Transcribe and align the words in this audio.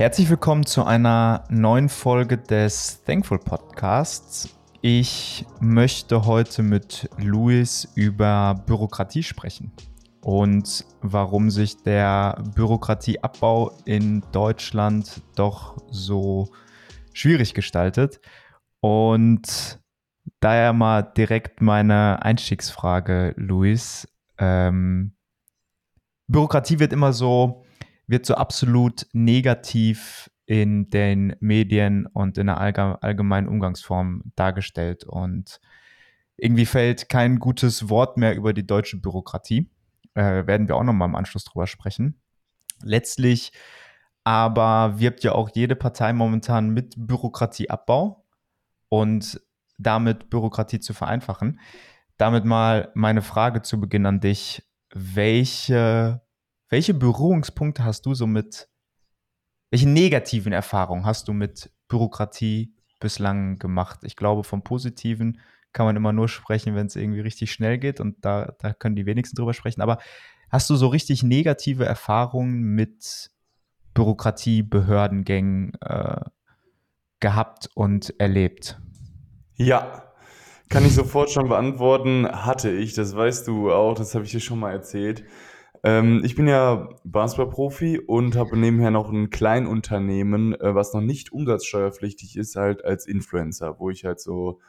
Herzlich 0.00 0.30
willkommen 0.30 0.64
zu 0.64 0.84
einer 0.84 1.44
neuen 1.50 1.90
Folge 1.90 2.38
des 2.38 3.04
Thankful 3.04 3.38
Podcasts. 3.38 4.48
Ich 4.80 5.44
möchte 5.60 6.24
heute 6.24 6.62
mit 6.62 7.10
Luis 7.18 7.86
über 7.96 8.54
Bürokratie 8.64 9.22
sprechen 9.22 9.72
und 10.22 10.86
warum 11.02 11.50
sich 11.50 11.82
der 11.82 12.42
Bürokratieabbau 12.54 13.76
in 13.84 14.24
Deutschland 14.32 15.20
doch 15.36 15.76
so 15.90 16.48
schwierig 17.12 17.52
gestaltet. 17.52 18.22
Und 18.80 19.82
daher 20.40 20.72
mal 20.72 21.02
direkt 21.02 21.60
meine 21.60 22.22
Einstiegsfrage, 22.22 23.34
Luis. 23.36 24.08
Ähm, 24.38 25.12
Bürokratie 26.26 26.78
wird 26.78 26.94
immer 26.94 27.12
so 27.12 27.66
wird 28.10 28.26
so 28.26 28.34
absolut 28.34 29.06
negativ 29.12 30.30
in 30.46 30.90
den 30.90 31.36
Medien 31.38 32.06
und 32.06 32.36
in 32.36 32.48
der 32.48 32.58
allgemeinen 32.58 33.48
Umgangsform 33.48 34.32
dargestellt. 34.34 35.04
Und 35.04 35.60
irgendwie 36.36 36.66
fällt 36.66 37.08
kein 37.08 37.38
gutes 37.38 37.88
Wort 37.88 38.16
mehr 38.16 38.34
über 38.34 38.52
die 38.52 38.66
deutsche 38.66 38.96
Bürokratie. 38.96 39.70
Äh, 40.14 40.46
werden 40.46 40.66
wir 40.66 40.76
auch 40.76 40.82
nochmal 40.82 41.08
im 41.08 41.14
Anschluss 41.14 41.44
drüber 41.44 41.68
sprechen. 41.68 42.20
Letztlich 42.82 43.52
aber 44.24 44.98
wirbt 44.98 45.22
ja 45.22 45.32
auch 45.32 45.50
jede 45.54 45.76
Partei 45.76 46.12
momentan 46.12 46.70
mit 46.70 46.94
Bürokratieabbau 46.96 48.24
und 48.88 49.40
damit 49.78 50.30
Bürokratie 50.30 50.80
zu 50.80 50.94
vereinfachen. 50.94 51.60
Damit 52.16 52.44
mal 52.44 52.90
meine 52.94 53.22
Frage 53.22 53.62
zu 53.62 53.80
Beginn 53.80 54.04
an 54.04 54.20
dich. 54.20 54.62
Welche 54.92 56.20
welche 56.70 56.94
Berührungspunkte 56.94 57.84
hast 57.84 58.06
du 58.06 58.14
so 58.14 58.26
mit, 58.26 58.68
welche 59.70 59.88
negativen 59.88 60.52
Erfahrungen 60.52 61.04
hast 61.04 61.28
du 61.28 61.32
mit 61.32 61.70
Bürokratie 61.88 62.74
bislang 63.00 63.58
gemacht? 63.58 64.00
Ich 64.04 64.16
glaube, 64.16 64.44
vom 64.44 64.62
Positiven 64.62 65.40
kann 65.72 65.86
man 65.86 65.96
immer 65.96 66.12
nur 66.12 66.28
sprechen, 66.28 66.74
wenn 66.74 66.86
es 66.86 66.96
irgendwie 66.96 67.20
richtig 67.20 67.52
schnell 67.52 67.78
geht 67.78 68.00
und 68.00 68.24
da, 68.24 68.54
da 68.58 68.72
können 68.72 68.96
die 68.96 69.06
wenigsten 69.06 69.36
drüber 69.36 69.54
sprechen. 69.54 69.82
Aber 69.82 69.98
hast 70.48 70.70
du 70.70 70.76
so 70.76 70.88
richtig 70.88 71.22
negative 71.22 71.84
Erfahrungen 71.84 72.62
mit 72.62 73.30
Bürokratie, 73.94 74.62
Behördengängen 74.62 75.74
äh, 75.80 76.20
gehabt 77.18 77.68
und 77.74 78.18
erlebt? 78.18 78.80
Ja, 79.56 80.04
kann 80.68 80.86
ich 80.86 80.94
sofort 80.94 81.30
schon 81.30 81.48
beantworten. 81.48 82.26
Hatte 82.28 82.70
ich, 82.70 82.94
das 82.94 83.14
weißt 83.14 83.46
du 83.48 83.72
auch, 83.72 83.94
das 83.94 84.14
habe 84.14 84.24
ich 84.24 84.30
dir 84.30 84.40
schon 84.40 84.60
mal 84.60 84.72
erzählt. 84.72 85.24
Ähm, 85.82 86.22
ich 86.24 86.34
bin 86.34 86.46
ja 86.46 86.88
Basketballprofi 87.04 88.00
und 88.00 88.36
habe 88.36 88.56
nebenher 88.58 88.90
noch 88.90 89.10
ein 89.10 89.30
Kleinunternehmen, 89.30 90.54
äh, 90.60 90.74
was 90.74 90.92
noch 90.92 91.00
nicht 91.00 91.32
umsatzsteuerpflichtig 91.32 92.36
ist, 92.36 92.56
halt 92.56 92.84
als 92.84 93.06
Influencer, 93.06 93.78
wo 93.78 93.90
ich 93.90 94.04
halt 94.04 94.20
so 94.20 94.60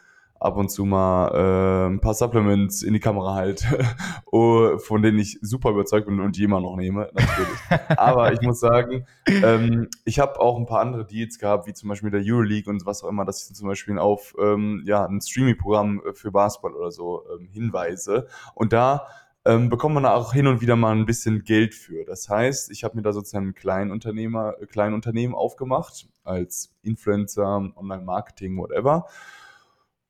ab 0.42 0.58
und 0.58 0.70
zu 0.70 0.86
mal 0.86 1.28
äh, 1.28 1.88
ein 1.88 2.00
paar 2.00 2.16
Supplements 2.16 2.82
in 2.82 2.94
die 2.94 3.00
Kamera 3.00 3.36
halte, 3.36 3.86
oh, 4.32 4.78
von 4.80 5.04
denen 5.04 5.20
ich 5.20 5.38
super 5.42 5.70
überzeugt 5.70 6.08
bin 6.08 6.20
und 6.20 6.36
die 6.36 6.44
immer 6.44 6.60
noch 6.60 6.76
nehme, 6.76 7.10
natürlich. 7.14 7.98
Aber 8.00 8.34
ich 8.34 8.42
muss 8.42 8.60
sagen, 8.60 9.06
ähm, 9.28 9.88
ich 10.04 10.20
habe 10.20 10.40
auch 10.40 10.58
ein 10.58 10.66
paar 10.66 10.82
andere 10.82 11.06
Deals 11.06 11.38
gehabt, 11.38 11.68
wie 11.68 11.74
zum 11.74 11.90
Beispiel 11.90 12.10
der 12.10 12.24
Euroleague 12.24 12.72
und 12.72 12.86
was 12.88 13.04
auch 13.04 13.10
immer, 13.10 13.24
dass 13.24 13.48
ich 13.48 13.56
zum 13.56 13.68
Beispiel 13.68 14.00
auf 14.00 14.34
ähm, 14.42 14.82
ja, 14.86 15.06
ein 15.06 15.22
Streaming-Programm 15.22 16.02
für 16.14 16.32
Basketball 16.32 16.74
oder 16.74 16.92
so 16.92 17.24
ähm, 17.38 17.48
hinweise. 17.52 18.28
Und 18.56 18.74
da 18.74 19.06
ähm, 19.46 19.70
bekommt 19.70 19.96
man 19.96 20.06
auch 20.06 20.34
hin 20.34 20.48
und 20.48 20.62
wieder 20.62 20.76
mal 20.76 20.96
ein 20.96 21.06
bisschen 21.06 21.44
Geld 21.44 21.74
für. 21.74 22.06
Das 22.06 22.30
heißt, 22.30 22.72
ich 22.72 22.84
habe 22.84 22.96
mir 22.96 23.02
da 23.02 23.12
sozusagen 23.12 23.50
ein 23.50 23.56
Kleinunternehmer, 23.56 24.56
äh, 24.62 24.66
Kleinunternehmen 24.68 25.36
aufgemacht, 25.36 26.08
als 26.24 26.76
Influencer, 26.84 27.72
Online-Marketing, 27.76 28.58
whatever. 28.58 29.08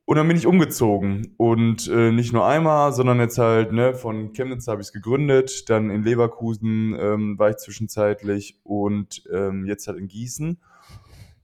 Und 0.03 0.17
dann 0.17 0.27
bin 0.27 0.35
ich 0.35 0.45
umgezogen. 0.45 1.33
Und 1.37 1.87
äh, 1.87 2.11
nicht 2.11 2.33
nur 2.33 2.45
einmal, 2.45 2.91
sondern 2.91 3.21
jetzt 3.21 3.37
halt, 3.37 3.71
ne, 3.71 3.93
von 3.93 4.33
Chemnitz 4.33 4.67
habe 4.67 4.81
ich 4.81 4.87
es 4.87 4.93
gegründet, 4.93 5.69
dann 5.69 5.89
in 5.89 6.03
Leverkusen 6.03 6.97
ähm, 6.99 7.39
war 7.39 7.51
ich 7.51 7.57
zwischenzeitlich 7.57 8.59
und 8.63 9.23
ähm, 9.31 9.65
jetzt 9.65 9.87
halt 9.87 9.97
in 9.97 10.09
Gießen. 10.09 10.59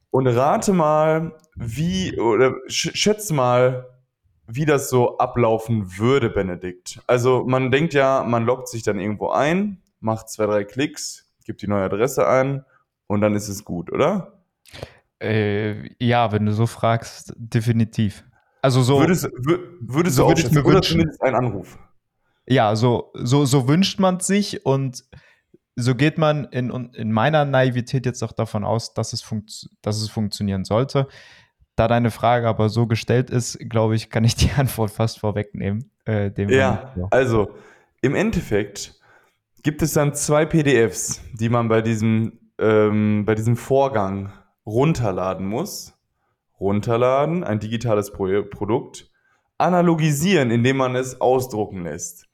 Und 0.09 0.27
rate 0.27 0.73
mal, 0.73 1.37
wie, 1.55 2.19
oder 2.19 2.55
sch 2.67 2.91
schätze 2.93 3.33
mal, 3.33 3.87
wie 4.47 4.65
das 4.65 4.89
so 4.89 5.17
ablaufen 5.17 5.97
würde, 5.97 6.29
Benedikt. 6.29 7.01
Also 7.05 7.43
man 7.45 7.69
denkt 7.69 7.93
ja, 7.93 8.23
man 8.23 8.45
loggt 8.45 8.69
sich 8.69 8.81
dann 8.81 8.99
irgendwo 8.99 9.29
ein, 9.29 9.81
macht 9.99 10.29
zwei, 10.29 10.45
drei 10.45 10.63
Klicks, 10.63 11.33
gibt 11.45 11.61
die 11.61 11.67
neue 11.67 11.83
Adresse 11.83 12.27
ein 12.27 12.65
und 13.07 13.21
dann 13.21 13.35
ist 13.35 13.49
es 13.49 13.65
gut, 13.65 13.91
oder? 13.91 14.41
Äh, 15.21 15.89
ja, 16.03 16.31
wenn 16.31 16.45
du 16.45 16.53
so 16.53 16.65
fragst, 16.65 17.33
definitiv. 17.35 18.23
Also 18.61 18.81
so 18.81 18.99
würdest, 18.99 19.29
würdest 19.79 20.15
so 20.15 20.23
du 20.23 20.29
würde 20.29 20.41
ich 20.41 20.51
mir 20.51 20.65
oder 20.65 20.81
zumindest 20.81 21.21
einen 21.21 21.35
Anruf. 21.35 21.77
Ja, 22.47 22.75
so, 22.75 23.11
so, 23.13 23.45
so 23.45 23.67
wünscht 23.67 23.99
man 23.99 24.19
sich 24.19 24.65
und 24.65 25.03
so 25.75 25.93
geht 25.93 26.17
man 26.17 26.45
in, 26.45 26.71
in 26.93 27.11
meiner 27.11 27.45
Naivität 27.45 28.05
jetzt 28.05 28.23
auch 28.23 28.31
davon 28.31 28.63
aus, 28.63 28.93
dass 28.93 29.13
es, 29.13 29.21
funkt, 29.21 29.69
dass 29.81 30.01
es 30.01 30.09
funktionieren 30.09 30.65
sollte. 30.65 31.07
Da 31.77 31.87
deine 31.87 32.09
Frage 32.09 32.47
aber 32.47 32.69
so 32.69 32.87
gestellt 32.87 33.29
ist, 33.29 33.59
glaube 33.69 33.95
ich, 33.95 34.09
kann 34.09 34.23
ich 34.23 34.35
die 34.35 34.51
Antwort 34.57 34.91
fast 34.91 35.19
vorwegnehmen. 35.19 35.91
Äh, 36.05 36.31
ja, 36.51 36.93
also 37.11 37.51
im 38.01 38.15
Endeffekt 38.15 38.99
gibt 39.61 39.83
es 39.83 39.93
dann 39.93 40.15
zwei 40.15 40.45
PDFs, 40.45 41.21
die 41.33 41.49
man 41.49 41.67
bei 41.67 41.81
diesem, 41.81 42.39
ähm, 42.57 43.25
bei 43.25 43.35
diesem 43.35 43.55
Vorgang 43.55 44.33
runterladen 44.65 45.45
muss. 45.45 45.93
Runterladen, 46.59 47.43
ein 47.43 47.59
digitales 47.59 48.11
Pro 48.11 48.41
Produkt, 48.49 49.11
analogisieren, 49.59 50.49
indem 50.49 50.77
man 50.77 50.95
es 50.95 51.21
ausdrucken 51.21 51.83
lässt. 51.83 52.27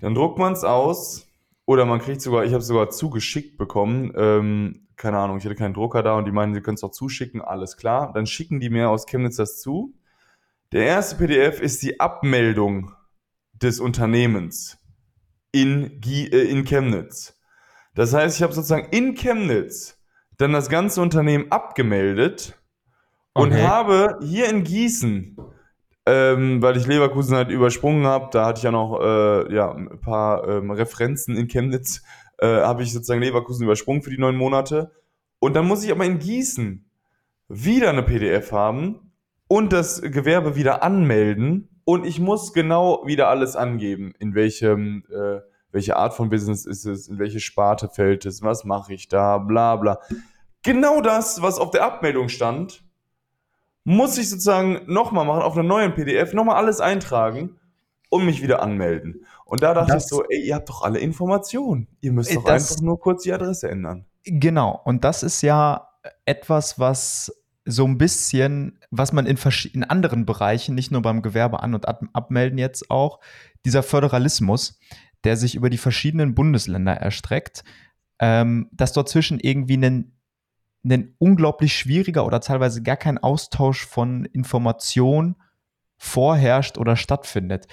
Dann 0.00 0.14
druckt 0.14 0.38
man 0.38 0.52
es 0.52 0.64
aus 0.64 1.26
oder 1.64 1.86
man 1.86 2.00
kriegt 2.00 2.20
sogar, 2.20 2.44
ich 2.44 2.52
habe 2.52 2.60
es 2.60 2.66
sogar 2.66 2.90
zugeschickt 2.90 3.56
bekommen, 3.56 4.12
ähm, 4.16 4.85
keine 4.96 5.18
Ahnung, 5.18 5.38
ich 5.38 5.44
hatte 5.44 5.54
keinen 5.54 5.74
Drucker 5.74 6.02
da 6.02 6.14
und 6.14 6.24
die 6.24 6.32
meinen, 6.32 6.54
sie 6.54 6.62
können 6.62 6.76
es 6.76 6.84
auch 6.84 6.90
zuschicken, 6.90 7.42
alles 7.42 7.76
klar. 7.76 8.12
Dann 8.14 8.26
schicken 8.26 8.60
die 8.60 8.70
mir 8.70 8.88
aus 8.88 9.06
Chemnitz 9.06 9.36
das 9.36 9.60
zu. 9.60 9.94
Der 10.72 10.86
erste 10.86 11.16
PDF 11.16 11.60
ist 11.60 11.82
die 11.82 12.00
Abmeldung 12.00 12.92
des 13.52 13.78
Unternehmens 13.80 14.78
in, 15.52 16.00
äh, 16.04 16.42
in 16.42 16.64
Chemnitz. 16.64 17.38
Das 17.94 18.12
heißt, 18.12 18.36
ich 18.36 18.42
habe 18.42 18.52
sozusagen 18.52 18.88
in 18.90 19.14
Chemnitz 19.14 19.98
dann 20.38 20.52
das 20.52 20.68
ganze 20.68 21.00
Unternehmen 21.00 21.50
abgemeldet 21.50 22.58
und 23.32 23.52
okay. 23.52 23.62
habe 23.62 24.18
hier 24.22 24.48
in 24.50 24.64
Gießen, 24.64 25.36
ähm, 26.04 26.62
weil 26.62 26.76
ich 26.76 26.86
Leverkusen 26.86 27.36
halt 27.36 27.50
übersprungen 27.50 28.06
habe, 28.06 28.28
da 28.32 28.46
hatte 28.46 28.58
ich 28.58 28.64
ja 28.64 28.70
noch 28.70 29.00
äh, 29.00 29.54
ja, 29.54 29.72
ein 29.72 30.00
paar 30.00 30.46
ähm, 30.46 30.70
Referenzen 30.70 31.36
in 31.36 31.48
Chemnitz, 31.48 32.02
äh, 32.38 32.46
habe 32.46 32.82
ich 32.82 32.92
sozusagen 32.92 33.20
Leverkusen 33.20 33.64
übersprungen 33.64 34.02
für 34.02 34.10
die 34.10 34.18
neun 34.18 34.36
Monate. 34.36 34.92
Und 35.38 35.54
dann 35.54 35.66
muss 35.66 35.84
ich 35.84 35.90
aber 35.90 36.04
in 36.04 36.18
Gießen 36.18 36.90
wieder 37.48 37.90
eine 37.90 38.02
PDF 38.02 38.52
haben 38.52 39.12
und 39.48 39.72
das 39.72 40.02
Gewerbe 40.02 40.56
wieder 40.56 40.82
anmelden 40.82 41.68
und 41.84 42.04
ich 42.04 42.18
muss 42.18 42.52
genau 42.52 43.06
wieder 43.06 43.28
alles 43.28 43.54
angeben, 43.54 44.12
in 44.18 44.34
welchem, 44.34 45.04
äh, 45.08 45.40
welche 45.70 45.96
Art 45.96 46.14
von 46.14 46.30
Business 46.30 46.66
ist 46.66 46.84
es, 46.84 47.06
in 47.06 47.20
welche 47.20 47.38
Sparte 47.38 47.88
fällt 47.88 48.26
es, 48.26 48.42
was 48.42 48.64
mache 48.64 48.92
ich 48.92 49.06
da, 49.06 49.38
bla 49.38 49.76
bla. 49.76 50.00
Genau 50.64 51.00
das, 51.00 51.42
was 51.42 51.60
auf 51.60 51.70
der 51.70 51.84
Abmeldung 51.84 52.28
stand, 52.28 52.82
muss 53.84 54.18
ich 54.18 54.28
sozusagen 54.28 54.80
nochmal 54.86 55.24
machen, 55.24 55.42
auf 55.42 55.54
einer 55.54 55.62
neuen 55.62 55.94
PDF, 55.94 56.32
nochmal 56.32 56.56
alles 56.56 56.80
eintragen 56.80 57.60
und 58.08 58.26
mich 58.26 58.42
wieder 58.42 58.62
anmelden. 58.62 59.24
Und 59.46 59.62
da 59.62 59.74
dachte 59.74 59.92
das, 59.92 60.04
ich 60.04 60.10
so, 60.10 60.24
ey, 60.24 60.40
ihr 60.40 60.56
habt 60.56 60.68
doch 60.68 60.82
alle 60.82 60.98
Informationen. 60.98 61.86
Ihr 62.00 62.12
müsst 62.12 62.34
doch 62.34 62.44
das, 62.44 62.72
einfach 62.72 62.82
nur 62.82 62.98
kurz 62.98 63.22
die 63.22 63.32
Adresse 63.32 63.70
ändern. 63.70 64.04
Genau. 64.24 64.80
Und 64.84 65.04
das 65.04 65.22
ist 65.22 65.40
ja 65.42 65.88
etwas, 66.24 66.80
was 66.80 67.32
so 67.64 67.84
ein 67.84 67.96
bisschen, 67.96 68.80
was 68.90 69.12
man 69.12 69.24
in, 69.24 69.38
in 69.72 69.84
anderen 69.84 70.26
Bereichen, 70.26 70.74
nicht 70.74 70.90
nur 70.90 71.00
beim 71.00 71.22
Gewerbe 71.22 71.62
an- 71.62 71.74
und 71.74 71.86
ab 71.86 72.02
abmelden 72.12 72.58
jetzt 72.58 72.90
auch, 72.90 73.20
dieser 73.64 73.84
Föderalismus, 73.84 74.80
der 75.22 75.36
sich 75.36 75.54
über 75.54 75.70
die 75.70 75.78
verschiedenen 75.78 76.34
Bundesländer 76.34 76.94
erstreckt, 76.94 77.62
ähm, 78.18 78.68
dass 78.72 78.92
dort 78.92 79.08
zwischen 79.08 79.38
irgendwie 79.38 79.76
ein, 79.76 80.12
ein 80.84 81.14
unglaublich 81.18 81.76
schwieriger 81.76 82.26
oder 82.26 82.40
teilweise 82.40 82.82
gar 82.82 82.96
kein 82.96 83.18
Austausch 83.18 83.86
von 83.86 84.24
Informationen 84.24 85.36
vorherrscht 85.98 86.78
oder 86.78 86.96
stattfindet. 86.96 87.68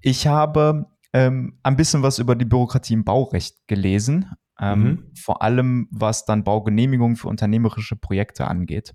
Ich 0.00 0.26
habe 0.26 0.86
ähm, 1.14 1.58
ein 1.62 1.76
bisschen 1.76 2.02
was 2.02 2.18
über 2.18 2.34
die 2.34 2.44
Bürokratie 2.44 2.92
im 2.92 3.04
Baurecht 3.04 3.68
gelesen, 3.68 4.32
ähm, 4.60 4.82
mhm. 4.82 5.10
vor 5.14 5.42
allem 5.42 5.88
was 5.90 6.24
dann 6.26 6.42
Baugenehmigungen 6.42 7.16
für 7.16 7.28
unternehmerische 7.28 7.96
Projekte 7.96 8.48
angeht. 8.48 8.92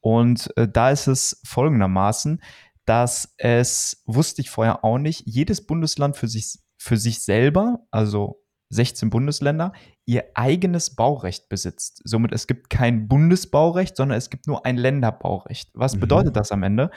Und 0.00 0.54
äh, 0.56 0.68
da 0.68 0.90
ist 0.90 1.06
es 1.08 1.40
folgendermaßen, 1.44 2.42
dass 2.84 3.34
es, 3.38 4.02
wusste 4.06 4.42
ich 4.42 4.50
vorher 4.50 4.84
auch 4.84 4.98
nicht, 4.98 5.22
jedes 5.24 5.66
Bundesland 5.66 6.16
für 6.16 6.28
sich, 6.28 6.58
für 6.76 6.98
sich 6.98 7.22
selber, 7.22 7.80
also 7.90 8.42
16 8.68 9.08
Bundesländer, 9.08 9.72
ihr 10.04 10.24
eigenes 10.34 10.94
Baurecht 10.94 11.48
besitzt. 11.48 12.02
Somit 12.04 12.32
es 12.32 12.46
gibt 12.46 12.68
kein 12.68 13.08
Bundesbaurecht, 13.08 13.96
sondern 13.96 14.18
es 14.18 14.28
gibt 14.28 14.46
nur 14.46 14.66
ein 14.66 14.76
Länderbaurecht. 14.76 15.70
Was 15.72 15.96
mhm. 15.96 16.00
bedeutet 16.00 16.36
das 16.36 16.52
am 16.52 16.62
Ende? 16.62 16.90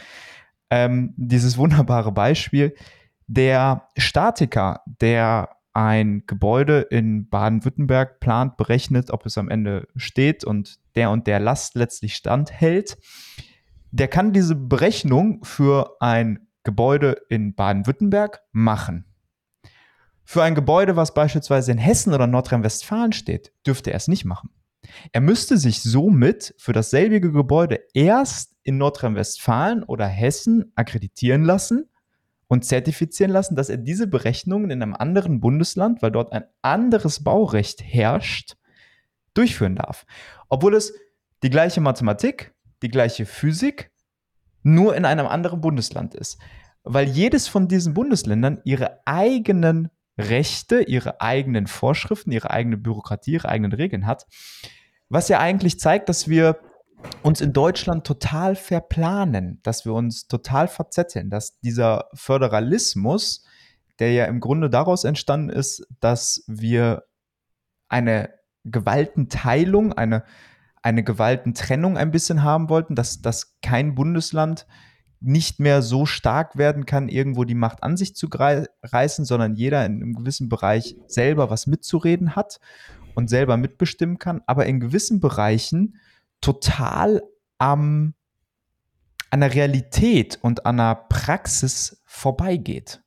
Ähm, 0.70 1.14
dieses 1.16 1.58
wunderbare 1.58 2.12
Beispiel, 2.12 2.76
der 3.30 3.88
Statiker, 3.96 4.81
der 4.86 5.50
ein 5.74 6.24
Gebäude 6.26 6.81
in 6.81 7.30
Baden-Württemberg 7.30 8.20
plant, 8.20 8.58
berechnet, 8.58 9.12
ob 9.12 9.26
es 9.28 9.38
am 9.38 9.50
Ende 9.50 9.88
steht 9.96 10.44
und 10.44 10.80
der 10.96 11.12
und 11.12 11.28
der 11.28 11.40
Last 11.40 11.76
letztlich 11.76 12.16
standhält, 12.16 12.98
der 13.92 14.08
kann 14.08 14.34
diese 14.34 14.56
Berechnung 14.56 15.44
für 15.44 15.96
ein 16.00 16.48
Gebäude 16.64 17.22
in 17.30 17.54
Baden-Württemberg 17.54 18.42
machen. 18.52 19.06
Für 20.25 20.42
ein 20.42 20.56
Gebäude, 20.56 20.96
was 20.96 21.14
beispielsweise 21.14 21.72
in 21.72 21.78
Hessen 21.78 22.14
oder 22.14 22.25
Nordrhein-Westfalen 22.25 23.14
steht, 23.14 23.54
dürfte 23.66 23.92
er 23.92 23.98
es 23.98 24.08
nicht 24.08 24.25
machen. 24.25 24.50
Er 25.12 25.22
müsste 25.22 25.58
sich 25.58 25.84
somit 25.84 26.56
für 26.58 26.74
dasselbige 26.74 27.32
Gebäude 27.32 27.80
erst 27.94 28.56
in 28.64 28.80
Nordrhein-Westfalen 28.80 29.84
oder 29.84 30.08
Hessen 30.08 30.72
akkreditieren 30.75 31.44
lassen 31.44 31.90
und 32.50 32.66
zertifizieren 32.66 33.31
lassen, 33.31 33.56
dass 33.56 33.69
er 33.69 33.78
diese 33.78 34.07
Berechnungen 34.07 34.72
in 34.72 34.81
einem 34.81 34.96
anderen 34.96 35.40
Bundesland, 35.40 36.01
weil 36.01 36.12
dort 36.12 36.34
ein 36.34 36.44
anderes 36.63 37.24
Baurecht 37.24 37.81
herrscht, 37.84 38.57
durchführen 39.36 39.75
darf. 39.75 40.06
Obwohl 40.50 40.75
es 40.75 40.94
die 41.44 41.51
gleiche 41.51 41.80
Mathematik, 41.80 42.54
die 42.81 42.90
gleiche 42.90 43.28
Physik, 43.28 43.92
nur 44.63 44.96
in 44.96 45.06
einem 45.06 45.28
anderen 45.28 45.62
Bundesland 45.62 46.16
ist. 46.16 46.40
Weil 46.84 47.07
jedes 47.07 47.48
von 47.48 47.68
diesen 47.68 47.94
Bundesländern 47.94 48.60
ihre 48.66 49.00
eigenen 49.06 49.90
Rechte, 50.18 50.81
ihre 50.81 51.22
eigenen 51.22 51.68
Vorschriften, 51.68 52.31
ihre 52.31 52.50
eigene 52.50 52.78
Bürokratie, 52.78 53.34
ihre 53.34 53.48
eigenen 53.48 53.74
Regeln 53.74 54.07
hat. 54.07 54.25
Was 55.07 55.30
ja 55.30 55.40
eigentlich 55.40 55.80
zeigt, 55.80 56.10
dass 56.10 56.28
wir 56.28 56.60
uns 57.22 57.42
in 57.42 57.54
Deutschland 57.54 58.06
total 58.06 58.56
verplanen, 58.56 59.60
dass 59.63 59.86
wir 59.86 59.94
uns 59.94 60.28
total 60.28 60.68
verzetteln, 60.68 61.30
dass 61.30 61.60
dieser 61.60 62.10
Föderalismus, 62.13 63.44
der 64.00 64.13
ja 64.13 64.25
im 64.25 64.40
Grunde 64.40 64.69
daraus 64.69 65.04
entstanden 65.04 65.50
ist, 65.50 65.86
dass 66.00 66.44
wir 66.48 67.04
eine 67.90 68.30
Gewaltenteilung, 68.63 69.94
eine, 69.94 70.24
eine 70.81 71.04
Gewaltentrennung 71.04 71.98
ein 71.98 72.12
bisschen 72.12 72.44
haben 72.44 72.69
wollten, 72.69 72.96
dass, 72.96 73.22
dass 73.22 73.60
kein 73.62 73.96
Bundesland 73.96 74.66
nicht 75.22 75.60
mehr 75.60 75.81
so 75.81 76.06
stark 76.06 76.57
werden 76.57 76.86
kann, 76.86 77.10
irgendwo 77.10 77.44
die 77.44 77.56
Macht 77.56 77.84
an 77.84 77.98
sich 77.98 78.16
zu 78.16 78.30
reißen, 78.31 79.25
sondern 79.25 79.56
jeder 79.56 79.86
in 79.86 79.96
einem 79.96 80.13
gewissen 80.13 80.48
Bereich 80.48 80.96
selber 81.07 81.50
was 81.50 81.68
mitzureden 81.68 82.38
hat 82.38 82.60
und 83.16 83.30
selber 83.30 83.57
mitbestimmen 83.57 84.18
kann, 84.18 84.42
aber 84.46 84.66
in 84.66 84.80
gewissen 84.80 85.19
Bereichen 85.19 85.98
total 86.41 87.21
am, 87.57 88.13
an 89.30 89.39
der 89.41 89.53
Realität 89.53 90.39
und 90.41 90.65
an 90.65 90.77
der 90.77 90.95
Praxis 91.09 92.01
vorbeigeht. 92.06 93.01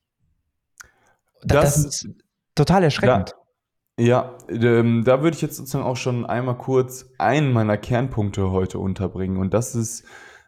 Das, 1.43 1.75
das 1.75 1.85
ist 1.85 2.09
total 2.55 2.85
erschreckend. 2.85 3.35
Da, 3.97 4.03
ja, 4.03 4.39
ähm, 4.49 5.05
da 5.05 5.23
würde 5.23 5.37
ich 5.37 5.43
jetzt 5.43 5.57
sozusagen 5.57 5.85
auch 5.85 5.97
schon 5.97 6.25
einmal 6.25 6.57
kurz 6.57 7.11
einen 7.19 7.53
meiner 7.53 7.77
Kernpunkte 7.77 8.51
heute 8.51 8.79
unterbringen 8.79 9.37
und 9.37 9.53
das 9.53 9.75
ist 9.75 10.05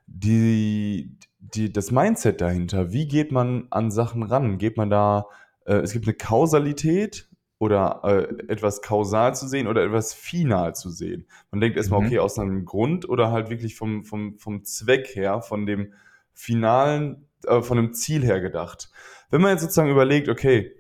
die, 0.07 1.19
die, 1.39 1.73
das 1.73 1.91
Mindset 1.91 2.41
dahinter. 2.41 2.93
Wie 2.93 3.07
geht 3.07 3.33
man 3.33 3.67
an 3.71 3.91
Sachen 3.91 4.23
ran? 4.23 4.59
Geht 4.59 4.77
man 4.77 4.91
da, 4.91 5.27
äh, 5.67 5.77
es 5.77 5.93
gibt 5.93 6.07
eine 6.07 6.15
Kausalität 6.15 7.29
oder 7.65 8.01
äh, 8.05 8.53
etwas 8.53 8.83
kausal 8.83 9.35
zu 9.35 9.49
sehen 9.49 9.67
oder 9.67 9.83
etwas 9.83 10.13
final 10.13 10.75
zu 10.75 10.91
sehen. 10.91 11.27
Man 11.51 11.61
denkt 11.61 11.79
erstmal, 11.79 12.01
mhm. 12.01 12.07
okay, 12.07 12.19
aus 12.19 12.39
einem 12.39 12.67
Grund 12.67 13.09
oder 13.09 13.33
halt 13.33 13.49
wirklich 13.49 13.75
vom, 13.75 14.05
vom, 14.05 14.39
vom 14.39 14.65
Zweck 14.65 15.15
her, 15.15 15.41
von 15.41 15.65
dem 15.65 15.95
finalen, 16.35 17.27
äh, 17.47 17.63
von 17.63 17.79
dem 17.79 17.95
Ziel 17.95 18.23
her 18.23 18.41
gedacht. 18.41 18.91
Wenn 19.31 19.41
man 19.41 19.53
jetzt 19.53 19.63
sozusagen 19.63 19.91
überlegt, 19.91 20.29
okay, 20.29 20.73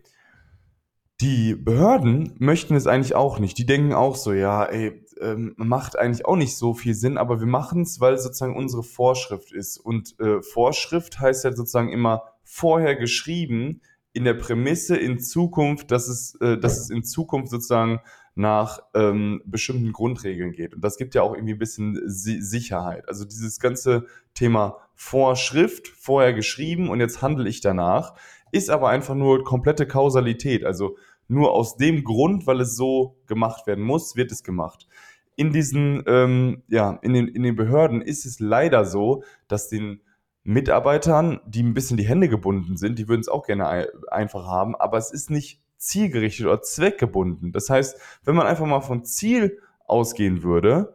die 1.20 1.54
Behörden 1.54 2.34
möchten 2.38 2.74
es 2.74 2.86
eigentlich 2.86 3.14
auch 3.14 3.38
nicht. 3.38 3.56
Die 3.56 3.66
denken 3.66 3.94
auch 3.94 4.16
so, 4.16 4.32
ja, 4.32 4.64
ey, 4.64 5.02
ähm, 5.20 5.54
macht 5.56 5.98
eigentlich 5.98 6.26
auch 6.26 6.36
nicht 6.36 6.56
so 6.56 6.74
viel 6.74 6.94
Sinn, 6.94 7.16
aber 7.16 7.40
wir 7.40 7.46
machen 7.46 7.82
es, 7.82 8.00
weil 8.00 8.14
es 8.14 8.24
sozusagen 8.24 8.56
unsere 8.56 8.82
Vorschrift 8.82 9.52
ist. 9.52 9.78
Und 9.78 10.18
äh, 10.20 10.42
Vorschrift 10.42 11.20
heißt 11.20 11.44
ja 11.44 11.52
sozusagen 11.52 11.90
immer 11.90 12.24
vorher 12.42 12.94
geschrieben, 12.94 13.80
in 14.14 14.24
der 14.24 14.34
Prämisse 14.34 14.96
in 14.96 15.18
Zukunft, 15.18 15.90
dass 15.90 16.08
es, 16.08 16.36
äh, 16.40 16.56
dass 16.56 16.80
es 16.80 16.88
in 16.88 17.02
Zukunft 17.02 17.50
sozusagen 17.50 18.00
nach 18.36 18.80
ähm, 18.94 19.42
bestimmten 19.44 19.92
Grundregeln 19.92 20.52
geht. 20.52 20.74
Und 20.74 20.82
das 20.82 20.96
gibt 20.96 21.14
ja 21.14 21.22
auch 21.22 21.34
irgendwie 21.34 21.54
ein 21.54 21.58
bisschen 21.58 22.00
si 22.06 22.40
Sicherheit. 22.40 23.08
Also 23.08 23.24
dieses 23.24 23.60
ganze 23.60 24.06
Thema 24.32 24.78
Vorschrift, 24.94 25.88
vorher 25.88 26.32
geschrieben 26.32 26.88
und 26.88 27.00
jetzt 27.00 27.22
handle 27.22 27.48
ich 27.48 27.60
danach, 27.60 28.14
ist 28.52 28.70
aber 28.70 28.88
einfach 28.88 29.16
nur 29.16 29.44
komplette 29.44 29.86
Kausalität. 29.86 30.64
Also 30.64 30.96
nur 31.26 31.52
aus 31.52 31.76
dem 31.76 32.04
Grund, 32.04 32.46
weil 32.46 32.60
es 32.60 32.76
so 32.76 33.16
gemacht 33.26 33.66
werden 33.66 33.84
muss, 33.84 34.14
wird 34.16 34.30
es 34.30 34.44
gemacht. 34.44 34.86
In 35.36 35.52
diesen, 35.52 36.04
ähm, 36.06 36.62
ja, 36.68 36.98
in 37.02 37.14
den, 37.14 37.26
in 37.26 37.42
den 37.42 37.56
Behörden 37.56 38.00
ist 38.00 38.26
es 38.26 38.38
leider 38.38 38.84
so, 38.84 39.24
dass 39.48 39.68
den 39.68 40.00
Mitarbeitern, 40.44 41.40
die 41.46 41.62
ein 41.62 41.74
bisschen 41.74 41.96
die 41.96 42.06
Hände 42.06 42.28
gebunden 42.28 42.76
sind, 42.76 42.98
die 42.98 43.08
würden 43.08 43.22
es 43.22 43.28
auch 43.28 43.46
gerne 43.46 43.88
einfach 44.10 44.46
haben, 44.46 44.76
aber 44.76 44.98
es 44.98 45.10
ist 45.10 45.30
nicht 45.30 45.60
zielgerichtet 45.78 46.46
oder 46.46 46.62
zweckgebunden. 46.62 47.52
Das 47.52 47.70
heißt, 47.70 47.98
wenn 48.24 48.36
man 48.36 48.46
einfach 48.46 48.66
mal 48.66 48.80
von 48.80 49.04
Ziel 49.04 49.58
ausgehen 49.86 50.42
würde, 50.42 50.94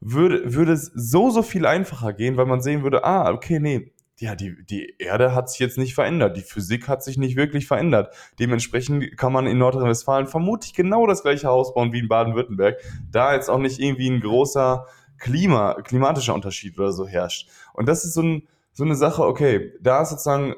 würde, 0.00 0.54
würde 0.54 0.72
es 0.72 0.90
so, 0.94 1.30
so 1.30 1.42
viel 1.42 1.66
einfacher 1.66 2.12
gehen, 2.12 2.36
weil 2.36 2.46
man 2.46 2.60
sehen 2.60 2.82
würde, 2.82 3.04
ah, 3.04 3.30
okay, 3.30 3.58
nee, 3.60 3.92
ja, 4.20 4.34
die, 4.34 4.64
die 4.64 4.94
Erde 4.98 5.34
hat 5.34 5.48
sich 5.48 5.60
jetzt 5.60 5.78
nicht 5.78 5.94
verändert. 5.94 6.36
Die 6.36 6.42
Physik 6.42 6.88
hat 6.88 7.04
sich 7.04 7.18
nicht 7.18 7.36
wirklich 7.36 7.66
verändert. 7.66 8.14
Dementsprechend 8.40 9.16
kann 9.16 9.32
man 9.32 9.46
in 9.46 9.58
Nordrhein-Westfalen 9.58 10.26
vermutlich 10.26 10.74
genau 10.74 11.06
das 11.06 11.22
gleiche 11.22 11.46
Haus 11.46 11.72
bauen 11.72 11.92
wie 11.92 12.00
in 12.00 12.08
Baden-Württemberg. 12.08 12.80
Da 13.10 13.34
jetzt 13.34 13.48
auch 13.48 13.58
nicht 13.58 13.78
irgendwie 13.78 14.10
ein 14.10 14.20
großer 14.20 14.86
Klima, 15.18 15.74
klimatischer 15.82 16.34
Unterschied 16.34 16.78
oder 16.78 16.92
so 16.92 17.06
herrscht. 17.06 17.48
Und 17.74 17.86
das 17.86 18.04
ist 18.04 18.14
so, 18.14 18.22
ein, 18.22 18.48
so 18.78 18.84
eine 18.84 18.94
Sache, 18.94 19.24
okay, 19.24 19.72
da 19.80 20.02
ist 20.02 20.10
sozusagen 20.10 20.54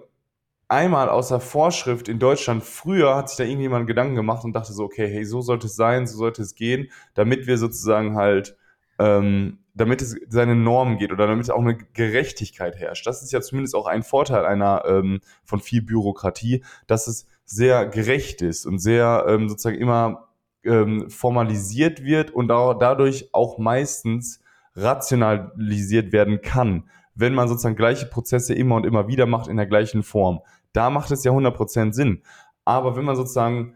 einmal 0.68 1.08
außer 1.08 1.40
Vorschrift 1.40 2.06
in 2.06 2.18
Deutschland, 2.18 2.62
früher 2.62 3.16
hat 3.16 3.30
sich 3.30 3.38
da 3.38 3.44
irgendjemand 3.44 3.86
Gedanken 3.86 4.14
gemacht 4.14 4.44
und 4.44 4.52
dachte 4.52 4.74
so, 4.74 4.84
okay, 4.84 5.08
hey, 5.08 5.24
so 5.24 5.40
sollte 5.40 5.68
es 5.68 5.74
sein, 5.74 6.06
so 6.06 6.18
sollte 6.18 6.42
es 6.42 6.54
gehen, 6.54 6.90
damit 7.14 7.46
wir 7.46 7.56
sozusagen 7.56 8.16
halt 8.16 8.58
ähm, 8.98 9.60
damit 9.72 10.02
es 10.02 10.14
seine 10.28 10.54
Normen 10.54 10.98
geht 10.98 11.12
oder 11.12 11.28
damit 11.28 11.50
auch 11.50 11.62
eine 11.62 11.78
Gerechtigkeit 11.94 12.76
herrscht. 12.76 13.06
Das 13.06 13.22
ist 13.22 13.32
ja 13.32 13.40
zumindest 13.40 13.74
auch 13.74 13.86
ein 13.86 14.02
Vorteil 14.02 14.44
einer 14.44 14.84
ähm, 14.84 15.22
von 15.46 15.60
viel 15.60 15.80
Bürokratie, 15.80 16.62
dass 16.86 17.06
es 17.06 17.26
sehr 17.46 17.86
gerecht 17.86 18.42
ist 18.42 18.66
und 18.66 18.80
sehr 18.80 19.24
ähm, 19.28 19.48
sozusagen 19.48 19.78
immer 19.78 20.28
ähm, 20.62 21.08
formalisiert 21.08 22.04
wird 22.04 22.32
und 22.32 22.52
auch 22.52 22.74
dadurch 22.74 23.30
auch 23.32 23.56
meistens 23.56 24.40
rationalisiert 24.76 26.12
werden 26.12 26.42
kann, 26.42 26.84
wenn 27.14 27.34
man 27.34 27.48
sozusagen 27.48 27.76
gleiche 27.76 28.06
Prozesse 28.06 28.54
immer 28.54 28.76
und 28.76 28.86
immer 28.86 29.08
wieder 29.08 29.26
macht 29.26 29.48
in 29.48 29.56
der 29.56 29.66
gleichen 29.66 30.02
Form. 30.02 30.40
Da 30.72 30.90
macht 30.90 31.10
es 31.10 31.24
ja 31.24 31.32
100% 31.32 31.92
Sinn. 31.92 32.22
Aber 32.64 32.96
wenn 32.96 33.04
man 33.04 33.16
sozusagen 33.16 33.74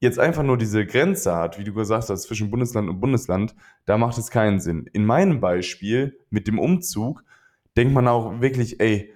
jetzt 0.00 0.18
einfach 0.18 0.42
nur 0.42 0.58
diese 0.58 0.84
Grenze 0.84 1.34
hat, 1.34 1.58
wie 1.58 1.64
du 1.64 1.72
gesagt 1.72 2.10
hast, 2.10 2.22
zwischen 2.22 2.50
Bundesland 2.50 2.88
und 2.88 3.00
Bundesland, 3.00 3.54
da 3.86 3.96
macht 3.96 4.18
es 4.18 4.30
keinen 4.30 4.60
Sinn. 4.60 4.88
In 4.92 5.06
meinem 5.06 5.40
Beispiel 5.40 6.18
mit 6.30 6.48
dem 6.48 6.58
Umzug 6.58 7.24
denkt 7.76 7.94
man 7.94 8.08
auch 8.08 8.40
wirklich, 8.40 8.80
ey, 8.80 9.14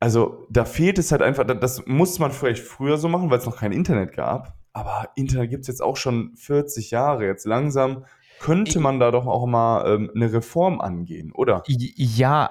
also 0.00 0.46
da 0.50 0.64
fehlt 0.64 0.98
es 0.98 1.10
halt 1.12 1.22
einfach, 1.22 1.44
das 1.44 1.86
muss 1.86 2.18
man 2.18 2.30
vielleicht 2.30 2.62
früher 2.62 2.98
so 2.98 3.08
machen, 3.08 3.30
weil 3.30 3.38
es 3.38 3.46
noch 3.46 3.56
kein 3.56 3.72
Internet 3.72 4.12
gab. 4.12 4.56
Aber 4.72 5.08
Internet 5.16 5.50
gibt 5.50 5.62
es 5.62 5.68
jetzt 5.68 5.82
auch 5.82 5.96
schon 5.96 6.36
40 6.36 6.90
Jahre. 6.90 7.26
Jetzt 7.26 7.46
langsam 7.46 8.04
könnte 8.38 8.78
man 8.78 9.00
da 9.00 9.10
doch 9.10 9.26
auch 9.26 9.46
mal 9.46 9.92
ähm, 9.92 10.10
eine 10.14 10.32
Reform 10.32 10.80
angehen, 10.80 11.32
oder? 11.32 11.62
Ja, 11.66 12.50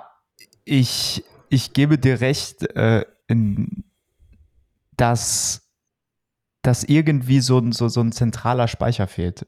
ich, 0.67 1.23
ich 1.49 1.73
gebe 1.73 1.97
dir 1.97 2.21
recht, 2.21 2.63
äh, 2.75 3.05
in, 3.27 3.83
dass 4.95 5.67
dass 6.67 6.83
irgendwie 6.83 7.39
so, 7.39 7.71
so, 7.71 7.87
so 7.87 8.01
ein 8.01 8.11
zentraler 8.11 8.67
Speicher 8.67 9.07
fehlt. 9.07 9.47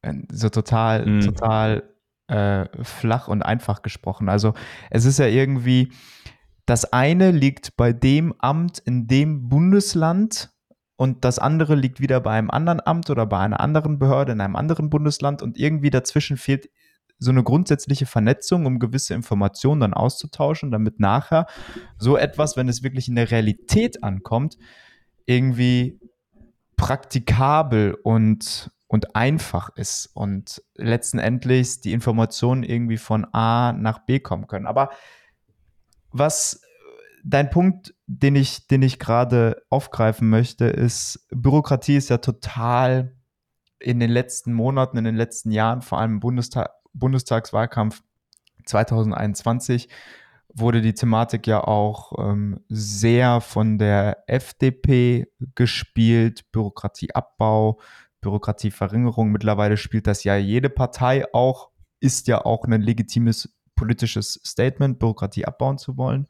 Äh, 0.00 0.14
so 0.32 0.48
total, 0.48 1.04
mhm. 1.04 1.20
total 1.20 1.82
äh, 2.28 2.64
flach 2.82 3.28
und 3.28 3.42
einfach 3.42 3.82
gesprochen. 3.82 4.30
Also 4.30 4.54
es 4.90 5.04
ist 5.04 5.18
ja 5.18 5.26
irgendwie, 5.26 5.92
das 6.64 6.90
eine 6.90 7.32
liegt 7.32 7.76
bei 7.76 7.92
dem 7.92 8.34
Amt 8.38 8.78
in 8.78 9.06
dem 9.06 9.50
Bundesland 9.50 10.54
und 10.96 11.26
das 11.26 11.38
andere 11.38 11.74
liegt 11.74 12.00
wieder 12.00 12.20
bei 12.20 12.32
einem 12.32 12.50
anderen 12.50 12.80
Amt 12.80 13.10
oder 13.10 13.26
bei 13.26 13.40
einer 13.40 13.60
anderen 13.60 13.98
Behörde 13.98 14.32
in 14.32 14.40
einem 14.40 14.56
anderen 14.56 14.88
Bundesland 14.88 15.42
und 15.42 15.58
irgendwie 15.58 15.90
dazwischen 15.90 16.38
fehlt 16.38 16.70
so 17.18 17.30
eine 17.30 17.42
grundsätzliche 17.42 18.06
Vernetzung, 18.06 18.66
um 18.66 18.78
gewisse 18.78 19.14
Informationen 19.14 19.80
dann 19.80 19.94
auszutauschen, 19.94 20.70
damit 20.70 21.00
nachher 21.00 21.46
so 21.98 22.16
etwas, 22.16 22.56
wenn 22.56 22.68
es 22.68 22.82
wirklich 22.82 23.08
in 23.08 23.14
der 23.14 23.30
Realität 23.30 24.02
ankommt, 24.02 24.58
irgendwie 25.26 26.00
praktikabel 26.76 27.94
und, 28.02 28.70
und 28.88 29.16
einfach 29.16 29.70
ist 29.76 30.10
und 30.14 30.62
letzten 30.74 31.18
Endes 31.18 31.80
die 31.80 31.92
Informationen 31.92 32.62
irgendwie 32.62 32.98
von 32.98 33.24
A 33.32 33.72
nach 33.72 34.00
B 34.00 34.20
kommen 34.20 34.46
können. 34.46 34.66
Aber 34.66 34.90
was 36.10 36.60
dein 37.24 37.50
Punkt, 37.50 37.94
den 38.06 38.36
ich, 38.36 38.66
den 38.66 38.82
ich 38.82 38.98
gerade 38.98 39.62
aufgreifen 39.70 40.28
möchte, 40.28 40.66
ist, 40.66 41.26
Bürokratie 41.30 41.96
ist 41.96 42.10
ja 42.10 42.18
total 42.18 43.16
in 43.80 43.98
den 43.98 44.10
letzten 44.10 44.52
Monaten, 44.52 44.98
in 44.98 45.04
den 45.04 45.16
letzten 45.16 45.50
Jahren, 45.50 45.82
vor 45.82 45.98
allem 45.98 46.14
im 46.14 46.20
Bundestag, 46.20 46.70
Bundestagswahlkampf 46.94 48.02
2021, 48.64 49.88
wurde 50.54 50.80
die 50.80 50.94
Thematik 50.94 51.46
ja 51.46 51.62
auch 51.64 52.12
ähm, 52.18 52.60
sehr 52.68 53.40
von 53.40 53.76
der 53.76 54.24
FDP 54.28 55.26
gespielt, 55.54 56.50
Bürokratieabbau, 56.52 57.80
Bürokratieverringerung. 58.20 59.30
Mittlerweile 59.30 59.76
spielt 59.76 60.06
das 60.06 60.24
ja 60.24 60.36
jede 60.36 60.70
Partei 60.70 61.24
auch, 61.32 61.70
ist 62.00 62.28
ja 62.28 62.44
auch 62.44 62.64
ein 62.64 62.80
legitimes 62.80 63.54
politisches 63.74 64.40
Statement, 64.44 64.98
Bürokratie 64.98 65.44
abbauen 65.44 65.78
zu 65.78 65.96
wollen. 65.96 66.28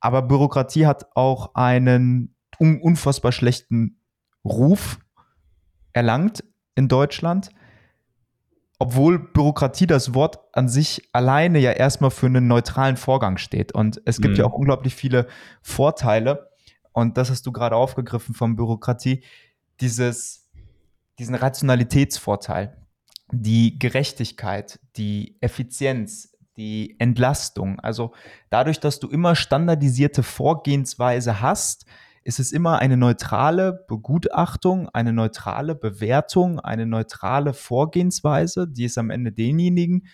Aber 0.00 0.22
Bürokratie 0.22 0.86
hat 0.86 1.14
auch 1.14 1.54
einen 1.54 2.34
un 2.58 2.80
unfassbar 2.80 3.32
schlechten 3.32 4.00
Ruf 4.44 4.98
erlangt 5.92 6.44
in 6.74 6.88
Deutschland 6.88 7.50
obwohl 8.80 9.18
Bürokratie 9.18 9.86
das 9.86 10.14
Wort 10.14 10.38
an 10.52 10.66
sich 10.66 11.10
alleine 11.12 11.58
ja 11.58 11.70
erstmal 11.70 12.10
für 12.10 12.26
einen 12.26 12.46
neutralen 12.46 12.96
Vorgang 12.96 13.36
steht. 13.36 13.72
Und 13.72 14.00
es 14.06 14.22
gibt 14.22 14.32
mhm. 14.32 14.40
ja 14.40 14.46
auch 14.46 14.54
unglaublich 14.54 14.94
viele 14.94 15.26
Vorteile. 15.60 16.50
Und 16.92 17.18
das 17.18 17.28
hast 17.28 17.46
du 17.46 17.52
gerade 17.52 17.76
aufgegriffen 17.76 18.34
von 18.34 18.56
Bürokratie. 18.56 19.22
Dieses, 19.82 20.48
diesen 21.18 21.34
Rationalitätsvorteil, 21.34 22.74
die 23.30 23.78
Gerechtigkeit, 23.78 24.80
die 24.96 25.36
Effizienz, 25.42 26.34
die 26.56 26.96
Entlastung. 26.98 27.78
Also 27.80 28.14
dadurch, 28.48 28.80
dass 28.80 28.98
du 28.98 29.08
immer 29.08 29.36
standardisierte 29.36 30.22
Vorgehensweise 30.22 31.42
hast, 31.42 31.84
ist 32.22 32.38
es 32.38 32.52
immer 32.52 32.78
eine 32.78 32.96
neutrale 32.96 33.84
Begutachtung, 33.88 34.88
eine 34.90 35.12
neutrale 35.12 35.74
Bewertung, 35.74 36.60
eine 36.60 36.86
neutrale 36.86 37.54
Vorgehensweise, 37.54 38.68
die 38.68 38.84
es 38.84 38.98
am 38.98 39.10
Ende 39.10 39.32
denjenigen, 39.32 40.06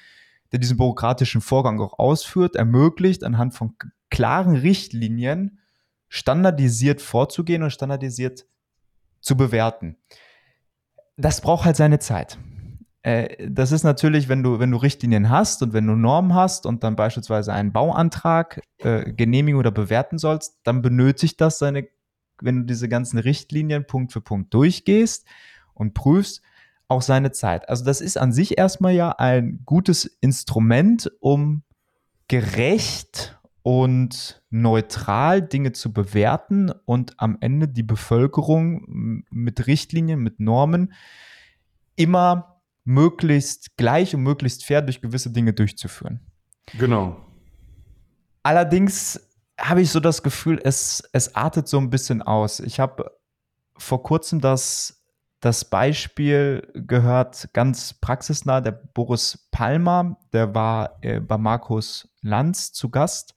der 0.53 0.61
diesen 0.61 0.77
bürokratischen 0.77 1.41
Vorgang 1.41 1.81
auch 1.81 1.99
ausführt, 1.99 2.55
ermöglicht, 2.55 3.25
anhand 3.25 3.55
von 3.55 3.75
klaren 4.11 4.55
Richtlinien 4.55 5.59
standardisiert 6.09 7.01
vorzugehen 7.03 7.63
und 7.63 7.71
standardisiert 7.71 8.47
zu 9.21 9.37
bewerten. 9.37 9.97
Das 11.17 11.41
braucht 11.41 11.65
halt 11.65 11.77
seine 11.77 11.99
Zeit. 11.99 12.39
Äh, 13.03 13.49
das 13.51 13.73
ist 13.73 13.83
natürlich, 13.83 14.29
wenn 14.29 14.43
du, 14.43 14.59
wenn 14.59 14.71
du 14.71 14.77
Richtlinien 14.77 15.31
hast 15.31 15.63
und 15.63 15.73
wenn 15.73 15.87
du 15.87 15.95
Normen 15.95 16.35
hast 16.35 16.67
und 16.67 16.85
dann 16.85 16.95
beispielsweise 16.95 17.53
einen 17.53 17.73
Bauantrag 17.73 18.63
äh, 18.79 19.13
genehmigen 19.13 19.59
oder 19.59 19.71
bewerten 19.71 20.19
sollst, 20.19 20.61
dann 20.65 20.83
benötigt 20.83 21.41
das 21.41 21.59
seine 21.59 21.89
wenn 22.41 22.61
du 22.61 22.65
diese 22.65 22.89
ganzen 22.89 23.19
Richtlinien 23.19 23.87
Punkt 23.87 24.13
für 24.13 24.21
Punkt 24.21 24.53
durchgehst 24.53 25.27
und 25.75 25.95
prüfst, 25.95 26.43
auch 26.89 27.03
seine 27.03 27.33
Zeit. 27.33 27.69
Also 27.69 27.85
das 27.85 28.01
ist 28.01 28.17
an 28.17 28.33
sich 28.33 28.59
erstmal 28.59 28.95
ja 28.95 29.11
ein 29.11 29.61
gutes 29.65 30.05
Instrument, 30.05 31.11
um 31.21 31.63
gerecht 32.29 33.39
und 33.63 34.43
neutral 34.51 35.43
Dinge 35.43 35.73
zu 35.73 35.93
bewerten 35.93 36.71
und 36.85 37.19
am 37.19 37.37
Ende 37.41 37.67
die 37.67 37.83
Bevölkerung 37.83 39.25
mit 39.31 39.67
Richtlinien, 39.67 40.21
mit 40.21 40.39
Normen 40.39 40.93
immer 41.97 42.61
möglichst 42.85 43.77
gleich 43.77 44.15
und 44.15 44.23
möglichst 44.23 44.65
fair 44.65 44.83
durch 44.83 45.01
gewisse 45.01 45.33
Dinge 45.33 45.53
durchzuführen. 45.53 46.21
Genau. 46.79 47.21
Allerdings 48.45 49.26
habe 49.59 49.83
ich 49.83 49.91
so 49.91 50.01
das 50.01 50.23
Gefühl, 50.23 50.61
es, 50.63 51.03
es 51.13 51.35
artet 51.35 51.69
so 51.69 51.79
ein 51.79 51.91
bisschen 51.91 52.23
aus. 52.23 52.61
Ich 52.61 52.79
habe 52.81 53.17
vor 53.77 54.03
kurzem 54.03 54.41
das, 54.41 55.05
das 55.41 55.65
Beispiel 55.65 56.71
gehört, 56.75 57.49
ganz 57.53 57.95
praxisnah, 57.95 58.61
der 58.61 58.73
Boris 58.73 59.49
Palmer, 59.51 60.17
der 60.33 60.55
war 60.55 60.99
äh, 61.03 61.21
bei 61.21 61.39
Markus 61.39 62.09
Lanz 62.23 62.73
zu 62.73 62.91
Gast, 62.91 63.35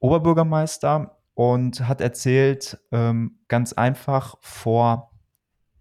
Oberbürgermeister, 0.00 1.18
und 1.34 1.86
hat 1.86 2.00
erzählt, 2.00 2.78
ähm, 2.90 3.38
ganz 3.46 3.72
einfach, 3.72 4.34
vor, 4.40 5.12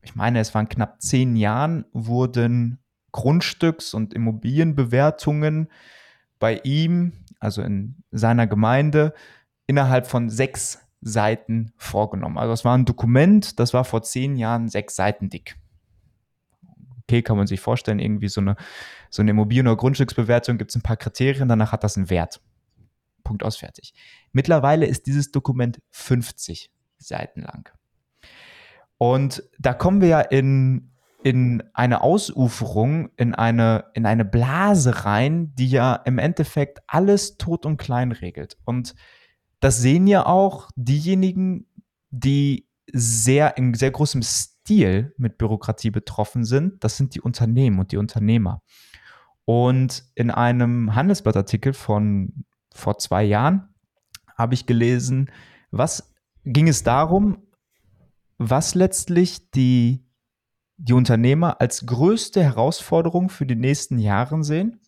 ich 0.03 0.13
meine, 0.13 0.39
es 0.39 0.53
waren 0.53 0.69
knapp 0.69 1.01
zehn 1.01 1.35
Jahren, 1.35 1.85
wurden 1.93 2.77
Grundstücks- 3.11 3.95
und 3.95 4.13
Immobilienbewertungen 4.13 5.71
bei 6.37 6.59
ihm 6.63 7.13
also 7.39 7.61
in 7.61 8.03
seiner 8.11 8.47
Gemeinde, 8.47 9.13
innerhalb 9.67 10.07
von 10.07 10.29
sechs 10.29 10.79
Seiten 11.01 11.71
vorgenommen. 11.77 12.37
Also 12.37 12.53
es 12.53 12.65
war 12.65 12.77
ein 12.77 12.85
Dokument, 12.85 13.59
das 13.59 13.73
war 13.73 13.83
vor 13.83 14.01
zehn 14.01 14.35
Jahren 14.35 14.67
sechs 14.67 14.95
Seiten 14.95 15.29
dick. 15.29 15.57
Okay, 17.03 17.21
kann 17.21 17.37
man 17.37 17.47
sich 17.47 17.61
vorstellen, 17.61 17.99
irgendwie 17.99 18.27
so 18.27 18.41
eine, 18.41 18.55
so 19.09 19.21
eine 19.21 19.31
Immobilien- 19.31 19.67
oder 19.67 19.77
Grundstücksbewertung 19.77 20.57
gibt 20.57 20.71
es 20.71 20.75
ein 20.75 20.81
paar 20.81 20.97
Kriterien, 20.97 21.47
danach 21.47 21.71
hat 21.71 21.83
das 21.83 21.95
einen 21.95 22.09
Wert. 22.09 22.41
Punkt 23.23 23.43
aus, 23.43 23.57
fertig. 23.57 23.93
Mittlerweile 24.31 24.85
ist 24.85 25.05
dieses 25.05 25.31
Dokument 25.31 25.81
50 25.91 26.71
Seiten 26.97 27.41
lang. 27.41 27.69
Und 28.97 29.43
da 29.59 29.73
kommen 29.73 30.01
wir 30.01 30.07
ja 30.07 30.21
in 30.21 30.91
in 31.23 31.63
eine 31.73 32.01
Ausuferung, 32.01 33.09
in 33.17 33.33
eine, 33.33 33.85
in 33.93 34.05
eine 34.05 34.25
Blase 34.25 35.05
rein, 35.05 35.53
die 35.55 35.69
ja 35.69 35.95
im 35.95 36.19
Endeffekt 36.19 36.79
alles 36.87 37.37
tot 37.37 37.65
und 37.65 37.77
klein 37.77 38.11
regelt. 38.11 38.57
Und 38.65 38.95
das 39.59 39.81
sehen 39.81 40.07
ja 40.07 40.25
auch 40.25 40.69
diejenigen, 40.75 41.65
die 42.11 42.67
sehr 42.93 43.57
in 43.57 43.73
sehr 43.73 43.91
großem 43.91 44.21
Stil 44.21 45.13
mit 45.17 45.37
Bürokratie 45.37 45.91
betroffen 45.91 46.45
sind. 46.45 46.83
Das 46.83 46.97
sind 46.97 47.15
die 47.15 47.21
Unternehmen 47.21 47.79
und 47.79 47.91
die 47.91 47.97
Unternehmer. 47.97 48.61
Und 49.45 50.03
in 50.15 50.29
einem 50.29 50.93
Handelsblattartikel 50.93 51.73
von 51.73 52.45
vor 52.73 52.99
zwei 52.99 53.23
Jahren 53.23 53.73
habe 54.37 54.53
ich 54.53 54.65
gelesen, 54.65 55.31
was 55.71 56.13
ging 56.45 56.67
es 56.67 56.83
darum, 56.83 57.47
was 58.37 58.75
letztlich 58.75 59.49
die 59.51 60.06
die 60.77 60.93
Unternehmer 60.93 61.59
als 61.59 61.85
größte 61.85 62.43
Herausforderung 62.43 63.29
für 63.29 63.45
die 63.45 63.55
nächsten 63.55 63.97
Jahre 63.97 64.43
sehen. 64.43 64.79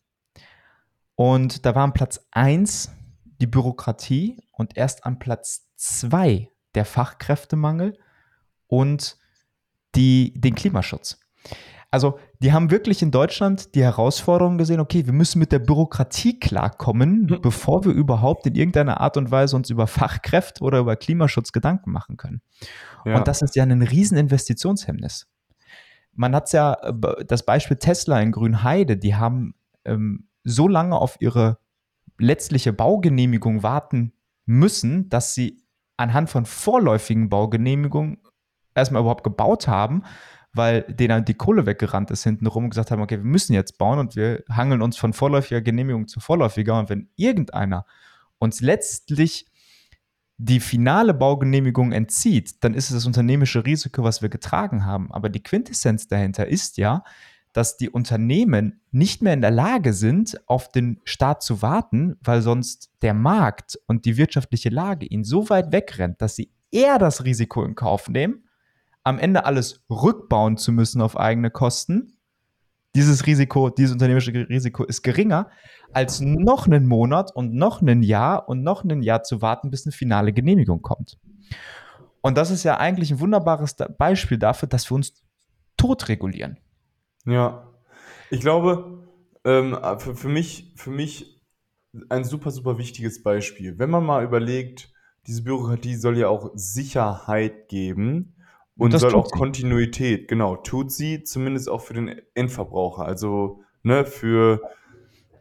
Und 1.16 1.66
da 1.66 1.76
war 1.76 1.84
am 1.84 1.94
Platz 1.94 2.26
1 2.32 2.92
die 3.42 3.48
Bürokratie 3.48 4.38
und 4.52 4.78
erst 4.78 5.06
an 5.06 5.20
Platz 5.20 5.68
2 5.78 6.50
der 6.76 6.86
Fachkräftemangel 6.86 7.98
und 8.68 9.18
die, 9.96 10.34
den 10.36 10.56
Klimaschutz. 10.56 11.20
Also 11.92 12.20
die 12.40 12.54
haben 12.54 12.70
wirklich 12.70 13.02
in 13.02 13.10
Deutschland 13.10 13.74
die 13.74 13.82
Herausforderung 13.82 14.60
gesehen, 14.60 14.80
okay, 14.80 15.08
wir 15.08 15.14
müssen 15.14 15.40
mit 15.40 15.52
der 15.52 15.58
Bürokratie 15.58 16.40
klarkommen, 16.40 17.24
mhm. 17.24 17.42
bevor 17.42 17.84
wir 17.84 17.92
überhaupt 17.92 18.46
in 18.46 18.54
irgendeiner 18.54 19.02
Art 19.02 19.18
und 19.18 19.32
Weise 19.32 19.56
uns 19.56 19.72
über 19.72 19.88
Fachkräfte 19.88 20.64
oder 20.64 20.78
über 20.78 20.96
Klimaschutz 20.96 21.52
Gedanken 21.52 21.92
machen 21.92 22.16
können. 22.16 22.42
Ja. 23.06 23.18
Und 23.18 23.28
das 23.28 23.42
ist 23.42 23.56
ja 23.56 23.64
ein 23.64 23.82
riesen 23.82 24.18
Investitionshemmnis 24.18 25.28
man 26.14 26.36
hat 26.36 26.52
ja 26.52 26.74
äh, 26.74 27.26
das 27.26 27.44
Beispiel 27.44 27.78
Tesla 27.78 28.20
in 28.22 28.32
Grünheide, 28.32 28.98
die 28.98 29.16
haben 29.16 29.56
ähm, 29.86 30.28
so 30.44 30.68
lange 30.68 30.98
auf 30.98 31.18
ihre 31.20 31.60
letztliche 32.18 32.74
Baugenehmigung 32.74 33.64
warten 33.64 34.14
müssen, 34.46 35.10
dass 35.10 35.34
sie 35.34 35.64
anhand 35.98 36.30
von 36.30 36.46
vorläufigen 36.46 37.30
Baugenehmigungen 37.30 38.18
erstmal 38.76 39.02
überhaupt 39.02 39.24
gebaut 39.24 39.68
haben, 39.68 40.04
weil 40.54 40.82
denen 40.84 41.26
die 41.26 41.34
Kohle 41.36 41.66
weggerannt 41.66 42.12
ist 42.12 42.24
hintenrum 42.24 42.66
und 42.66 42.70
gesagt 42.72 42.92
haben, 42.92 43.02
okay, 43.02 43.18
wir 43.18 43.26
müssen 43.26 43.54
jetzt 43.54 43.78
bauen 43.78 44.00
und 44.00 44.16
wir 44.16 44.44
hangeln 44.50 44.82
uns 44.82 44.98
von 44.98 45.14
vorläufiger 45.14 45.62
Genehmigung 45.62 46.08
zu 46.08 46.20
vorläufiger. 46.20 46.80
Und 46.80 46.90
wenn 46.90 47.10
irgendeiner 47.16 47.86
uns 48.40 48.62
letztlich 48.62 49.46
die 50.42 50.62
finale 50.62 51.14
Baugenehmigung 51.14 51.92
entzieht, 51.92 52.64
dann 52.64 52.74
ist 52.74 52.90
es 52.90 52.96
das 52.96 53.06
unternehmische 53.06 53.66
Risiko, 53.66 54.04
was 54.04 54.22
wir 54.22 54.30
getragen 54.30 54.86
haben. 54.86 55.12
Aber 55.12 55.28
die 55.28 55.44
Quintessenz 55.44 56.08
dahinter 56.08 56.48
ist 56.48 56.78
ja, 56.78 57.04
dass 57.52 57.76
die 57.76 57.90
Unternehmen 57.90 58.80
nicht 58.92 59.22
mehr 59.22 59.34
in 59.34 59.42
der 59.42 59.52
Lage 59.52 59.92
sind, 59.92 60.40
auf 60.48 60.72
den 60.72 61.02
Staat 61.04 61.44
zu 61.44 61.62
warten, 61.62 62.16
weil 62.22 62.42
sonst 62.42 62.90
der 63.02 63.14
Markt 63.14 63.78
und 63.86 64.06
die 64.06 64.16
wirtschaftliche 64.16 64.70
Lage 64.70 65.06
ihnen 65.06 65.26
so 65.26 65.50
weit 65.50 65.74
wegrennt, 65.74 66.22
dass 66.22 66.38
sie 66.38 66.52
eher 66.72 67.00
das 67.00 67.26
Risiko 67.26 67.66
in 67.66 67.76
Kauf 67.76 68.08
nehmen, 68.08 68.46
am 69.04 69.20
Ende 69.20 69.44
alles 69.44 69.84
rückbauen 69.90 70.56
zu 70.56 70.72
müssen 70.72 71.02
auf 71.02 71.18
eigene 71.18 71.52
Kosten, 71.52 72.14
dieses 72.96 73.26
Risiko, 73.26 73.70
dieses 73.70 73.94
unternehmerische 73.94 74.34
Risiko 74.34 74.84
ist 74.84 75.04
geringer, 75.04 75.50
als 75.94 76.22
noch 76.22 76.66
einen 76.66 76.88
Monat 76.88 77.36
und 77.36 77.54
noch 77.54 77.82
ein 77.82 78.04
Jahr 78.04 78.50
und 78.50 78.64
noch 78.64 78.84
ein 78.84 79.02
Jahr 79.02 79.24
zu 79.24 79.42
warten, 79.42 79.70
bis 79.70 79.86
eine 79.86 79.94
finale 79.94 80.34
Genehmigung 80.34 80.82
kommt. 80.82 81.18
Und 82.22 82.38
das 82.38 82.52
ist 82.52 82.64
ja 82.64 82.78
eigentlich 82.78 83.12
ein 83.12 83.20
wunderbares 83.20 83.76
Beispiel 83.98 84.38
dafür, 84.38 84.68
dass 84.68 84.90
wir 84.92 84.96
uns 84.96 85.24
tot 85.78 86.10
regulieren. 86.10 86.58
Ja, 87.26 87.68
ich 88.30 88.42
glaube, 88.42 89.08
ähm, 89.46 89.78
für, 90.00 90.16
für, 90.16 90.30
mich, 90.30 90.74
für 90.76 90.92
mich 90.92 91.42
ein 92.10 92.24
super, 92.24 92.52
super 92.52 92.78
wichtiges 92.78 93.24
Beispiel. 93.24 93.80
Wenn 93.80 93.90
man 93.90 94.06
mal 94.06 94.24
überlegt, 94.24 94.92
diese 95.28 95.44
Bürokratie 95.44 95.96
soll 95.96 96.18
ja 96.18 96.28
auch 96.28 96.52
Sicherheit 96.56 97.70
geben 97.70 98.36
und, 98.80 98.94
und 98.94 99.00
soll 99.00 99.14
auch. 99.14 99.30
Kontinuität, 99.30 100.28
genau, 100.28 100.56
tut 100.56 100.92
sie 100.92 101.24
zumindest 101.24 101.70
auch 101.70 101.82
für 101.82 101.94
den 101.94 102.22
Endverbraucher, 102.34 103.06
also 103.06 103.62
ne, 103.84 104.06
für, 104.06 104.62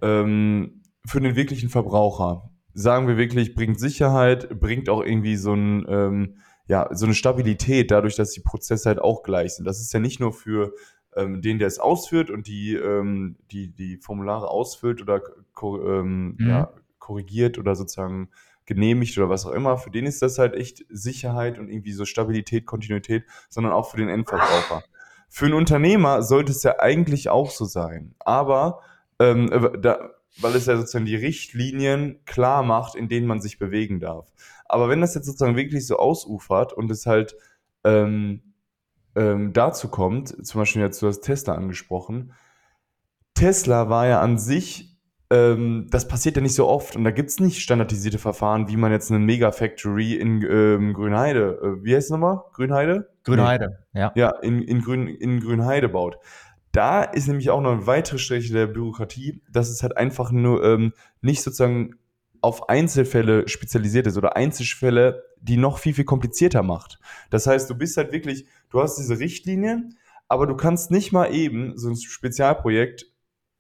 ähm, 0.02 0.83
für 1.07 1.21
den 1.21 1.37
wirklichen 1.37 1.68
Verbraucher. 1.68 2.50
Sagen 2.75 3.07
wir 3.09 3.16
wirklich, 3.16 3.54
bringt 3.54 3.78
Sicherheit, 3.78 4.61
bringt 4.61 4.88
auch 4.88 5.02
irgendwie 5.02 5.37
so 5.37 5.54
ein, 5.54 5.87
ähm, 5.88 6.37
ja, 6.66 6.88
so 6.92 7.07
eine 7.07 7.14
Stabilität 7.14 7.90
dadurch, 7.90 8.16
dass 8.16 8.33
die 8.33 8.40
Prozesse 8.40 8.88
halt 8.88 9.00
auch 9.00 9.23
gleich 9.23 9.54
sind. 9.54 9.64
Das 9.64 9.80
ist 9.80 9.92
ja 9.92 10.00
nicht 10.00 10.21
nur 10.21 10.33
für 10.33 10.75
ähm, 11.16 11.40
den, 11.40 11.59
der 11.59 11.68
es 11.68 11.78
ausführt 11.78 12.30
und 12.30 12.47
die, 12.47 12.75
ähm, 12.75 13.37
die, 13.50 13.68
die 13.73 13.97
Formulare 13.99 14.49
ausfüllt 14.49 15.00
oder 15.00 15.23
ähm, 15.62 16.37
mhm. 16.38 16.49
ja, 16.49 16.73
korrigiert 16.99 17.57
oder 17.59 17.75
sozusagen 17.75 18.28
genehmigt 18.68 19.16
oder 19.16 19.30
was 19.30 19.46
auch 19.46 19.52
immer, 19.52 19.78
für 19.78 19.90
den 19.90 20.06
ist 20.06 20.20
das 20.20 20.38
halt 20.38 20.54
echt 20.54 20.84
Sicherheit 20.90 21.58
und 21.58 21.70
irgendwie 21.70 21.92
so 21.92 22.04
Stabilität, 22.04 22.66
Kontinuität, 22.66 23.25
sondern 23.48 23.72
auch 23.72 23.90
für 23.90 23.96
den 23.96 24.10
Endverbraucher. 24.10 24.84
Für 25.30 25.46
einen 25.46 25.54
Unternehmer 25.54 26.22
sollte 26.22 26.52
es 26.52 26.62
ja 26.62 26.78
eigentlich 26.78 27.30
auch 27.30 27.50
so 27.50 27.64
sein, 27.64 28.14
aber 28.18 28.80
ähm, 29.18 29.50
äh, 29.50 29.78
da, 29.80 30.10
weil 30.40 30.54
es 30.54 30.66
ja 30.66 30.76
sozusagen 30.76 31.06
die 31.06 31.16
Richtlinien 31.16 32.20
klar 32.26 32.62
macht, 32.62 32.94
in 32.94 33.08
denen 33.08 33.26
man 33.26 33.40
sich 33.40 33.58
bewegen 33.58 34.00
darf. 34.00 34.30
Aber 34.66 34.90
wenn 34.90 35.00
das 35.00 35.14
jetzt 35.14 35.26
sozusagen 35.26 35.56
wirklich 35.56 35.87
so 35.87 35.96
ausufert 35.96 36.75
und 36.75 36.90
es 36.90 37.06
halt 37.06 37.37
ähm, 37.84 38.42
ähm, 39.16 39.54
dazu 39.54 39.88
kommt, 39.88 40.46
zum 40.46 40.60
Beispiel 40.60 40.82
jetzt 40.82 41.00
du 41.00 41.06
hast 41.06 41.20
Tesla 41.20 41.54
angesprochen, 41.54 42.34
Tesla 43.32 43.88
war 43.88 44.06
ja 44.06 44.20
an 44.20 44.38
sich, 44.38 44.88
ähm, 45.30 45.87
das 45.90 46.08
passiert 46.08 46.37
ja 46.37 46.42
nicht 46.42 46.54
so 46.54 46.66
oft 46.66 46.97
und 46.97 47.04
da 47.04 47.11
gibt 47.11 47.28
es 47.30 47.38
nicht 47.38 47.61
standardisierte 47.61 48.18
Verfahren, 48.18 48.68
wie 48.68 48.76
man 48.76 48.92
jetzt 48.92 49.11
eine 49.11 49.20
Mega-Factory 49.20 50.14
in 50.14 50.42
ähm, 50.42 50.94
Grünheide, 50.94 51.58
äh, 51.62 51.85
wie 51.85 51.94
heißt 51.94 52.06
es 52.06 52.11
nochmal? 52.11 52.40
Grünheide? 52.54 53.11
Grünheide, 53.25 53.78
nee. 53.92 54.00
ja. 54.00 54.12
Ja, 54.14 54.30
in, 54.40 54.62
in, 54.62 54.80
Grün, 54.80 55.06
in 55.06 55.40
Grünheide 55.40 55.90
baut. 55.90 56.16
Da 56.73 57.02
ist 57.02 57.28
nämlich 57.28 57.50
auch 57.50 57.61
noch 57.61 57.73
eine 57.73 57.87
weitere 57.87 58.18
Strecke 58.18 58.52
der 58.52 58.66
Bürokratie, 58.66 59.42
dass 59.50 59.68
es 59.68 59.82
halt 59.82 59.97
einfach 59.97 60.30
nur 60.32 60.64
ähm, 60.64 60.92
nicht 61.20 61.42
sozusagen 61.42 61.97
auf 62.40 62.68
Einzelfälle 62.68 63.49
spezialisiert 63.49 64.06
ist 64.06 64.16
oder 64.16 64.37
Einzelfälle, 64.37 65.25
die 65.40 65.56
noch 65.56 65.78
viel, 65.78 65.94
viel 65.94 66.04
komplizierter 66.04 66.62
macht. 66.62 66.99
Das 67.30 67.47
heißt, 67.47 67.68
du 67.68 67.75
bist 67.75 67.97
halt 67.97 68.12
wirklich, 68.12 68.47
du 68.70 68.80
hast 68.80 68.97
diese 68.97 69.18
Richtlinien, 69.18 69.99
aber 70.28 70.47
du 70.47 70.56
kannst 70.56 70.90
nicht 70.90 71.12
mal 71.12 71.35
eben 71.35 71.76
so 71.76 71.88
ein 71.88 71.97
Spezialprojekt 71.97 73.06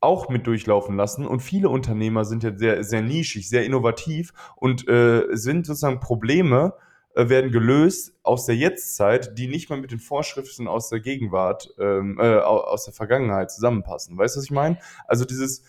auch 0.00 0.28
mit 0.28 0.46
durchlaufen 0.46 0.96
lassen. 0.96 1.26
Und 1.26 1.40
viele 1.40 1.68
Unternehmer 1.68 2.24
sind 2.24 2.42
ja 2.42 2.56
sehr, 2.56 2.84
sehr 2.84 3.02
nischig, 3.02 3.48
sehr 3.48 3.64
innovativ 3.64 4.32
und 4.56 4.88
äh, 4.88 5.24
sind 5.32 5.66
sozusagen 5.66 6.00
Probleme, 6.00 6.74
äh, 7.14 7.28
werden 7.28 7.50
gelöst 7.50 8.14
aus 8.22 8.46
der 8.46 8.56
Jetztzeit, 8.56 9.36
die 9.38 9.48
nicht 9.48 9.70
mal 9.70 9.80
mit 9.80 9.90
den 9.90 9.98
Vorschriften 9.98 10.68
aus 10.68 10.88
der 10.88 11.00
Gegenwart, 11.00 11.74
ähm, 11.78 12.18
äh, 12.20 12.38
aus 12.38 12.84
der 12.84 12.94
Vergangenheit 12.94 13.50
zusammenpassen. 13.50 14.16
Weißt 14.16 14.36
du, 14.36 14.38
was 14.38 14.44
ich 14.44 14.50
meine? 14.50 14.78
Also 15.06 15.24
dieses, 15.24 15.64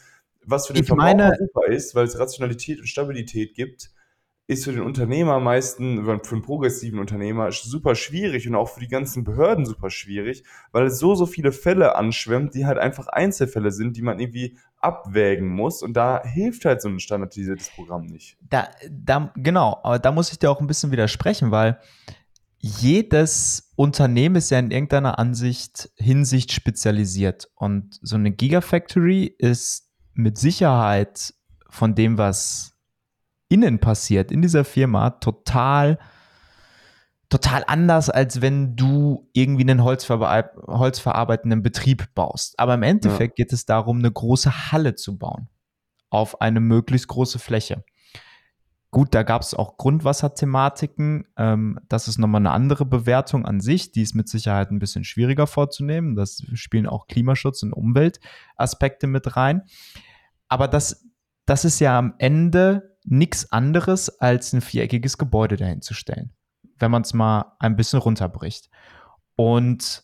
was 0.46 0.68
für 0.68 0.74
den 0.74 0.84
ich 0.84 0.88
Verbraucher 0.88 1.16
meine, 1.16 1.38
super 1.38 1.66
ist, 1.68 1.96
weil 1.96 2.06
es 2.06 2.20
Rationalität 2.20 2.80
und 2.80 2.88
Stabilität 2.88 3.56
gibt, 3.56 3.92
ist 4.50 4.64
für 4.66 4.72
den 4.72 4.82
Unternehmer 4.82 5.40
meistens, 5.40 6.04
für 6.04 6.12
einen 6.12 6.42
progressiven 6.42 6.98
Unternehmer 6.98 7.52
super 7.52 7.94
schwierig 7.94 8.48
und 8.48 8.56
auch 8.56 8.68
für 8.68 8.80
die 8.80 8.88
ganzen 8.88 9.24
Behörden 9.24 9.64
super 9.64 9.92
schwierig, 9.92 10.44
weil 10.72 10.88
es 10.88 10.98
so, 10.98 11.14
so 11.14 11.28
viele 11.28 11.52
Fälle 11.52 11.96
anschwemmt, 11.96 12.56
die 12.56 12.66
halt 12.66 12.80
einfach 12.80 13.08
Einzelfälle 13.08 13.72
sind, 13.72 13.96
die 13.96 14.02
man 14.02 14.20
irgendwie 14.20 14.58
abwägen 14.78 15.50
muss 15.50 15.84
und 15.84 15.94
da 15.94 16.24
hilft 16.24 16.66
halt 16.66 16.82
so 16.82 16.90
ein 16.90 17.00
standardisiertes 17.00 17.70
Programm 17.70 18.08
nicht. 18.08 18.38
Da, 18.50 18.70
da, 18.90 19.32
genau, 19.36 19.80
aber 19.84 20.00
da 20.00 20.12
muss 20.12 20.32
ich 20.32 20.40
dir 20.40 20.50
auch 20.50 20.60
ein 20.60 20.68
bisschen 20.68 20.92
widersprechen, 20.92 21.52
weil 21.52 21.80
jedes 22.58 23.72
Unternehmen 23.76 24.36
ist 24.36 24.50
ja 24.50 24.58
in 24.58 24.72
irgendeiner 24.72 25.20
Ansicht, 25.20 25.92
Hinsicht 25.96 26.54
spezialisiert 26.54 27.52
und 27.54 28.00
so 28.02 28.16
eine 28.16 28.32
Gigafactory 28.32 29.26
ist 29.38 29.92
mit 30.16 30.40
Sicherheit 30.40 31.36
von 31.70 31.94
dem, 31.94 32.18
was 32.18 32.79
innen 33.50 33.80
passiert, 33.80 34.32
in 34.32 34.42
dieser 34.42 34.64
Firma, 34.64 35.10
total, 35.10 36.00
total 37.30 37.64
anders, 37.68 38.10
als 38.10 38.42
wenn 38.42 38.76
du 38.76 39.28
irgendwie 39.34 39.64
einen 39.64 39.84
Holzverbe 39.84 40.52
holzverarbeitenden 40.68 41.62
Betrieb 41.62 42.14
baust. 42.16 42.58
Aber 42.58 42.76
im 42.76 42.84
Endeffekt 42.84 43.38
ja. 43.38 43.44
geht 43.44 43.54
es 43.54 43.66
darum, 43.66 44.00
eine 44.00 44.12
große 44.12 44.72
Halle 44.72 44.96
zu 44.96 45.18
bauen. 45.18 45.50
Auf 46.12 46.42
eine 46.42 46.60
möglichst 46.60 47.08
große 47.08 47.38
Fläche. 47.38 47.84
Gut, 48.92 49.14
da 49.14 49.22
gab 49.22 49.44
es 49.44 49.54
auch 49.54 49.78
Grundwasserthematiken. 49.78 51.28
Ähm, 51.38 51.80
das 51.90 52.08
ist 52.08 52.18
nochmal 52.18 52.42
eine 52.42 52.52
andere 52.52 52.86
Bewertung 52.86 53.46
an 53.46 53.60
sich. 53.60 53.92
Die 53.92 54.02
ist 54.02 54.16
mit 54.16 54.28
Sicherheit 54.28 54.72
ein 54.72 54.80
bisschen 54.80 55.04
schwieriger 55.04 55.46
vorzunehmen. 55.46 56.16
Das 56.16 56.44
spielen 56.56 56.88
auch 56.88 57.06
Klimaschutz 57.06 57.62
und 57.62 57.74
Umweltaspekte 57.74 59.06
mit 59.06 59.36
rein. 59.36 59.62
Aber 60.48 60.68
das, 60.68 61.06
das 61.46 61.66
ist 61.66 61.80
ja 61.80 62.00
am 62.00 62.16
Ende 62.18 62.98
nichts 63.10 63.52
anderes 63.52 64.20
als 64.20 64.54
ein 64.54 64.62
viereckiges 64.62 65.18
Gebäude 65.18 65.58
dahinzustellen, 65.58 66.32
wenn 66.78 66.92
man 66.92 67.02
es 67.02 67.14
mal 67.14 67.56
ein 67.60 67.76
bisschen 67.76 68.00
runterbricht. 68.00 68.70
Und 69.36 70.04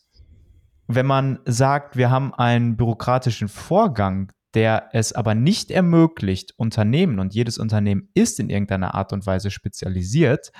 wenn 0.88 1.06
man 1.06 1.40
sagt, 1.44 1.96
wir 1.96 2.10
haben 2.10 2.34
einen 2.34 2.76
bürokratischen 2.76 3.48
Vorgang, 3.48 4.32
der 4.54 4.88
es 4.92 5.12
aber 5.12 5.34
nicht 5.34 5.70
ermöglicht, 5.70 6.54
Unternehmen, 6.56 7.18
und 7.18 7.34
jedes 7.34 7.58
Unternehmen 7.58 8.08
ist 8.14 8.40
in 8.40 8.48
irgendeiner 8.48 8.94
Art 8.94 9.12
und 9.12 9.26
Weise 9.26 9.50
spezialisiert, 9.50 10.52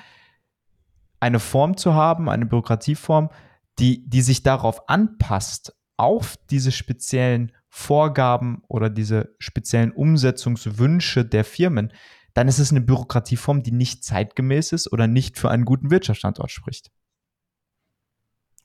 eine 1.18 1.40
Form 1.40 1.76
zu 1.76 1.94
haben, 1.94 2.28
eine 2.28 2.46
Bürokratieform, 2.46 3.30
die, 3.78 4.08
die 4.08 4.22
sich 4.22 4.42
darauf 4.42 4.88
anpasst, 4.88 5.74
auf 5.96 6.36
diese 6.50 6.72
speziellen 6.72 7.52
Vorgaben 7.68 8.62
oder 8.68 8.90
diese 8.90 9.34
speziellen 9.38 9.92
Umsetzungswünsche 9.92 11.24
der 11.24 11.44
Firmen, 11.44 11.92
dann 12.36 12.48
ist 12.48 12.58
es 12.58 12.70
eine 12.70 12.82
Bürokratieform, 12.82 13.62
die 13.62 13.72
nicht 13.72 14.04
zeitgemäß 14.04 14.72
ist 14.72 14.92
oder 14.92 15.06
nicht 15.06 15.38
für 15.38 15.50
einen 15.50 15.64
guten 15.64 15.90
Wirtschaftsstandort 15.90 16.50
spricht. 16.50 16.90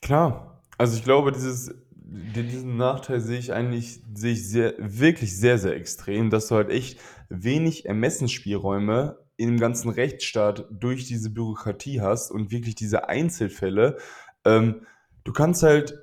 Klar, 0.02 0.62
also 0.78 0.98
ich 0.98 1.06
glaube, 1.06 1.32
dieses, 1.32 1.74
diesen 1.94 2.76
Nachteil 2.76 3.22
sehe 3.22 3.40
ich 3.40 3.54
eigentlich 3.54 4.02
sehe 4.14 4.34
ich 4.34 4.50
sehr, 4.50 4.74
wirklich 4.78 5.38
sehr, 5.38 5.58
sehr 5.58 5.74
extrem, 5.74 6.30
dass 6.30 6.50
du 6.50 6.56
halt 6.56 6.70
echt 6.70 7.00
wenig 7.30 7.86
Ermessensspielräume 7.86 9.18
im 9.38 9.58
ganzen 9.58 9.90
Rechtsstaat 9.90 10.66
durch 10.70 11.06
diese 11.06 11.30
Bürokratie 11.30 12.02
hast 12.02 12.30
und 12.30 12.52
wirklich 12.52 12.76
diese 12.76 13.08
Einzelfälle. 13.08 14.00
Ähm, 14.44 14.86
du 15.24 15.32
kannst 15.32 15.64
halt 15.64 15.98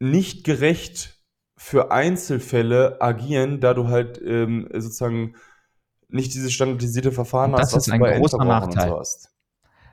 nicht 0.00 0.42
gerecht 0.44 1.22
für 1.58 1.92
Einzelfälle 1.92 3.02
agieren, 3.02 3.60
da 3.60 3.74
du 3.74 3.88
halt 3.88 4.18
ähm, 4.24 4.70
sozusagen 4.72 5.34
nicht 6.14 6.32
dieses 6.32 6.52
standardisierte 6.52 7.12
Verfahren 7.12 7.52
das 7.52 7.74
hast, 7.74 7.88
ist 7.88 7.92
ein 7.92 8.00
großer 8.00 8.44
Nachteil. 8.44 8.88
So. 8.88 9.02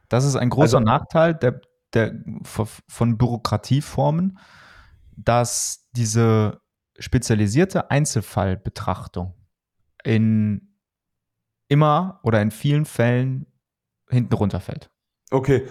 Das 0.07 0.25
ist 0.25 0.35
ein 0.35 0.49
großer 0.49 0.77
also, 0.77 0.79
Nachteil 0.79 1.33
der, 1.33 1.61
der, 1.93 2.13
von 2.43 3.17
Bürokratieformen, 3.17 4.37
dass 5.17 5.89
diese 5.93 6.61
spezialisierte 6.99 7.89
Einzelfallbetrachtung 7.89 9.33
in 10.03 10.75
immer 11.67 12.19
oder 12.23 12.41
in 12.41 12.51
vielen 12.51 12.85
Fällen 12.85 13.47
hinten 14.09 14.33
runterfällt. 14.33 14.91
Okay, 15.31 15.65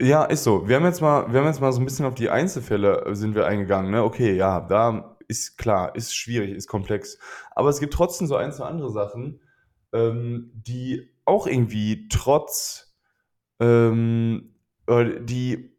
ja, 0.00 0.24
ist 0.24 0.44
so. 0.44 0.68
Wir 0.68 0.76
haben 0.76 0.84
jetzt 0.84 1.00
mal, 1.00 1.32
wir 1.32 1.40
haben 1.40 1.46
jetzt 1.46 1.60
mal 1.60 1.72
so 1.72 1.80
ein 1.80 1.84
bisschen 1.84 2.06
auf 2.06 2.14
die 2.14 2.30
Einzelfälle 2.30 3.06
äh, 3.06 3.14
sind 3.16 3.34
wir 3.34 3.46
eingegangen. 3.46 3.90
Ne? 3.90 4.04
Okay, 4.04 4.36
ja, 4.36 4.60
da 4.60 5.16
ist 5.26 5.58
klar, 5.58 5.94
ist 5.96 6.14
schwierig, 6.14 6.50
ist 6.54 6.68
komplex. 6.68 7.18
Aber 7.50 7.68
es 7.68 7.80
gibt 7.80 7.94
trotzdem 7.94 8.26
so 8.26 8.36
ein, 8.36 8.52
zwei 8.52 8.66
andere 8.66 8.90
Sachen, 8.90 9.40
ähm, 9.92 10.50
die 10.54 11.10
auch 11.24 11.46
irgendwie 11.46 12.08
trotz, 12.08 12.96
ähm, 13.60 14.54
die 14.88 15.78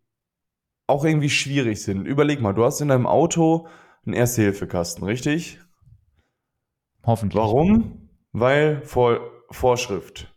auch 0.87 1.05
irgendwie 1.05 1.29
schwierig 1.29 1.81
sind. 1.81 2.05
Überleg 2.05 2.41
mal, 2.41 2.53
du 2.53 2.63
hast 2.63 2.81
in 2.81 2.89
deinem 2.89 3.07
Auto 3.07 3.67
einen 4.05 4.13
Erste-Hilfe-Kasten, 4.13 5.03
richtig? 5.03 5.59
Hoffentlich. 7.03 7.41
Warum? 7.41 8.09
Weil 8.31 8.81
Vor 8.83 9.19
Vorschrift. 9.51 10.33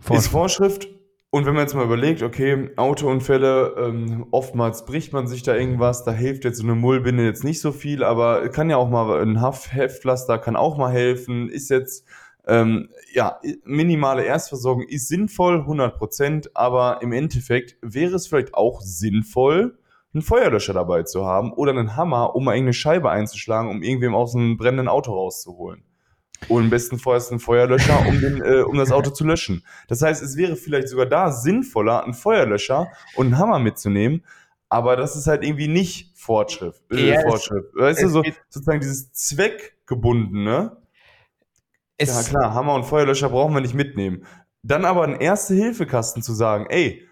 Vorschrift. 0.00 0.24
Ist 0.24 0.28
Vorschrift 0.28 0.88
und 1.30 1.44
wenn 1.44 1.54
man 1.54 1.62
jetzt 1.64 1.74
mal 1.74 1.84
überlegt, 1.84 2.22
okay, 2.22 2.70
Autounfälle, 2.76 3.74
ähm, 3.78 4.26
oftmals 4.30 4.86
bricht 4.86 5.12
man 5.12 5.26
sich 5.26 5.42
da 5.42 5.54
irgendwas, 5.54 6.04
da 6.04 6.12
hilft 6.12 6.44
jetzt 6.44 6.58
so 6.58 6.64
eine 6.64 6.74
Mullbinde 6.74 7.24
jetzt 7.24 7.44
nicht 7.44 7.60
so 7.60 7.70
viel, 7.72 8.02
aber 8.02 8.48
kann 8.48 8.70
ja 8.70 8.76
auch 8.78 8.88
mal 8.88 9.20
ein 9.20 9.40
Haft 9.42 9.72
Heftpflaster 9.74 10.38
kann 10.38 10.56
auch 10.56 10.78
mal 10.78 10.90
helfen, 10.92 11.48
ist 11.50 11.68
jetzt 11.70 12.06
Ähm, 12.50 12.88
ja, 13.12 13.40
minimale 13.64 14.24
Erstversorgung 14.24 14.84
ist 14.88 15.08
sinnvoll, 15.08 15.66
100%, 15.66 16.48
aber 16.54 17.02
im 17.02 17.12
Endeffekt 17.12 17.76
wäre 17.82 18.14
es 18.16 18.26
vielleicht 18.26 18.54
auch 18.54 18.80
sinnvoll, 18.80 19.78
einen 20.14 20.22
Feuerlöscher 20.22 20.72
dabei 20.72 21.02
zu 21.02 21.26
haben 21.26 21.52
oder 21.52 21.72
einen 21.72 21.94
Hammer, 21.94 22.34
um 22.34 22.44
mal 22.44 22.52
irgendeine 22.52 22.72
Scheibe 22.72 23.10
einzuschlagen, 23.10 23.70
um 23.70 23.82
irgendwem 23.82 24.14
aus 24.14 24.34
einem 24.34 24.56
brennenden 24.56 24.88
Auto 24.88 25.12
rauszuholen. 25.12 25.84
Und 26.46 26.64
im 26.64 26.70
besten 26.70 26.98
Fall 26.98 27.18
ist 27.18 27.32
ein 27.32 27.40
Feuerlöscher, 27.40 28.06
um, 28.06 28.20
den, 28.20 28.42
äh, 28.42 28.60
um 28.62 28.78
das 28.78 28.92
Auto 28.92 29.10
zu 29.10 29.24
löschen. 29.24 29.64
Das 29.88 30.02
heißt, 30.02 30.22
es 30.22 30.36
wäre 30.36 30.56
vielleicht 30.56 30.88
sogar 30.88 31.06
da 31.06 31.32
sinnvoller, 31.32 32.04
einen 32.04 32.14
Feuerlöscher 32.14 32.88
und 33.16 33.26
einen 33.26 33.38
Hammer 33.38 33.58
mitzunehmen, 33.58 34.24
aber 34.68 34.96
das 34.96 35.16
ist 35.16 35.26
halt 35.26 35.44
irgendwie 35.44 35.68
nicht 35.68 36.16
Fortschritt. 36.16 36.80
Äh, 36.90 37.10
ja, 37.10 37.20
Fortschritt. 37.22 37.64
Weißt 37.74 38.02
du, 38.02 38.08
so, 38.08 38.22
sozusagen 38.48 38.80
dieses 38.80 39.12
Zweckgebundene. 39.12 40.76
Es 41.96 42.14
ja 42.14 42.22
klar, 42.22 42.54
Hammer 42.54 42.74
und 42.74 42.84
Feuerlöscher 42.84 43.30
brauchen 43.30 43.54
wir 43.54 43.60
nicht 43.60 43.74
mitnehmen. 43.74 44.24
Dann 44.62 44.84
aber 44.84 45.04
einen 45.04 45.16
Erste-Hilfe-Kasten 45.16 46.22
zu 46.22 46.32
sagen, 46.32 46.66
ey, 46.68 47.06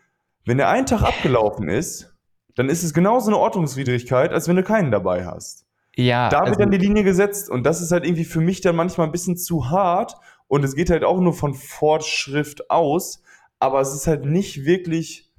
wenn 0.45 0.59
der 0.59 0.69
ein 0.69 0.87
Tag 0.87 1.03
abgelaufen 1.03 1.69
ist, 1.69 2.15
dann 2.55 2.69
ist 2.69 2.83
es 2.83 2.95
genauso 2.95 3.29
eine 3.29 3.39
Ordnungswidrigkeit, 3.39 4.33
als 4.33 4.49
wenn 4.49 4.57
du 4.57 4.62
keinen 4.62 4.91
dabei 4.91 5.27
hast. 5.27 5.65
Ja. 5.96 6.28
Da 6.28 6.40
wird 6.40 6.48
also, 6.48 6.61
dann 6.61 6.70
die 6.70 6.78
Linie 6.78 7.04
gesetzt 7.04 7.50
und 7.50 7.64
das 7.64 7.80
ist 7.80 7.90
halt 7.90 8.04
irgendwie 8.04 8.24
für 8.24 8.40
mich 8.40 8.61
dann 8.61 8.76
manchmal 8.76 9.06
ein 9.06 9.12
bisschen 9.12 9.37
zu 9.37 9.70
hart 9.70 10.14
und 10.46 10.64
es 10.64 10.74
geht 10.74 10.90
halt 10.90 11.04
auch 11.04 11.20
nur 11.20 11.32
von 11.32 11.54
Fortschrift 11.54 12.70
aus, 12.70 13.22
aber 13.59 13.80
es 13.80 13.94
ist 13.94 14.06
halt 14.06 14.24
nicht 14.24 14.64
wirklich. 14.64 15.32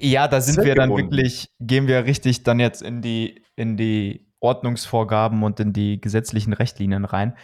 Ja, 0.00 0.28
da 0.28 0.40
sind 0.40 0.64
wir 0.64 0.74
dann 0.74 0.96
wirklich, 0.96 1.50
gehen 1.60 1.86
wir 1.86 2.06
richtig 2.06 2.44
dann 2.44 2.60
jetzt 2.60 2.82
in 2.82 3.02
die, 3.02 3.44
in 3.56 3.76
die 3.76 4.26
Ordnungsvorgaben 4.40 5.42
und 5.42 5.60
in 5.60 5.72
die 5.72 6.00
gesetzlichen 6.00 6.52
Rechtlinien 6.52 7.04
rein 7.04 7.36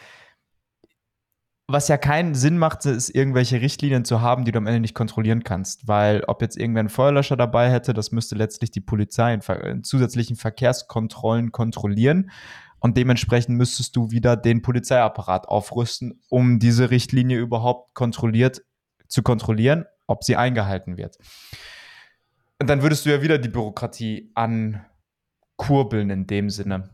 was 1.70 1.88
ja 1.88 1.98
keinen 1.98 2.34
Sinn 2.34 2.56
macht, 2.56 2.86
ist 2.86 3.10
irgendwelche 3.10 3.60
Richtlinien 3.60 4.06
zu 4.06 4.22
haben, 4.22 4.46
die 4.46 4.52
du 4.52 4.58
am 4.58 4.66
Ende 4.66 4.80
nicht 4.80 4.94
kontrollieren 4.94 5.44
kannst. 5.44 5.86
Weil 5.86 6.24
ob 6.24 6.40
jetzt 6.40 6.56
irgendwer 6.56 6.80
einen 6.80 6.88
Feuerlöscher 6.88 7.36
dabei 7.36 7.70
hätte, 7.70 7.92
das 7.92 8.10
müsste 8.10 8.36
letztlich 8.36 8.70
die 8.70 8.80
Polizei 8.80 9.34
in, 9.34 9.40
in 9.40 9.84
zusätzlichen 9.84 10.36
Verkehrskontrollen 10.36 11.52
kontrollieren. 11.52 12.30
Und 12.80 12.96
dementsprechend 12.96 13.56
müsstest 13.58 13.96
du 13.96 14.10
wieder 14.10 14.36
den 14.36 14.62
Polizeiapparat 14.62 15.46
aufrüsten, 15.48 16.22
um 16.30 16.58
diese 16.58 16.90
Richtlinie 16.90 17.38
überhaupt 17.38 17.94
kontrolliert 17.94 18.62
zu 19.06 19.22
kontrollieren, 19.22 19.84
ob 20.06 20.24
sie 20.24 20.36
eingehalten 20.36 20.96
wird. 20.96 21.18
Und 22.60 22.70
dann 22.70 22.82
würdest 22.82 23.04
du 23.04 23.10
ja 23.10 23.20
wieder 23.20 23.36
die 23.36 23.48
Bürokratie 23.48 24.32
ankurbeln 24.34 26.08
in 26.08 26.26
dem 26.26 26.48
Sinne. 26.48 26.90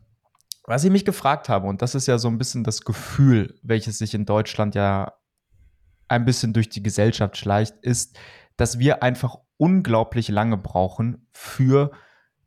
Was 0.66 0.85
ich 0.85 0.90
mich 0.90 1.05
gefragt 1.05 1.48
habe, 1.48 1.66
und 1.66 1.83
das 1.83 1.94
ist 1.94 2.07
ja 2.07 2.18
so 2.18 2.29
ein 2.29 2.38
bisschen 2.38 2.64
das 2.64 2.83
Gefühl, 2.83 3.59
welches 3.62 3.98
sich 3.98 4.14
in 4.14 4.24
Deutschland 4.24 4.74
ja 4.74 5.12
ein 6.09 6.24
bisschen 6.24 6.53
durch 6.53 6.68
die 6.68 6.83
Gesellschaft 6.83 7.37
schleicht, 7.37 7.77
ist, 7.83 8.18
dass 8.57 8.79
wir 8.79 9.03
einfach 9.03 9.37
unglaublich 9.57 10.29
lange 10.29 10.57
brauchen 10.57 11.29
für 11.33 11.92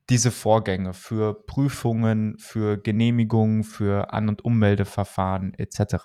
diese 0.09 0.31
Vorgänge, 0.31 0.93
für 0.93 1.45
Prüfungen, 1.45 2.37
für 2.39 2.77
Genehmigungen, 2.77 3.63
für 3.63 4.13
An- 4.13 4.29
und 4.29 4.43
Ummeldeverfahren 4.43 5.53
etc. 5.53 5.95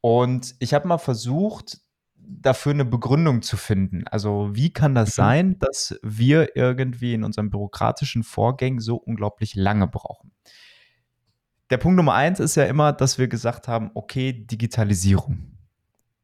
Und 0.00 0.54
ich 0.60 0.74
habe 0.74 0.86
mal 0.88 0.98
versucht, 0.98 1.78
dafür 2.16 2.72
eine 2.72 2.84
Begründung 2.84 3.42
zu 3.42 3.56
finden. 3.56 4.06
Also 4.08 4.50
wie 4.54 4.72
kann 4.72 4.94
das 4.94 5.10
mhm. 5.10 5.22
sein, 5.22 5.58
dass 5.58 5.98
wir 6.02 6.56
irgendwie 6.56 7.14
in 7.14 7.24
unseren 7.24 7.50
bürokratischen 7.50 8.22
Vorgängen 8.22 8.80
so 8.80 8.96
unglaublich 8.96 9.54
lange 9.54 9.88
brauchen? 9.88 10.32
Der 11.70 11.78
Punkt 11.78 11.96
Nummer 11.96 12.14
eins 12.14 12.40
ist 12.40 12.56
ja 12.56 12.64
immer, 12.64 12.92
dass 12.92 13.18
wir 13.18 13.28
gesagt 13.28 13.68
haben, 13.68 13.90
okay, 13.94 14.32
Digitalisierung. 14.32 15.58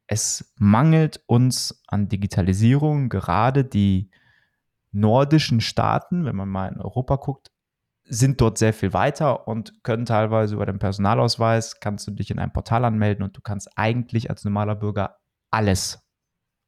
Es 0.06 0.52
mangelt 0.58 1.22
uns 1.26 1.82
an 1.86 2.08
Digitalisierung, 2.08 3.08
gerade 3.08 3.64
die 3.64 4.10
nordischen 4.92 5.60
Staaten, 5.60 6.24
wenn 6.24 6.36
man 6.36 6.48
mal 6.48 6.68
in 6.68 6.80
Europa 6.80 7.16
guckt, 7.16 7.50
sind 8.04 8.40
dort 8.40 8.58
sehr 8.58 8.72
viel 8.72 8.92
weiter 8.92 9.46
und 9.46 9.84
können 9.84 10.04
teilweise 10.04 10.56
über 10.56 10.66
den 10.66 10.80
Personalausweis, 10.80 11.78
kannst 11.78 12.08
du 12.08 12.10
dich 12.10 12.30
in 12.30 12.40
ein 12.40 12.52
Portal 12.52 12.84
anmelden 12.84 13.22
und 13.22 13.36
du 13.36 13.40
kannst 13.40 13.70
eigentlich 13.76 14.30
als 14.30 14.44
normaler 14.44 14.74
Bürger 14.74 15.20
alles, 15.52 16.00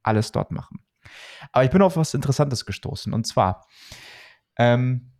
alles 0.03 0.31
dort 0.31 0.51
machen. 0.51 0.85
Aber 1.51 1.65
ich 1.65 1.69
bin 1.69 1.81
auf 1.81 1.97
was 1.97 2.13
Interessantes 2.13 2.65
gestoßen 2.65 3.13
und 3.13 3.27
zwar, 3.27 3.67
ähm, 4.55 5.11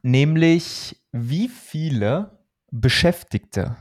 nämlich 0.00 1.04
wie 1.12 1.48
viele 1.48 2.43
Beschäftigte 2.76 3.76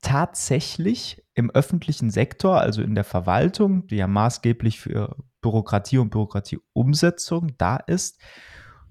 tatsächlich 0.00 1.22
im 1.34 1.50
öffentlichen 1.50 2.10
Sektor, 2.10 2.58
also 2.58 2.80
in 2.80 2.94
der 2.94 3.04
Verwaltung, 3.04 3.86
die 3.86 3.96
ja 3.96 4.06
maßgeblich 4.06 4.80
für 4.80 5.14
Bürokratie 5.42 5.98
und 5.98 6.08
Bürokratieumsetzung 6.08 7.58
da 7.58 7.76
ist, 7.76 8.18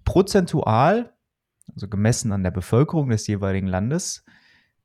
prozentual, 0.05 1.17
also 1.73 1.87
gemessen 1.87 2.31
an 2.31 2.43
der 2.43 2.51
Bevölkerung 2.51 3.09
des 3.09 3.25
jeweiligen 3.25 3.65
Landes, 3.65 4.23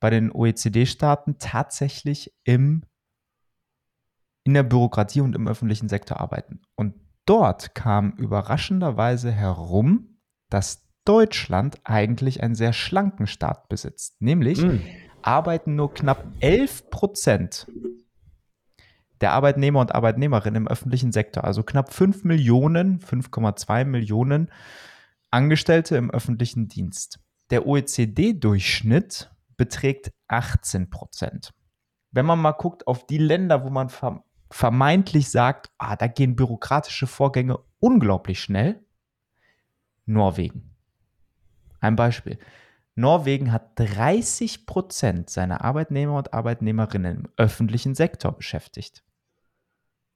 bei 0.00 0.08
den 0.08 0.32
OECD-Staaten 0.32 1.36
tatsächlich 1.38 2.34
im, 2.44 2.84
in 4.44 4.54
der 4.54 4.62
Bürokratie 4.62 5.20
und 5.20 5.36
im 5.36 5.46
öffentlichen 5.46 5.90
Sektor 5.90 6.20
arbeiten. 6.20 6.62
Und 6.74 6.94
dort 7.26 7.74
kam 7.74 8.12
überraschenderweise 8.12 9.30
herum, 9.30 10.20
dass 10.48 10.87
Deutschland 11.08 11.80
eigentlich 11.84 12.42
einen 12.42 12.54
sehr 12.54 12.74
schlanken 12.74 13.26
Staat 13.26 13.68
besitzt. 13.70 14.20
Nämlich 14.20 14.60
mm. 14.62 14.80
arbeiten 15.22 15.74
nur 15.74 15.94
knapp 15.94 16.22
11 16.40 16.90
Prozent 16.90 17.66
der 19.20 19.32
Arbeitnehmer 19.32 19.80
und 19.80 19.94
Arbeitnehmerinnen 19.94 20.62
im 20.62 20.68
öffentlichen 20.68 21.12
Sektor, 21.12 21.44
also 21.44 21.62
knapp 21.62 21.92
5 21.92 22.24
Millionen, 22.24 23.00
5,2 23.00 23.84
Millionen 23.84 24.50
Angestellte 25.30 25.96
im 25.96 26.10
öffentlichen 26.10 26.68
Dienst. 26.68 27.20
Der 27.50 27.66
OECD-Durchschnitt 27.66 29.30
beträgt 29.56 30.12
18 30.28 30.90
Prozent. 30.90 31.52
Wenn 32.12 32.26
man 32.26 32.38
mal 32.38 32.52
guckt 32.52 32.86
auf 32.86 33.06
die 33.06 33.18
Länder, 33.18 33.64
wo 33.64 33.70
man 33.70 33.90
vermeintlich 34.50 35.30
sagt, 35.30 35.70
ah, 35.78 35.96
da 35.96 36.06
gehen 36.06 36.36
bürokratische 36.36 37.06
Vorgänge 37.06 37.58
unglaublich 37.80 38.40
schnell, 38.40 38.84
Norwegen. 40.06 40.67
Ein 41.80 41.96
Beispiel. 41.96 42.38
Norwegen 42.94 43.52
hat 43.52 43.78
30 43.78 44.66
Prozent 44.66 45.30
seiner 45.30 45.64
Arbeitnehmer 45.64 46.18
und 46.18 46.34
Arbeitnehmerinnen 46.34 47.16
im 47.16 47.28
öffentlichen 47.36 47.94
Sektor 47.94 48.32
beschäftigt. 48.32 49.04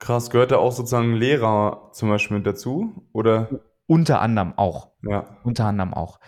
Krass, 0.00 0.30
gehört 0.30 0.50
da 0.50 0.56
auch 0.56 0.72
sozusagen 0.72 1.14
Lehrer 1.14 1.90
zum 1.92 2.08
Beispiel 2.08 2.38
mit 2.38 2.46
dazu? 2.46 3.08
Oder? 3.12 3.60
Unter 3.86 4.20
anderem 4.20 4.54
auch. 4.58 4.90
Ja. 5.02 5.38
Unter 5.44 5.66
anderem 5.66 5.94
auch. 5.94 6.18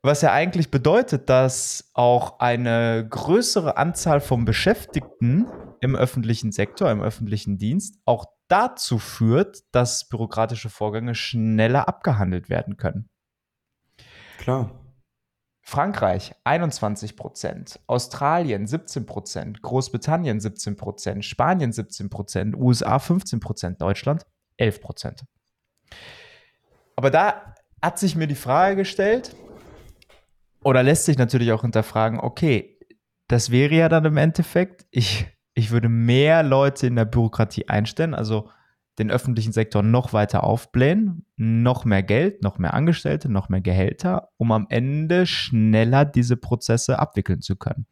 Was 0.00 0.22
ja 0.22 0.32
eigentlich 0.32 0.70
bedeutet, 0.70 1.28
dass 1.28 1.90
auch 1.92 2.40
eine 2.40 3.06
größere 3.08 3.76
Anzahl 3.76 4.20
von 4.20 4.46
Beschäftigten 4.46 5.46
im 5.80 5.94
öffentlichen 5.94 6.52
Sektor, 6.52 6.90
im 6.90 7.02
öffentlichen 7.02 7.58
Dienst, 7.58 8.00
auch 8.06 8.24
dazu 8.48 8.98
führt, 8.98 9.62
dass 9.72 10.08
bürokratische 10.08 10.70
Vorgänge 10.70 11.14
schneller 11.14 11.86
abgehandelt 11.86 12.48
werden 12.48 12.78
können. 12.78 13.10
Klar. 14.42 14.72
Frankreich 15.64 16.34
21 16.42 17.14
Prozent, 17.14 17.78
Australien 17.86 18.66
17 18.66 19.06
Prozent, 19.06 19.62
Großbritannien 19.62 20.40
17 20.40 20.76
Prozent, 20.76 21.24
Spanien 21.24 21.70
17 21.70 22.10
Prozent, 22.10 22.56
USA 22.56 22.98
15 22.98 23.38
Prozent, 23.38 23.80
Deutschland 23.80 24.26
11 24.56 24.80
Prozent. 24.80 25.24
Aber 26.96 27.10
da 27.12 27.54
hat 27.80 28.00
sich 28.00 28.16
mir 28.16 28.26
die 28.26 28.34
Frage 28.34 28.74
gestellt, 28.74 29.36
oder 30.64 30.82
lässt 30.82 31.04
sich 31.04 31.18
natürlich 31.18 31.52
auch 31.52 31.62
hinterfragen, 31.62 32.18
okay, 32.18 32.80
das 33.28 33.52
wäre 33.52 33.74
ja 33.76 33.88
dann 33.88 34.04
im 34.04 34.16
Endeffekt, 34.16 34.86
ich, 34.90 35.26
ich 35.54 35.70
würde 35.70 35.88
mehr 35.88 36.42
Leute 36.42 36.88
in 36.88 36.96
der 36.96 37.04
Bürokratie 37.04 37.68
einstellen, 37.68 38.14
also 38.14 38.50
den 38.98 39.10
öffentlichen 39.10 39.52
Sektor 39.52 39.82
noch 39.82 40.12
weiter 40.12 40.44
aufblähen, 40.44 41.24
noch 41.36 41.84
mehr 41.84 42.02
Geld, 42.02 42.42
noch 42.42 42.58
mehr 42.58 42.74
Angestellte, 42.74 43.30
noch 43.30 43.48
mehr 43.48 43.60
Gehälter, 43.60 44.28
um 44.36 44.52
am 44.52 44.66
Ende 44.68 45.26
schneller 45.26 46.04
diese 46.04 46.36
Prozesse 46.36 46.98
abwickeln 46.98 47.40
zu 47.40 47.56
können. 47.56 47.86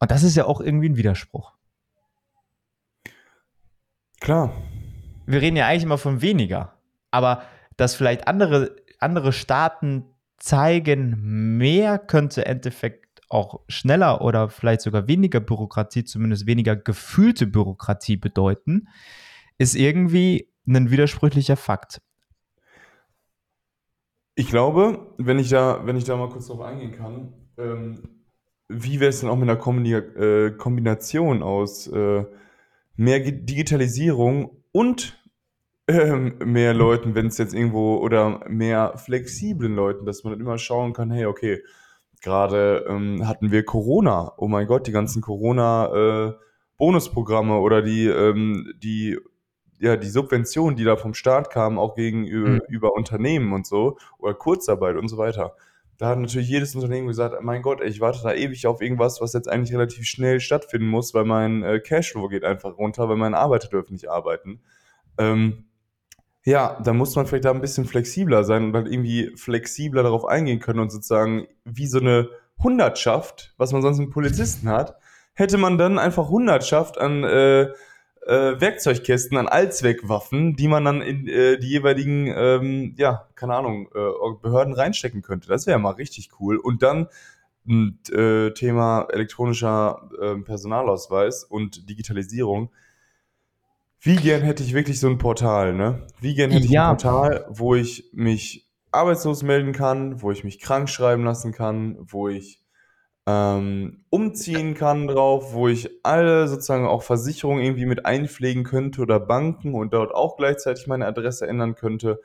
Und 0.00 0.10
das 0.10 0.22
ist 0.22 0.36
ja 0.36 0.46
auch 0.46 0.60
irgendwie 0.60 0.88
ein 0.88 0.96
Widerspruch. 0.96 1.52
Klar. 4.20 4.52
Wir 5.26 5.40
reden 5.40 5.56
ja 5.56 5.66
eigentlich 5.66 5.84
immer 5.84 5.98
von 5.98 6.22
weniger, 6.22 6.72
aber 7.10 7.42
dass 7.76 7.94
vielleicht 7.94 8.26
andere, 8.26 8.76
andere 8.98 9.32
Staaten 9.32 10.04
zeigen, 10.38 11.56
mehr 11.58 11.98
könnte 11.98 12.42
im 12.42 12.50
Endeffekt 12.50 13.22
auch 13.28 13.60
schneller 13.68 14.20
oder 14.20 14.48
vielleicht 14.48 14.82
sogar 14.82 15.08
weniger 15.08 15.40
Bürokratie, 15.40 16.04
zumindest 16.04 16.46
weniger 16.46 16.76
gefühlte 16.76 17.46
Bürokratie 17.46 18.16
bedeuten, 18.16 18.88
ist 19.62 19.74
irgendwie 19.74 20.48
ein 20.66 20.90
widersprüchlicher 20.90 21.56
Fakt. 21.56 22.02
Ich 24.34 24.48
glaube, 24.48 25.14
wenn 25.18 25.38
ich 25.38 25.50
da, 25.50 25.86
wenn 25.86 25.96
ich 25.96 26.04
da 26.04 26.16
mal 26.16 26.30
kurz 26.30 26.48
drauf 26.48 26.60
eingehen 26.60 26.92
kann, 26.92 27.32
ähm, 27.58 28.22
wie 28.68 29.00
wäre 29.00 29.10
es 29.10 29.20
denn 29.20 29.28
auch 29.28 29.36
mit 29.36 29.48
einer 29.48 29.58
Kombina 29.58 29.98
äh, 29.98 30.52
Kombination 30.52 31.42
aus 31.42 31.86
äh, 31.88 32.24
mehr 32.96 33.20
Digitalisierung 33.20 34.62
und 34.72 35.18
ähm, 35.88 36.36
mehr 36.44 36.74
Leuten, 36.74 37.14
wenn 37.14 37.26
es 37.26 37.38
jetzt 37.38 37.54
irgendwo 37.54 37.96
oder 37.96 38.48
mehr 38.48 38.96
flexiblen 38.96 39.74
Leuten, 39.74 40.06
dass 40.06 40.24
man 40.24 40.32
dann 40.32 40.40
immer 40.40 40.58
schauen 40.58 40.92
kann, 40.92 41.10
hey, 41.10 41.26
okay, 41.26 41.62
gerade 42.22 42.86
ähm, 42.88 43.26
hatten 43.26 43.50
wir 43.50 43.64
Corona, 43.64 44.32
oh 44.38 44.48
mein 44.48 44.66
Gott, 44.66 44.86
die 44.86 44.92
ganzen 44.92 45.20
Corona-Bonusprogramme 45.20 47.54
äh, 47.54 47.58
oder 47.58 47.82
die, 47.82 48.06
ähm, 48.06 48.72
die, 48.82 49.18
ja, 49.82 49.96
die 49.96 50.08
Subventionen, 50.08 50.76
die 50.76 50.84
da 50.84 50.96
vom 50.96 51.12
Staat 51.12 51.50
kamen, 51.50 51.76
auch 51.76 51.96
gegenüber 51.96 52.50
mhm. 52.50 52.60
über 52.68 52.94
Unternehmen 52.94 53.52
und 53.52 53.66
so, 53.66 53.98
oder 54.18 54.32
Kurzarbeit 54.32 54.96
und 54.96 55.08
so 55.08 55.18
weiter. 55.18 55.56
Da 55.98 56.08
hat 56.08 56.20
natürlich 56.20 56.48
jedes 56.48 56.76
Unternehmen 56.76 57.08
gesagt, 57.08 57.42
mein 57.42 57.62
Gott, 57.62 57.80
ey, 57.80 57.88
ich 57.88 58.00
warte 58.00 58.22
da 58.22 58.32
ewig 58.32 58.68
auf 58.68 58.80
irgendwas, 58.80 59.20
was 59.20 59.32
jetzt 59.32 59.48
eigentlich 59.48 59.74
relativ 59.74 60.06
schnell 60.06 60.38
stattfinden 60.38 60.86
muss, 60.86 61.14
weil 61.14 61.24
mein 61.24 61.64
äh, 61.64 61.80
Cashflow 61.80 62.28
geht 62.28 62.44
einfach 62.44 62.78
runter, 62.78 63.08
weil 63.08 63.16
meine 63.16 63.36
Arbeiter 63.36 63.68
dürfen 63.68 63.94
nicht 63.94 64.08
arbeiten. 64.08 64.60
Ähm, 65.18 65.64
ja, 66.44 66.80
da 66.84 66.92
muss 66.92 67.16
man 67.16 67.26
vielleicht 67.26 67.44
da 67.44 67.50
ein 67.50 67.60
bisschen 67.60 67.84
flexibler 67.84 68.44
sein 68.44 68.64
und 68.64 68.74
halt 68.74 68.86
irgendwie 68.86 69.32
flexibler 69.36 70.04
darauf 70.04 70.24
eingehen 70.26 70.60
können 70.60 70.78
und 70.78 70.92
sozusagen 70.92 71.48
wie 71.64 71.88
so 71.88 71.98
eine 71.98 72.30
Hundertschaft, 72.62 73.52
was 73.58 73.72
man 73.72 73.82
sonst 73.82 73.98
mit 73.98 74.10
Polizisten 74.10 74.68
hat, 74.68 74.96
hätte 75.34 75.58
man 75.58 75.76
dann 75.76 75.98
einfach 75.98 76.28
Hundertschaft 76.28 76.98
an 76.98 77.24
äh, 77.24 77.72
äh, 78.26 78.60
Werkzeugkästen, 78.60 79.36
an 79.36 79.48
Allzweckwaffen, 79.48 80.56
die 80.56 80.68
man 80.68 80.84
dann 80.84 81.02
in 81.02 81.26
äh, 81.28 81.58
die 81.58 81.68
jeweiligen, 81.68 82.26
ähm, 82.28 82.94
ja, 82.96 83.28
keine 83.34 83.54
Ahnung, 83.54 83.88
äh, 83.94 84.34
Behörden 84.40 84.74
reinstecken 84.74 85.22
könnte. 85.22 85.48
Das 85.48 85.66
wäre 85.66 85.78
mal 85.78 85.90
richtig 85.90 86.30
cool. 86.40 86.56
Und 86.56 86.82
dann 86.82 87.08
äh, 87.66 88.50
Thema 88.50 89.06
elektronischer 89.10 90.08
äh, 90.20 90.36
Personalausweis 90.36 91.44
und 91.44 91.88
Digitalisierung 91.88 92.70
wie 94.04 94.16
gern 94.16 94.42
hätte 94.42 94.64
ich 94.64 94.74
wirklich 94.74 94.98
so 94.98 95.08
ein 95.08 95.18
Portal, 95.18 95.74
ne? 95.74 96.04
Wie 96.20 96.34
gern 96.34 96.50
hätte 96.50 96.66
ich 96.66 96.76
ein 96.76 96.88
Portal, 96.88 97.46
wo 97.48 97.76
ich 97.76 98.10
mich 98.12 98.68
arbeitslos 98.90 99.44
melden 99.44 99.72
kann, 99.72 100.20
wo 100.22 100.32
ich 100.32 100.42
mich 100.42 100.58
krank 100.58 100.90
schreiben 100.90 101.24
lassen 101.24 101.52
kann, 101.52 101.96
wo 102.00 102.28
ich 102.28 102.61
ähm, 103.26 104.04
umziehen 104.10 104.74
kann 104.74 105.06
drauf, 105.06 105.54
wo 105.54 105.68
ich 105.68 105.90
alle 106.02 106.48
sozusagen 106.48 106.86
auch 106.86 107.02
Versicherungen 107.02 107.62
irgendwie 107.62 107.86
mit 107.86 108.04
einpflegen 108.04 108.64
könnte 108.64 109.02
oder 109.02 109.20
Banken 109.20 109.74
und 109.74 109.92
dort 109.92 110.12
auch 110.12 110.36
gleichzeitig 110.36 110.86
meine 110.86 111.06
Adresse 111.06 111.46
ändern 111.46 111.74
könnte. 111.74 112.20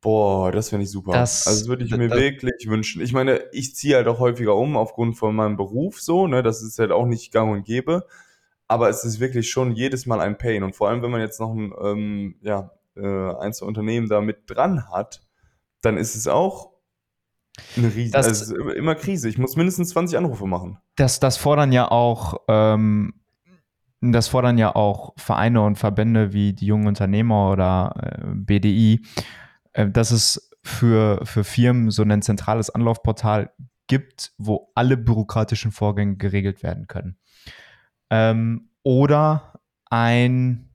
Boah, 0.00 0.50
das 0.50 0.70
finde 0.70 0.84
ich 0.84 0.90
super. 0.90 1.12
Das, 1.12 1.46
also 1.46 1.60
das 1.60 1.68
würde 1.68 1.84
ich 1.84 1.90
mir 1.90 2.08
das, 2.08 2.18
wirklich 2.18 2.68
wünschen. 2.68 3.02
Ich 3.02 3.12
meine, 3.12 3.42
ich 3.52 3.74
ziehe 3.74 3.96
halt 3.96 4.08
auch 4.08 4.18
häufiger 4.18 4.56
um 4.56 4.76
aufgrund 4.76 5.18
von 5.18 5.34
meinem 5.34 5.56
Beruf 5.56 6.00
so, 6.00 6.26
ne? 6.26 6.42
Das 6.42 6.62
ist 6.62 6.78
halt 6.78 6.90
auch 6.90 7.06
nicht 7.06 7.32
gang 7.32 7.52
und 7.52 7.64
gäbe 7.64 8.06
aber 8.70 8.88
es 8.88 9.02
ist 9.02 9.18
wirklich 9.18 9.50
schon 9.50 9.72
jedes 9.72 10.06
Mal 10.06 10.20
ein 10.20 10.38
Pain. 10.38 10.62
Und 10.62 10.76
vor 10.76 10.88
allem, 10.88 11.02
wenn 11.02 11.10
man 11.10 11.20
jetzt 11.20 11.40
noch 11.40 11.52
ein, 11.52 11.74
ähm, 11.82 12.36
ja, 12.40 12.70
äh, 12.94 13.34
Einzelunternehmen 13.34 14.08
da 14.08 14.20
mit 14.20 14.48
dran 14.48 14.88
hat, 14.88 15.22
dann 15.82 15.96
ist 15.96 16.14
es 16.14 16.28
auch 16.28 16.69
eine 17.76 17.88
riesige, 17.88 18.10
das, 18.10 18.26
also 18.26 18.56
immer 18.70 18.94
Krise. 18.94 19.28
Ich 19.28 19.38
muss 19.38 19.56
mindestens 19.56 19.90
20 19.90 20.18
Anrufe 20.18 20.46
machen. 20.46 20.78
Das, 20.96 21.20
das 21.20 21.36
fordern 21.36 21.72
ja 21.72 21.90
auch, 21.90 22.42
ähm, 22.48 23.14
das 24.00 24.28
fordern 24.28 24.58
ja 24.58 24.74
auch 24.74 25.12
Vereine 25.16 25.62
und 25.62 25.76
Verbände 25.76 26.32
wie 26.32 26.52
die 26.52 26.66
jungen 26.66 26.86
Unternehmer 26.86 27.50
oder 27.50 27.94
äh, 27.96 28.34
BDI, 28.34 29.04
äh, 29.72 29.88
dass 29.88 30.10
es 30.10 30.50
für, 30.62 31.24
für 31.24 31.44
Firmen 31.44 31.90
so 31.90 32.02
ein 32.02 32.22
zentrales 32.22 32.70
Anlaufportal 32.70 33.52
gibt, 33.86 34.32
wo 34.38 34.70
alle 34.74 34.96
bürokratischen 34.96 35.72
Vorgänge 35.72 36.16
geregelt 36.16 36.62
werden 36.62 36.86
können. 36.86 37.16
Ähm, 38.10 38.70
oder 38.82 39.60
ein, 39.90 40.70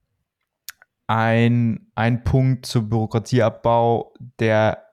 ein, 1.07 1.91
ein 1.95 2.23
Punkt 2.23 2.65
zu 2.65 2.89
Bürokratieabbau, 2.89 4.13
der 4.39 4.84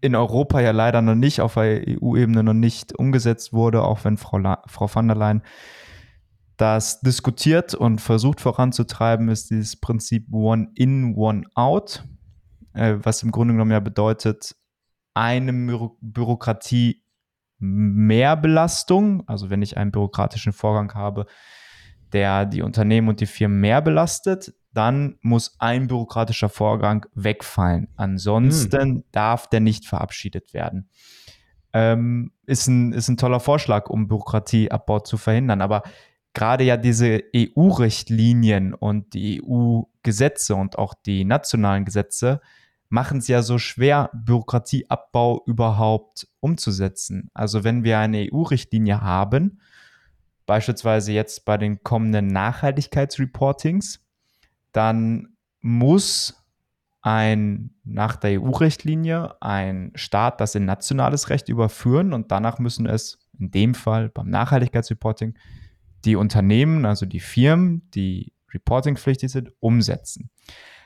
in 0.00 0.14
Europa 0.14 0.60
ja 0.60 0.70
leider 0.70 1.02
noch 1.02 1.14
nicht, 1.14 1.40
auf 1.40 1.54
der 1.54 1.82
EU-Ebene 1.86 2.42
noch 2.42 2.54
nicht 2.54 2.98
umgesetzt 2.98 3.52
wurde, 3.52 3.82
auch 3.82 4.04
wenn 4.04 4.16
Frau, 4.16 4.38
La 4.38 4.62
Frau 4.66 4.88
van 4.92 5.08
der 5.08 5.16
Leyen 5.16 5.42
das 6.56 7.00
diskutiert 7.00 7.74
und 7.74 8.00
versucht 8.00 8.40
voranzutreiben, 8.40 9.28
ist 9.28 9.50
dieses 9.50 9.76
Prinzip 9.80 10.26
One 10.32 10.72
in, 10.74 11.14
One 11.14 11.44
out, 11.54 12.04
äh, 12.74 12.96
was 13.00 13.22
im 13.22 13.30
Grunde 13.30 13.54
genommen 13.54 13.70
ja 13.70 13.80
bedeutet, 13.80 14.56
eine 15.14 15.52
Bürokratie 16.00 17.04
mehr 17.58 18.36
Belastung, 18.36 19.26
also 19.28 19.50
wenn 19.50 19.62
ich 19.62 19.76
einen 19.76 19.92
bürokratischen 19.92 20.52
Vorgang 20.52 20.94
habe, 20.94 21.26
der 22.12 22.44
die 22.44 22.62
Unternehmen 22.62 23.08
und 23.08 23.20
die 23.20 23.26
Firmen 23.26 23.60
mehr 23.60 23.80
belastet, 23.80 24.52
dann 24.78 25.18
muss 25.22 25.56
ein 25.58 25.88
bürokratischer 25.88 26.48
Vorgang 26.48 27.04
wegfallen. 27.12 27.88
Ansonsten 27.96 28.80
hm. 28.80 29.04
darf 29.10 29.48
der 29.48 29.58
nicht 29.58 29.86
verabschiedet 29.86 30.54
werden. 30.54 30.88
Ähm, 31.72 32.30
ist, 32.46 32.68
ein, 32.68 32.92
ist 32.92 33.08
ein 33.08 33.16
toller 33.16 33.40
Vorschlag, 33.40 33.90
um 33.90 34.06
Bürokratieabbau 34.06 35.00
zu 35.00 35.16
verhindern. 35.16 35.62
Aber 35.62 35.82
gerade 36.32 36.62
ja 36.62 36.76
diese 36.76 37.24
EU-Richtlinien 37.34 38.72
und 38.72 39.14
die 39.14 39.42
EU-Gesetze 39.42 40.54
und 40.54 40.78
auch 40.78 40.94
die 40.94 41.24
nationalen 41.24 41.84
Gesetze 41.84 42.40
machen 42.88 43.18
es 43.18 43.26
ja 43.26 43.42
so 43.42 43.58
schwer, 43.58 44.10
Bürokratieabbau 44.14 45.42
überhaupt 45.44 46.28
umzusetzen. 46.38 47.30
Also 47.34 47.64
wenn 47.64 47.82
wir 47.82 47.98
eine 47.98 48.28
EU-Richtlinie 48.32 49.00
haben, 49.00 49.60
beispielsweise 50.46 51.10
jetzt 51.10 51.44
bei 51.44 51.58
den 51.58 51.82
kommenden 51.82 52.28
Nachhaltigkeitsreportings, 52.28 54.04
dann 54.72 55.36
muss 55.60 56.44
ein 57.00 57.70
nach 57.84 58.16
der 58.16 58.42
EU-Richtlinie 58.42 59.40
ein 59.40 59.92
Staat 59.94 60.40
das 60.40 60.54
in 60.54 60.64
nationales 60.64 61.30
Recht 61.30 61.48
überführen 61.48 62.12
und 62.12 62.30
danach 62.30 62.58
müssen 62.58 62.86
es 62.86 63.18
in 63.38 63.50
dem 63.50 63.74
Fall 63.74 64.08
beim 64.08 64.28
Nachhaltigkeitsreporting 64.28 65.34
die 66.04 66.16
Unternehmen, 66.16 66.84
also 66.84 67.06
die 67.06 67.20
Firmen, 67.20 67.88
die 67.94 68.32
reportingpflichtig 68.52 69.30
sind, 69.30 69.52
umsetzen. 69.60 70.30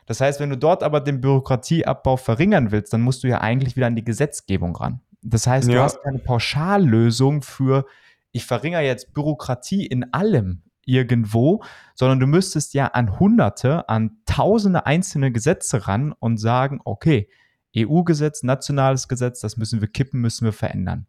Das 0.06 0.20
heißt, 0.20 0.40
wenn 0.40 0.50
du 0.50 0.58
dort 0.58 0.82
aber 0.82 1.00
den 1.00 1.20
Bürokratieabbau 1.20 2.16
verringern 2.16 2.72
willst, 2.72 2.92
dann 2.92 3.02
musst 3.02 3.22
du 3.22 3.28
ja 3.28 3.40
eigentlich 3.40 3.76
wieder 3.76 3.86
an 3.86 3.96
die 3.96 4.04
Gesetzgebung 4.04 4.74
ran. 4.76 5.00
Das 5.22 5.46
heißt, 5.46 5.68
ja. 5.68 5.74
du 5.74 5.80
hast 5.82 6.02
keine 6.02 6.18
Pauschallösung 6.18 7.42
für, 7.42 7.86
ich 8.32 8.44
verringere 8.44 8.82
jetzt 8.82 9.14
Bürokratie 9.14 9.86
in 9.86 10.12
allem 10.12 10.62
irgendwo, 10.84 11.62
sondern 11.94 12.20
du 12.20 12.26
müsstest 12.26 12.74
ja 12.74 12.88
an 12.88 13.18
Hunderte, 13.18 13.88
an 13.88 14.18
Tausende 14.26 14.86
einzelne 14.86 15.32
Gesetze 15.32 15.86
ran 15.86 16.12
und 16.12 16.38
sagen, 16.38 16.80
okay, 16.84 17.28
EU-Gesetz, 17.76 18.42
nationales 18.42 19.08
Gesetz, 19.08 19.40
das 19.40 19.56
müssen 19.56 19.80
wir 19.80 19.88
kippen, 19.88 20.20
müssen 20.20 20.44
wir 20.44 20.52
verändern, 20.52 21.06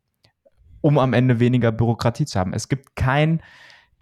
um 0.81 0.97
am 0.97 1.13
Ende 1.13 1.39
weniger 1.39 1.71
Bürokratie 1.71 2.25
zu 2.25 2.39
haben. 2.39 2.53
Es 2.53 2.69
gibt 2.69 2.95
kein 2.95 3.41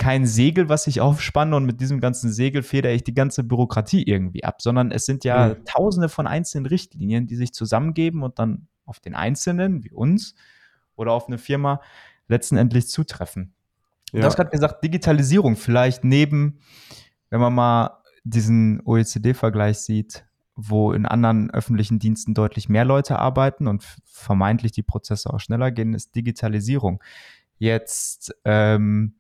kein 0.01 0.25
Segel, 0.25 0.67
was 0.67 0.88
ich 0.88 0.99
aufspanne 0.99 1.55
und 1.55 1.65
mit 1.65 1.79
diesem 1.79 1.99
ganzen 1.99 2.31
Segel 2.31 2.63
federe 2.63 2.91
ich 2.91 3.03
die 3.03 3.13
ganze 3.13 3.43
Bürokratie 3.43 4.01
irgendwie 4.01 4.43
ab, 4.43 4.60
sondern 4.60 4.89
es 4.89 5.05
sind 5.05 5.23
ja 5.23 5.49
mhm. 5.49 5.65
tausende 5.65 6.10
von 6.10 6.25
einzelnen 6.25 6.65
Richtlinien, 6.65 7.27
die 7.27 7.36
sich 7.36 7.53
zusammengeben 7.53 8.23
und 8.23 8.39
dann 8.39 8.67
auf 8.86 8.99
den 8.99 9.13
Einzelnen, 9.13 9.84
wie 9.84 9.91
uns, 9.91 10.34
oder 10.95 11.12
auf 11.12 11.27
eine 11.27 11.38
Firma 11.38 11.81
letztendlich 12.27 12.88
zutreffen. 12.88 13.53
Ja. 14.12 14.21
Du 14.21 14.26
hast 14.26 14.36
gerade 14.36 14.50
gesagt, 14.50 14.84
Digitalisierung 14.84 15.56
vielleicht 15.56 16.04
neben, 16.04 16.60
wenn 17.30 17.39
man 17.39 17.54
mal 17.54 18.02
diesen 18.24 18.82
OECD-Vergleich 18.86 19.80
sieht, 19.80 20.26
wo 20.56 20.91
in 20.91 21.06
anderen 21.06 21.50
öffentlichen 21.52 22.00
Diensten 22.00 22.34
deutlich 22.34 22.69
mehr 22.69 22.86
Leute 22.86 23.19
arbeiten 23.19 23.67
und 23.67 23.84
vermeintlich 24.06 24.71
die 24.71 24.84
Prozesse 24.84 25.34
auch 25.34 25.39
schneller 25.39 25.71
gehen, 25.71 25.93
ist 25.93 26.15
Digitalisierung. 26.15 27.02
Jetzt 27.58 28.36
ähm, 28.45 29.15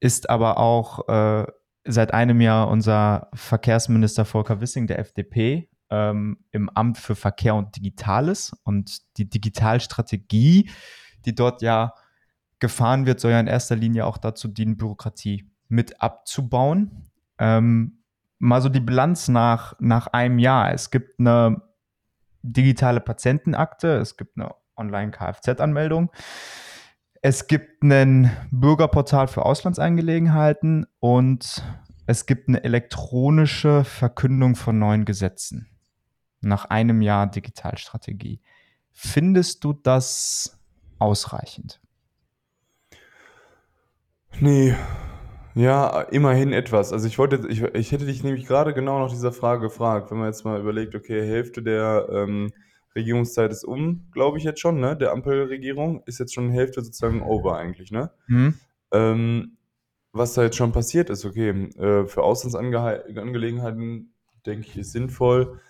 ist 0.00 0.30
aber 0.30 0.58
auch 0.58 1.08
äh, 1.08 1.46
seit 1.84 2.14
einem 2.14 2.40
Jahr 2.40 2.68
unser 2.68 3.28
Verkehrsminister 3.34 4.24
Volker 4.24 4.60
Wissing 4.60 4.86
der 4.86 4.98
FDP 4.98 5.68
ähm, 5.90 6.38
im 6.52 6.68
Amt 6.70 6.98
für 6.98 7.14
Verkehr 7.14 7.54
und 7.54 7.76
Digitales. 7.76 8.52
Und 8.64 9.02
die 9.16 9.28
Digitalstrategie, 9.28 10.70
die 11.24 11.34
dort 11.34 11.62
ja 11.62 11.94
gefahren 12.60 13.06
wird, 13.06 13.20
soll 13.20 13.32
ja 13.32 13.40
in 13.40 13.46
erster 13.46 13.76
Linie 13.76 14.06
auch 14.06 14.18
dazu 14.18 14.48
dienen, 14.48 14.76
Bürokratie 14.76 15.50
mit 15.68 16.00
abzubauen. 16.02 17.10
Ähm, 17.38 18.02
mal 18.38 18.60
so 18.62 18.68
die 18.68 18.80
Bilanz 18.80 19.28
nach, 19.28 19.74
nach 19.80 20.08
einem 20.08 20.38
Jahr. 20.38 20.72
Es 20.72 20.90
gibt 20.90 21.20
eine 21.20 21.62
digitale 22.42 23.00
Patientenakte, 23.00 23.96
es 23.96 24.16
gibt 24.16 24.36
eine 24.36 24.54
Online-Kfz-Anmeldung. 24.76 26.10
Es 27.22 27.46
gibt 27.46 27.82
ein 27.82 28.30
Bürgerportal 28.50 29.28
für 29.28 29.44
Auslandsangelegenheiten 29.44 30.86
und 31.00 31.62
es 32.06 32.24
gibt 32.24 32.48
eine 32.48 32.64
elektronische 32.64 33.84
Verkündung 33.84 34.56
von 34.56 34.78
neuen 34.78 35.04
Gesetzen 35.04 35.68
nach 36.40 36.64
einem 36.64 37.02
Jahr 37.02 37.26
Digitalstrategie. 37.26 38.40
Findest 38.92 39.64
du 39.64 39.74
das 39.74 40.58
ausreichend? 40.98 41.80
Nee, 44.38 44.74
ja, 45.54 46.02
immerhin 46.02 46.52
etwas. 46.52 46.92
Also 46.92 47.06
ich 47.06 47.18
wollte, 47.18 47.48
ich, 47.48 47.62
ich 47.62 47.92
hätte 47.92 48.06
dich 48.06 48.22
nämlich 48.22 48.46
gerade 48.46 48.72
genau 48.72 49.00
nach 49.00 49.10
dieser 49.10 49.32
Frage 49.32 49.62
gefragt, 49.62 50.10
wenn 50.10 50.18
man 50.18 50.28
jetzt 50.28 50.44
mal 50.44 50.60
überlegt, 50.60 50.94
okay, 50.94 51.26
Hälfte 51.26 51.62
der 51.62 52.08
ähm, 52.12 52.52
Regierungszeit 52.94 53.50
ist 53.50 53.64
um, 53.64 54.08
glaube 54.12 54.38
ich 54.38 54.44
jetzt 54.44 54.60
schon, 54.60 54.80
ne? 54.80 54.96
Der 54.96 55.12
Ampelregierung 55.12 56.02
ist 56.06 56.18
jetzt 56.18 56.34
schon 56.34 56.50
Hälfte 56.50 56.82
sozusagen 56.82 57.22
over 57.22 57.56
eigentlich, 57.56 57.90
ne? 57.90 58.10
Mhm. 58.28 58.54
Ähm, 58.92 59.56
was 60.12 60.34
da 60.34 60.42
jetzt 60.42 60.56
schon 60.56 60.72
passiert 60.72 61.10
ist, 61.10 61.24
okay, 61.24 61.50
äh, 61.50 62.06
für 62.06 62.22
Auslandsangelegenheiten 62.22 64.12
denke 64.46 64.66
ich, 64.66 64.76
ist 64.76 64.92
sinnvoll 64.92 65.60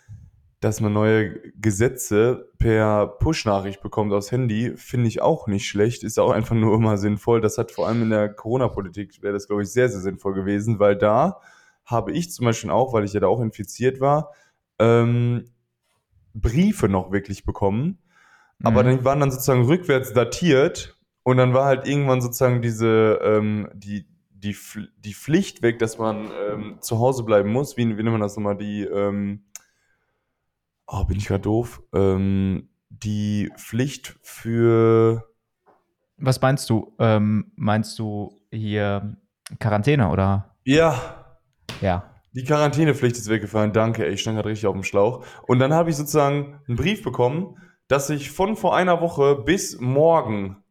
dass 0.60 0.82
man 0.82 0.92
neue 0.92 1.40
Gesetze 1.58 2.50
per 2.58 3.06
Push-Nachricht 3.06 3.82
bekommt 3.82 4.12
aufs 4.12 4.30
Handy, 4.30 4.76
finde 4.76 5.08
ich 5.08 5.22
auch 5.22 5.46
nicht 5.46 5.66
schlecht, 5.66 6.04
ist 6.04 6.18
auch 6.18 6.30
einfach 6.30 6.54
nur 6.54 6.74
immer 6.74 6.98
sinnvoll. 6.98 7.40
Das 7.40 7.56
hat 7.56 7.72
vor 7.72 7.88
allem 7.88 8.02
in 8.02 8.10
der 8.10 8.28
Corona-Politik, 8.28 9.22
wäre 9.22 9.32
das, 9.32 9.46
glaube 9.46 9.62
ich, 9.62 9.70
sehr, 9.70 9.88
sehr 9.88 10.00
sinnvoll 10.00 10.34
gewesen, 10.34 10.78
weil 10.78 10.96
da 10.96 11.40
habe 11.86 12.12
ich 12.12 12.30
zum 12.30 12.44
Beispiel 12.44 12.70
auch, 12.70 12.92
weil 12.92 13.04
ich 13.04 13.14
ja 13.14 13.20
da 13.20 13.26
auch 13.26 13.40
infiziert 13.40 14.00
war, 14.00 14.32
ähm, 14.78 15.50
Briefe 16.34 16.88
noch 16.88 17.10
wirklich 17.10 17.44
bekommen. 17.44 17.98
Mhm. 18.58 18.66
Aber 18.66 18.84
die 18.84 19.02
waren 19.02 19.20
dann 19.20 19.30
sozusagen 19.30 19.64
rückwärts 19.64 20.12
datiert 20.12 20.94
und 21.22 21.38
dann 21.38 21.54
war 21.54 21.64
halt 21.64 21.88
irgendwann 21.88 22.20
sozusagen 22.20 22.60
diese, 22.60 23.18
ähm, 23.22 23.68
die, 23.72 24.06
die, 24.30 24.54
die 24.98 25.14
Pflicht 25.14 25.62
weg, 25.62 25.78
dass 25.78 25.96
man 25.96 26.30
ähm, 26.50 26.76
zu 26.80 26.98
Hause 26.98 27.24
bleiben 27.24 27.50
muss. 27.50 27.78
Wie, 27.78 27.88
wie 27.88 28.02
nennt 28.02 28.12
man 28.12 28.20
das 28.20 28.36
nochmal? 28.36 28.58
Die, 28.58 28.82
ähm, 28.82 29.44
oh, 30.90 31.04
bin 31.04 31.18
ich 31.18 31.26
gerade 31.26 31.42
doof, 31.42 31.82
ähm, 31.94 32.68
die 32.88 33.50
Pflicht 33.56 34.18
für. 34.22 35.24
Was 36.16 36.40
meinst 36.40 36.68
du? 36.68 36.94
Ähm, 36.98 37.52
meinst 37.56 37.98
du 37.98 38.40
hier 38.50 39.16
Quarantäne 39.58 40.10
oder? 40.10 40.56
Ja. 40.64 41.36
Ja. 41.80 42.10
Die 42.32 42.44
Quarantänepflicht 42.44 43.16
ist 43.16 43.28
weggefallen, 43.28 43.72
danke, 43.72 44.06
ey, 44.06 44.12
ich 44.12 44.20
stand 44.20 44.36
gerade 44.36 44.50
richtig 44.50 44.66
auf 44.68 44.74
dem 44.74 44.84
Schlauch. 44.84 45.24
Und 45.48 45.58
dann 45.58 45.72
habe 45.72 45.90
ich 45.90 45.96
sozusagen 45.96 46.60
einen 46.68 46.76
Brief 46.76 47.02
bekommen, 47.02 47.56
dass 47.88 48.08
ich 48.10 48.30
von 48.30 48.54
vor 48.54 48.76
einer 48.76 49.00
Woche 49.00 49.34
bis 49.34 49.80
morgen 49.80 50.62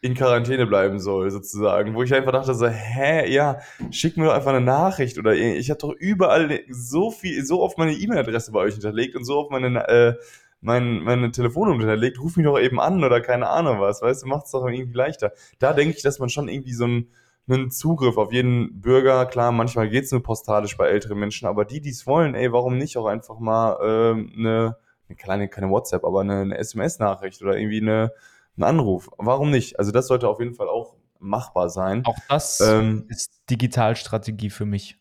in 0.00 0.14
Quarantäne 0.14 0.66
bleiben 0.66 1.00
soll, 1.00 1.30
sozusagen. 1.30 1.94
Wo 1.94 2.02
ich 2.02 2.14
einfach 2.14 2.32
dachte 2.32 2.54
so, 2.54 2.68
hä, 2.68 3.28
ja, 3.30 3.58
schick 3.90 4.16
mir 4.16 4.26
doch 4.26 4.34
einfach 4.34 4.52
eine 4.52 4.64
Nachricht 4.64 5.18
oder 5.18 5.34
ich 5.34 5.70
habe 5.70 5.78
doch 5.78 5.92
überall 5.92 6.60
so 6.70 7.10
viel, 7.10 7.44
so 7.44 7.62
oft 7.62 7.78
meine 7.78 7.92
E-Mail-Adresse 7.92 8.52
bei 8.52 8.60
euch 8.60 8.74
hinterlegt 8.74 9.16
und 9.16 9.24
so 9.24 9.38
oft 9.38 9.50
meine, 9.50 9.88
äh, 9.88 10.14
mein, 10.60 11.00
meine 11.00 11.30
Telefonnummer 11.32 11.80
hinterlegt, 11.80 12.20
ruf 12.20 12.36
mich 12.36 12.46
doch 12.46 12.58
eben 12.58 12.80
an 12.80 13.02
oder 13.02 13.20
keine 13.20 13.48
Ahnung 13.48 13.80
was, 13.80 14.02
weißt 14.02 14.22
du, 14.22 14.28
macht 14.28 14.46
es 14.46 14.52
doch 14.52 14.66
irgendwie 14.66 14.96
leichter. 14.96 15.32
Da 15.58 15.72
denke 15.72 15.96
ich, 15.96 16.02
dass 16.02 16.20
man 16.20 16.28
schon 16.28 16.48
irgendwie 16.48 16.74
so 16.74 16.84
einen, 16.84 17.10
einen 17.48 17.70
Zugriff 17.70 18.18
auf 18.18 18.32
jeden 18.32 18.80
Bürger, 18.80 19.26
klar, 19.26 19.50
manchmal 19.50 19.88
geht 19.88 20.04
es 20.04 20.12
nur 20.12 20.22
postalisch 20.22 20.76
bei 20.76 20.88
älteren 20.88 21.18
Menschen, 21.18 21.48
aber 21.48 21.64
die, 21.64 21.80
die 21.80 21.90
es 21.90 22.06
wollen, 22.06 22.34
ey, 22.34 22.52
warum 22.52 22.78
nicht 22.78 22.96
auch 22.98 23.06
einfach 23.06 23.40
mal 23.40 23.78
äh, 23.80 24.38
eine, 24.38 24.76
eine 25.08 25.16
kleine, 25.16 25.48
keine 25.48 25.70
WhatsApp, 25.70 26.04
aber 26.04 26.20
eine, 26.20 26.40
eine 26.40 26.58
SMS-Nachricht 26.58 27.42
oder 27.42 27.56
irgendwie 27.56 27.80
eine 27.80 28.12
ein 28.58 28.64
Anruf. 28.64 29.08
Warum 29.18 29.50
nicht? 29.50 29.78
Also 29.78 29.90
das 29.92 30.06
sollte 30.06 30.28
auf 30.28 30.40
jeden 30.40 30.54
Fall 30.54 30.68
auch 30.68 30.96
machbar 31.18 31.70
sein. 31.70 32.04
Auch 32.04 32.18
das 32.28 32.60
ähm, 32.60 33.06
ist 33.08 33.42
Digitalstrategie 33.50 34.50
für 34.50 34.66
mich. 34.66 34.98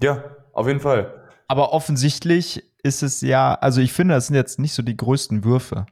Ja, 0.00 0.36
auf 0.52 0.66
jeden 0.66 0.80
Fall. 0.80 1.28
Aber 1.48 1.72
offensichtlich 1.72 2.64
ist 2.82 3.02
es 3.02 3.20
ja, 3.20 3.54
also 3.54 3.80
ich 3.80 3.92
finde, 3.92 4.14
das 4.14 4.28
sind 4.28 4.36
jetzt 4.36 4.58
nicht 4.58 4.72
so 4.72 4.82
die 4.82 4.96
größten 4.96 5.44
Würfe 5.44 5.86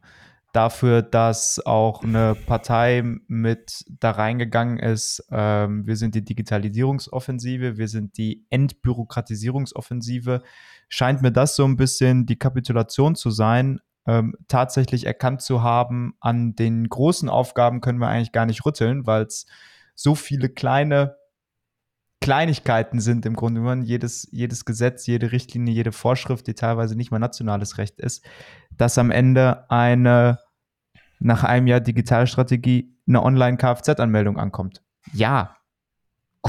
dafür, 0.52 1.02
dass 1.02 1.64
auch 1.64 2.02
eine 2.02 2.34
Partei 2.34 3.02
mit 3.26 3.84
da 4.00 4.12
reingegangen 4.12 4.78
ist. 4.78 5.26
Ähm, 5.30 5.86
wir 5.86 5.96
sind 5.96 6.14
die 6.14 6.24
Digitalisierungsoffensive, 6.24 7.76
wir 7.76 7.88
sind 7.88 8.16
die 8.16 8.46
Entbürokratisierungsoffensive. 8.48 10.42
Scheint 10.88 11.20
mir 11.20 11.32
das 11.32 11.54
so 11.54 11.64
ein 11.64 11.76
bisschen 11.76 12.24
die 12.24 12.38
Kapitulation 12.38 13.14
zu 13.14 13.30
sein 13.30 13.80
ähm, 14.08 14.34
tatsächlich 14.48 15.06
erkannt 15.06 15.42
zu 15.42 15.62
haben, 15.62 16.14
an 16.18 16.56
den 16.56 16.88
großen 16.88 17.28
Aufgaben 17.28 17.82
können 17.82 18.00
wir 18.00 18.08
eigentlich 18.08 18.32
gar 18.32 18.46
nicht 18.46 18.64
rütteln, 18.64 19.06
weil 19.06 19.24
es 19.24 19.46
so 19.94 20.14
viele 20.14 20.48
kleine 20.48 21.16
Kleinigkeiten 22.20 23.00
sind 23.00 23.26
im 23.26 23.36
Grunde 23.36 23.60
genommen, 23.60 23.82
jedes, 23.82 24.26
jedes 24.32 24.64
Gesetz, 24.64 25.06
jede 25.06 25.30
Richtlinie, 25.30 25.72
jede 25.72 25.92
Vorschrift, 25.92 26.46
die 26.46 26.54
teilweise 26.54 26.96
nicht 26.96 27.10
mal 27.10 27.20
nationales 27.20 27.78
Recht 27.78 28.00
ist, 28.00 28.24
dass 28.76 28.98
am 28.98 29.10
Ende 29.10 29.70
eine 29.70 30.38
nach 31.20 31.44
einem 31.44 31.66
Jahr 31.66 31.80
Digitalstrategie 31.80 32.96
eine 33.06 33.22
Online-Kfz-Anmeldung 33.22 34.38
ankommt. 34.38 34.82
Ja, 35.12 35.56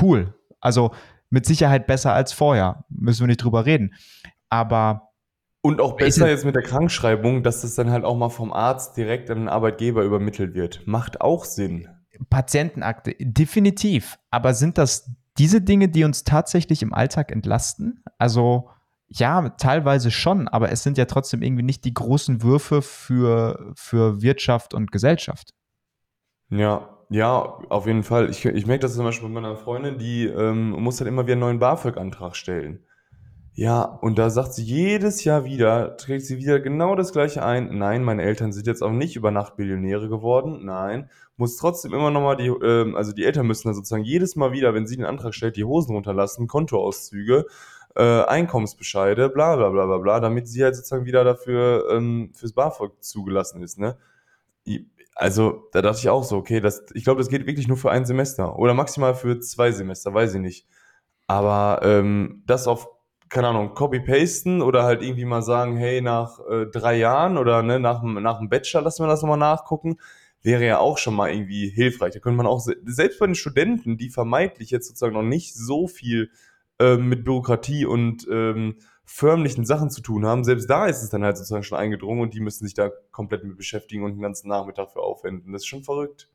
cool. 0.02 0.34
Also 0.60 0.92
mit 1.30 1.46
Sicherheit 1.46 1.88
besser 1.88 2.14
als 2.14 2.34
vorher, 2.34 2.86
müssen 2.90 3.22
wir 3.22 3.28
nicht 3.28 3.44
drüber 3.44 3.66
reden. 3.66 3.94
Aber 4.50 5.09
und 5.62 5.82
auch 5.82 5.98
besser 5.98 6.30
jetzt 6.30 6.46
mit 6.46 6.56
der 6.56 6.64
Krankschreibung, 6.64 7.44
dass 7.44 7.62
das 7.62 7.76
dann 7.76 7.92
halt 7.92 8.06
auch 8.06 8.16
mal 8.16 8.30
vom 8.30 8.54
Arzt 8.54 8.96
direkt 8.98 9.30
an 9.30 9.40
den 9.40 9.50
Arbeitgeber 9.50 10.04
übermittelt 10.04 10.54
wird. 10.54 10.86
Macht 10.86 11.22
auch 11.22 11.46
Sinn. 11.46 11.88
Patientenakte, 12.30 13.16
definitiv. 13.20 14.18
Aber 14.30 14.54
sind 14.54 14.78
das 14.78 15.12
diese 15.38 15.62
Dinge, 15.62 15.90
die 15.90 16.04
uns 16.04 16.24
tatsächlich 16.24 16.82
im 16.82 16.94
Alltag 16.94 17.32
entlasten? 17.32 18.04
Also 18.18 18.70
ja, 19.08 19.50
teilweise 19.50 20.12
schon, 20.12 20.48
aber 20.48 20.72
es 20.72 20.84
sind 20.84 20.98
ja 20.98 21.06
trotzdem 21.06 21.42
irgendwie 21.42 21.64
nicht 21.64 21.84
die 21.84 21.94
großen 21.94 22.44
Würfe 22.44 22.82
für, 22.82 23.74
für 23.76 24.22
Wirtschaft 24.22 24.74
und 24.74 24.92
Gesellschaft. 24.92 25.54
Ja, 26.50 26.90
ja, 27.10 27.60
auf 27.70 27.88
jeden 27.88 28.04
Fall. 28.04 28.30
Ich, 28.30 28.46
ich 28.46 28.68
merke 28.68 28.82
das 28.82 28.94
zum 28.94 29.06
Beispiel 29.06 29.28
bei 29.28 29.34
meiner 29.34 29.56
Freundin, 29.56 29.98
die 29.98 30.28
ähm, 30.28 30.72
muss 30.72 31.00
halt 31.00 31.08
immer 31.08 31.24
wieder 31.24 31.34
einen 31.34 31.42
neuen 31.42 31.60
BAföG-Antrag 31.60 32.36
stellen. 32.36 32.86
Ja, 33.60 33.82
und 33.84 34.18
da 34.18 34.30
sagt 34.30 34.54
sie 34.54 34.64
jedes 34.64 35.26
Jahr 35.26 35.44
wieder, 35.44 35.98
trägt 35.98 36.26
sie 36.26 36.38
wieder 36.38 36.62
genau 36.62 36.96
das 36.96 37.12
gleiche 37.12 37.44
ein. 37.44 37.78
Nein, 37.78 38.06
meine 38.06 38.24
Eltern 38.24 38.54
sind 38.54 38.68
jetzt 38.68 38.82
auch 38.82 38.94
nicht 38.94 39.18
über 39.18 39.32
Nacht 39.32 39.58
Billionäre 39.58 40.08
geworden. 40.08 40.64
Nein, 40.64 41.10
muss 41.36 41.58
trotzdem 41.58 41.94
immer 41.94 42.10
nochmal 42.10 42.38
die, 42.38 42.48
äh, 42.48 42.96
also 42.96 43.12
die 43.12 43.26
Eltern 43.26 43.48
müssen 43.48 43.68
dann 43.68 43.76
sozusagen 43.76 44.06
jedes 44.06 44.38
Mal 44.38 44.54
wieder, 44.54 44.74
wenn 44.74 44.88
sie 44.88 44.96
den 44.96 45.06
Antrag 45.06 45.36
stellt, 45.36 45.58
die 45.58 45.66
Hosen 45.66 45.94
runterlassen, 45.94 46.48
Kontoauszüge, 46.48 47.48
äh, 47.98 48.24
Einkommensbescheide, 48.24 49.28
bla 49.28 49.58
bla 49.58 49.70
bla 49.72 49.88
bla 49.88 49.98
bla, 49.98 50.20
damit 50.22 50.48
sie 50.48 50.64
halt 50.64 50.78
sozusagen 50.78 51.04
wieder 51.04 51.26
dafür 51.26 51.86
ähm, 51.92 52.32
fürs 52.34 52.54
BAföG 52.54 53.04
zugelassen 53.04 53.62
ist, 53.62 53.78
ne? 53.78 53.98
Also, 55.16 55.68
da 55.74 55.82
dachte 55.82 56.00
ich 56.00 56.08
auch 56.10 56.24
so, 56.24 56.38
okay, 56.38 56.62
das, 56.62 56.86
ich 56.94 57.04
glaube, 57.04 57.20
das 57.20 57.28
geht 57.30 57.46
wirklich 57.46 57.68
nur 57.68 57.76
für 57.76 57.92
ein 57.92 58.06
Semester 58.06 58.58
oder 58.58 58.74
maximal 58.74 59.16
für 59.16 59.42
zwei 59.42 59.74
Semester, 59.74 60.14
weiß 60.14 60.36
ich 60.36 60.40
nicht. 60.42 60.66
Aber 61.28 61.82
ähm, 61.84 62.44
das 62.46 62.68
auf 62.68 62.88
keine 63.30 63.48
Ahnung, 63.50 63.74
copy-pasten 63.76 64.62
oder 64.62 64.84
halt 64.84 65.02
irgendwie 65.02 65.26
mal 65.26 65.42
sagen, 65.42 65.78
hey, 65.78 66.02
nach 66.02 66.40
äh, 66.50 66.66
drei 66.66 66.98
Jahren 66.98 67.38
oder 67.38 67.62
ne, 67.64 67.80
nach, 67.80 68.02
nach 68.04 68.40
dem 68.40 68.50
Bachelor 68.50 68.82
lassen 68.82 69.04
wir 69.04 69.08
das 69.08 69.22
nochmal 69.22 69.38
nachgucken, 69.38 69.98
wäre 70.42 70.66
ja 70.66 70.80
auch 70.80 70.98
schon 70.98 71.16
mal 71.16 71.32
irgendwie 71.32 71.70
hilfreich. 71.70 72.14
Da 72.14 72.20
könnte 72.20 72.38
man 72.38 72.48
auch, 72.48 72.66
selbst 72.86 73.20
bei 73.20 73.26
den 73.26 73.36
Studenten, 73.36 73.98
die 73.98 74.10
vermeintlich 74.10 74.72
jetzt 74.72 74.88
sozusagen 74.88 75.14
noch 75.14 75.24
nicht 75.24 75.54
so 75.54 75.88
viel 75.88 76.32
äh, 76.80 76.98
mit 76.98 77.24
Bürokratie 77.24 77.86
und 77.86 78.28
ähm, 78.32 78.78
förmlichen 79.06 79.66
Sachen 79.66 79.90
zu 79.90 80.02
tun 80.02 80.26
haben, 80.26 80.44
selbst 80.44 80.70
da 80.70 80.86
ist 80.86 81.02
es 81.02 81.10
dann 81.10 81.24
halt 81.24 81.38
sozusagen 81.38 81.64
schon 81.64 81.80
eingedrungen 81.80 82.22
und 82.22 82.34
die 82.34 82.40
müssen 82.40 82.66
sich 82.66 82.76
da 82.76 82.92
komplett 83.12 83.44
mit 83.44 83.58
beschäftigen 83.58 84.04
und 84.04 84.14
den 84.14 84.22
ganzen 84.22 84.50
Nachmittag 84.50 84.92
für 84.92 85.02
aufwenden. 85.02 85.52
Das 85.52 85.64
ist 85.64 85.68
schon 85.68 85.84
verrückt. 85.84 86.30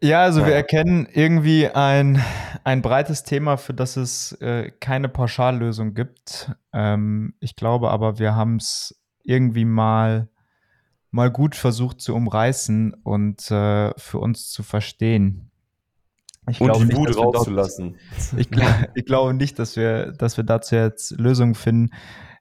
Ja, 0.00 0.22
also 0.22 0.46
wir 0.46 0.54
erkennen 0.54 1.08
irgendwie 1.12 1.68
ein, 1.68 2.22
ein 2.64 2.82
breites 2.82 3.24
Thema, 3.24 3.56
für 3.56 3.74
das 3.74 3.96
es 3.96 4.32
äh, 4.40 4.70
keine 4.80 5.08
Pauschallösung 5.08 5.94
gibt. 5.94 6.52
Ähm, 6.72 7.34
ich 7.40 7.56
glaube 7.56 7.90
aber, 7.90 8.18
wir 8.18 8.36
haben 8.36 8.56
es 8.56 9.00
irgendwie 9.24 9.64
mal, 9.64 10.28
mal 11.10 11.30
gut 11.30 11.56
versucht 11.56 12.00
zu 12.00 12.14
umreißen 12.14 12.94
und 13.02 13.50
äh, 13.50 13.92
für 13.96 14.18
uns 14.18 14.50
zu 14.50 14.62
verstehen. 14.62 15.50
Ich 16.48 16.60
und 16.60 16.78
die 16.78 16.96
Wut 16.96 17.16
rauszulassen. 17.16 17.96
ich, 18.36 18.48
ich, 18.94 19.04
glaube 19.04 19.34
nicht, 19.34 19.58
dass 19.58 19.76
wir, 19.76 20.12
dass 20.12 20.36
wir 20.36 20.44
dazu 20.44 20.76
jetzt 20.76 21.10
Lösungen 21.18 21.54
finden. 21.54 21.94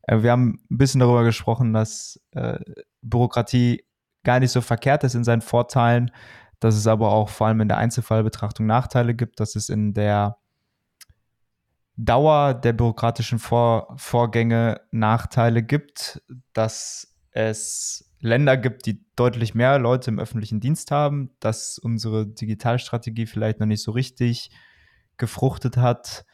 Äh, 0.04 0.22
wir 0.22 0.32
haben 0.32 0.62
ein 0.70 0.78
bisschen 0.78 1.00
darüber 1.00 1.24
gesprochen, 1.24 1.74
dass 1.74 2.22
äh, 2.32 2.60
Bürokratie 3.02 3.84
gar 4.24 4.40
nicht 4.40 4.52
so 4.52 4.62
verkehrt 4.62 5.04
ist 5.04 5.16
in 5.16 5.24
seinen 5.24 5.42
Vorteilen 5.42 6.12
dass 6.60 6.76
es 6.76 6.88
aber 6.88 7.12
auch 7.12 7.30
vor 7.30 7.48
allem 7.48 7.62
in 7.62 7.68
der 7.68 7.78
Einzelfallbetrachtung 7.78 8.66
Nachteile 8.66 9.14
gibt, 9.14 9.40
dass 9.40 9.56
es 9.56 9.70
in 9.70 9.94
der 9.94 10.38
Dauer 11.96 12.54
der 12.54 12.74
bürokratischen 12.74 13.40
Vor 13.40 13.94
Vorgänge 13.98 14.82
Nachteile 14.92 15.64
gibt, 15.64 16.22
dass 16.54 17.16
es 17.32 18.12
Länder 18.20 18.56
gibt, 18.56 18.86
die 18.86 19.04
deutlich 19.16 19.56
mehr 19.56 19.80
Leute 19.80 20.12
im 20.12 20.20
öffentlichen 20.20 20.60
Dienst 20.60 20.92
haben, 20.92 21.32
dass 21.40 21.80
unsere 21.80 22.28
Digitalstrategie 22.28 23.26
vielleicht 23.26 23.60
noch 23.60 23.68
nicht 23.68 23.82
so 23.82 23.92
richtig 23.92 24.52
gefruchtet 25.18 25.78
hat, 25.78 26.26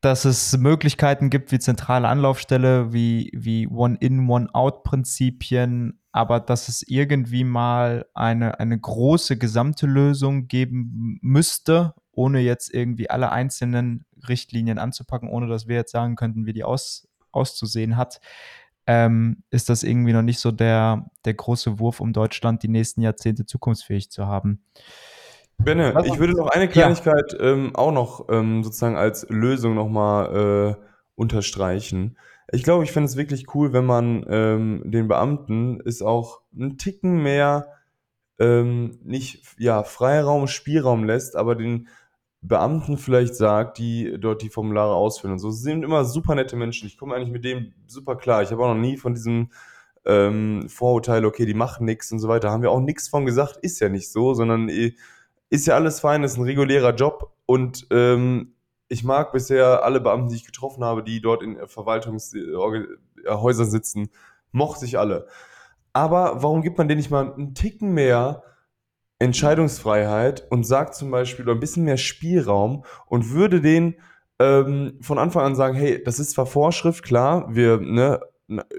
dass 0.00 0.24
es 0.24 0.56
Möglichkeiten 0.56 1.30
gibt 1.30 1.52
wie 1.52 1.58
zentrale 1.58 2.08
Anlaufstelle, 2.08 2.92
wie, 2.92 3.30
wie 3.34 3.68
One-in, 3.68 4.28
One-out-Prinzipien, 4.28 5.99
aber 6.12 6.40
dass 6.40 6.68
es 6.68 6.82
irgendwie 6.86 7.44
mal 7.44 8.06
eine, 8.14 8.58
eine 8.58 8.78
große 8.78 9.38
gesamte 9.38 9.86
Lösung 9.86 10.48
geben 10.48 11.18
müsste, 11.22 11.94
ohne 12.12 12.40
jetzt 12.40 12.72
irgendwie 12.74 13.10
alle 13.10 13.30
einzelnen 13.30 14.04
Richtlinien 14.28 14.78
anzupacken, 14.78 15.28
ohne 15.28 15.46
dass 15.46 15.68
wir 15.68 15.76
jetzt 15.76 15.92
sagen 15.92 16.16
könnten, 16.16 16.46
wie 16.46 16.52
die 16.52 16.64
aus, 16.64 17.08
auszusehen 17.32 17.96
hat, 17.96 18.20
ähm, 18.86 19.44
ist 19.50 19.68
das 19.68 19.82
irgendwie 19.82 20.12
noch 20.12 20.22
nicht 20.22 20.40
so 20.40 20.50
der, 20.50 21.06
der 21.24 21.34
große 21.34 21.78
Wurf, 21.78 22.00
um 22.00 22.12
Deutschland 22.12 22.62
die 22.62 22.68
nächsten 22.68 23.02
Jahrzehnte 23.02 23.46
zukunftsfähig 23.46 24.10
zu 24.10 24.26
haben. 24.26 24.64
Benne, 25.58 25.94
ich 26.06 26.18
würde 26.18 26.32
noch 26.32 26.48
eine 26.48 26.68
Kleinigkeit 26.68 27.34
ja. 27.34 27.52
ähm, 27.52 27.76
auch 27.76 27.92
noch 27.92 28.26
ähm, 28.30 28.64
sozusagen 28.64 28.96
als 28.96 29.26
Lösung 29.28 29.74
nochmal 29.74 30.76
äh, 30.80 30.84
unterstreichen. 31.14 32.16
Ich 32.52 32.62
glaube, 32.62 32.84
ich 32.84 32.92
finde 32.92 33.06
es 33.06 33.16
wirklich 33.16 33.54
cool, 33.54 33.72
wenn 33.72 33.86
man 33.86 34.24
ähm, 34.28 34.82
den 34.84 35.08
Beamten 35.08 35.80
ist 35.80 36.02
auch 36.02 36.40
einen 36.54 36.78
Ticken 36.78 37.22
mehr 37.22 37.68
ähm, 38.40 38.98
nicht 39.04 39.44
ja, 39.58 39.84
Freiraum, 39.84 40.48
Spielraum 40.48 41.04
lässt, 41.04 41.36
aber 41.36 41.54
den 41.54 41.88
Beamten 42.42 42.96
vielleicht 42.96 43.34
sagt, 43.34 43.78
die 43.78 44.16
dort 44.18 44.42
die 44.42 44.48
Formulare 44.48 44.94
ausfüllen 44.94 45.34
und 45.34 45.38
so. 45.38 45.50
Sie 45.50 45.62
sind 45.62 45.84
immer 45.84 46.06
super 46.06 46.34
nette 46.34 46.56
Menschen. 46.56 46.86
Ich 46.86 46.96
komme 46.96 47.14
eigentlich 47.14 47.30
mit 47.30 47.44
dem 47.44 47.74
super 47.86 48.16
klar. 48.16 48.42
Ich 48.42 48.50
habe 48.50 48.64
auch 48.64 48.74
noch 48.74 48.80
nie 48.80 48.96
von 48.96 49.14
diesem 49.14 49.50
ähm, 50.06 50.66
Vorurteil, 50.68 51.26
okay, 51.26 51.44
die 51.44 51.54
machen 51.54 51.84
nichts 51.84 52.10
und 52.10 52.18
so 52.18 52.28
weiter, 52.28 52.50
haben 52.50 52.62
wir 52.62 52.70
auch 52.70 52.80
nichts 52.80 53.08
von 53.08 53.26
gesagt. 53.26 53.58
Ist 53.58 53.78
ja 53.80 53.90
nicht 53.90 54.10
so, 54.10 54.32
sondern 54.32 54.70
äh, 54.70 54.94
ist 55.50 55.66
ja 55.66 55.74
alles 55.74 56.00
fein, 56.00 56.24
ist 56.24 56.38
ein 56.38 56.44
regulärer 56.44 56.94
Job 56.94 57.34
und 57.44 57.86
ähm, 57.90 58.54
ich 58.90 59.04
mag 59.04 59.32
bisher 59.32 59.84
alle 59.84 60.00
Beamten, 60.00 60.28
die 60.28 60.36
ich 60.36 60.44
getroffen 60.44 60.84
habe, 60.84 61.02
die 61.04 61.22
dort 61.22 61.44
in 61.44 61.56
Verwaltungshäusern 61.66 63.70
sitzen, 63.70 64.10
mochte 64.50 64.84
ich 64.84 64.98
alle. 64.98 65.28
Aber 65.92 66.42
warum 66.42 66.62
gibt 66.62 66.76
man 66.76 66.88
denen 66.88 66.98
nicht 66.98 67.10
mal 67.10 67.32
einen 67.32 67.54
Ticken 67.54 67.94
mehr 67.94 68.42
Entscheidungsfreiheit 69.20 70.50
und 70.50 70.66
sagt 70.66 70.96
zum 70.96 71.12
Beispiel 71.12 71.48
ein 71.48 71.60
bisschen 71.60 71.84
mehr 71.84 71.98
Spielraum 71.98 72.84
und 73.06 73.30
würde 73.30 73.60
den 73.60 73.94
ähm, 74.40 74.98
von 75.00 75.18
Anfang 75.18 75.44
an 75.44 75.54
sagen, 75.54 75.76
hey, 75.76 76.02
das 76.02 76.18
ist 76.18 76.32
zwar 76.32 76.46
Vorschrift, 76.46 77.04
klar, 77.04 77.54
wir, 77.54 77.78
ne, 77.78 78.20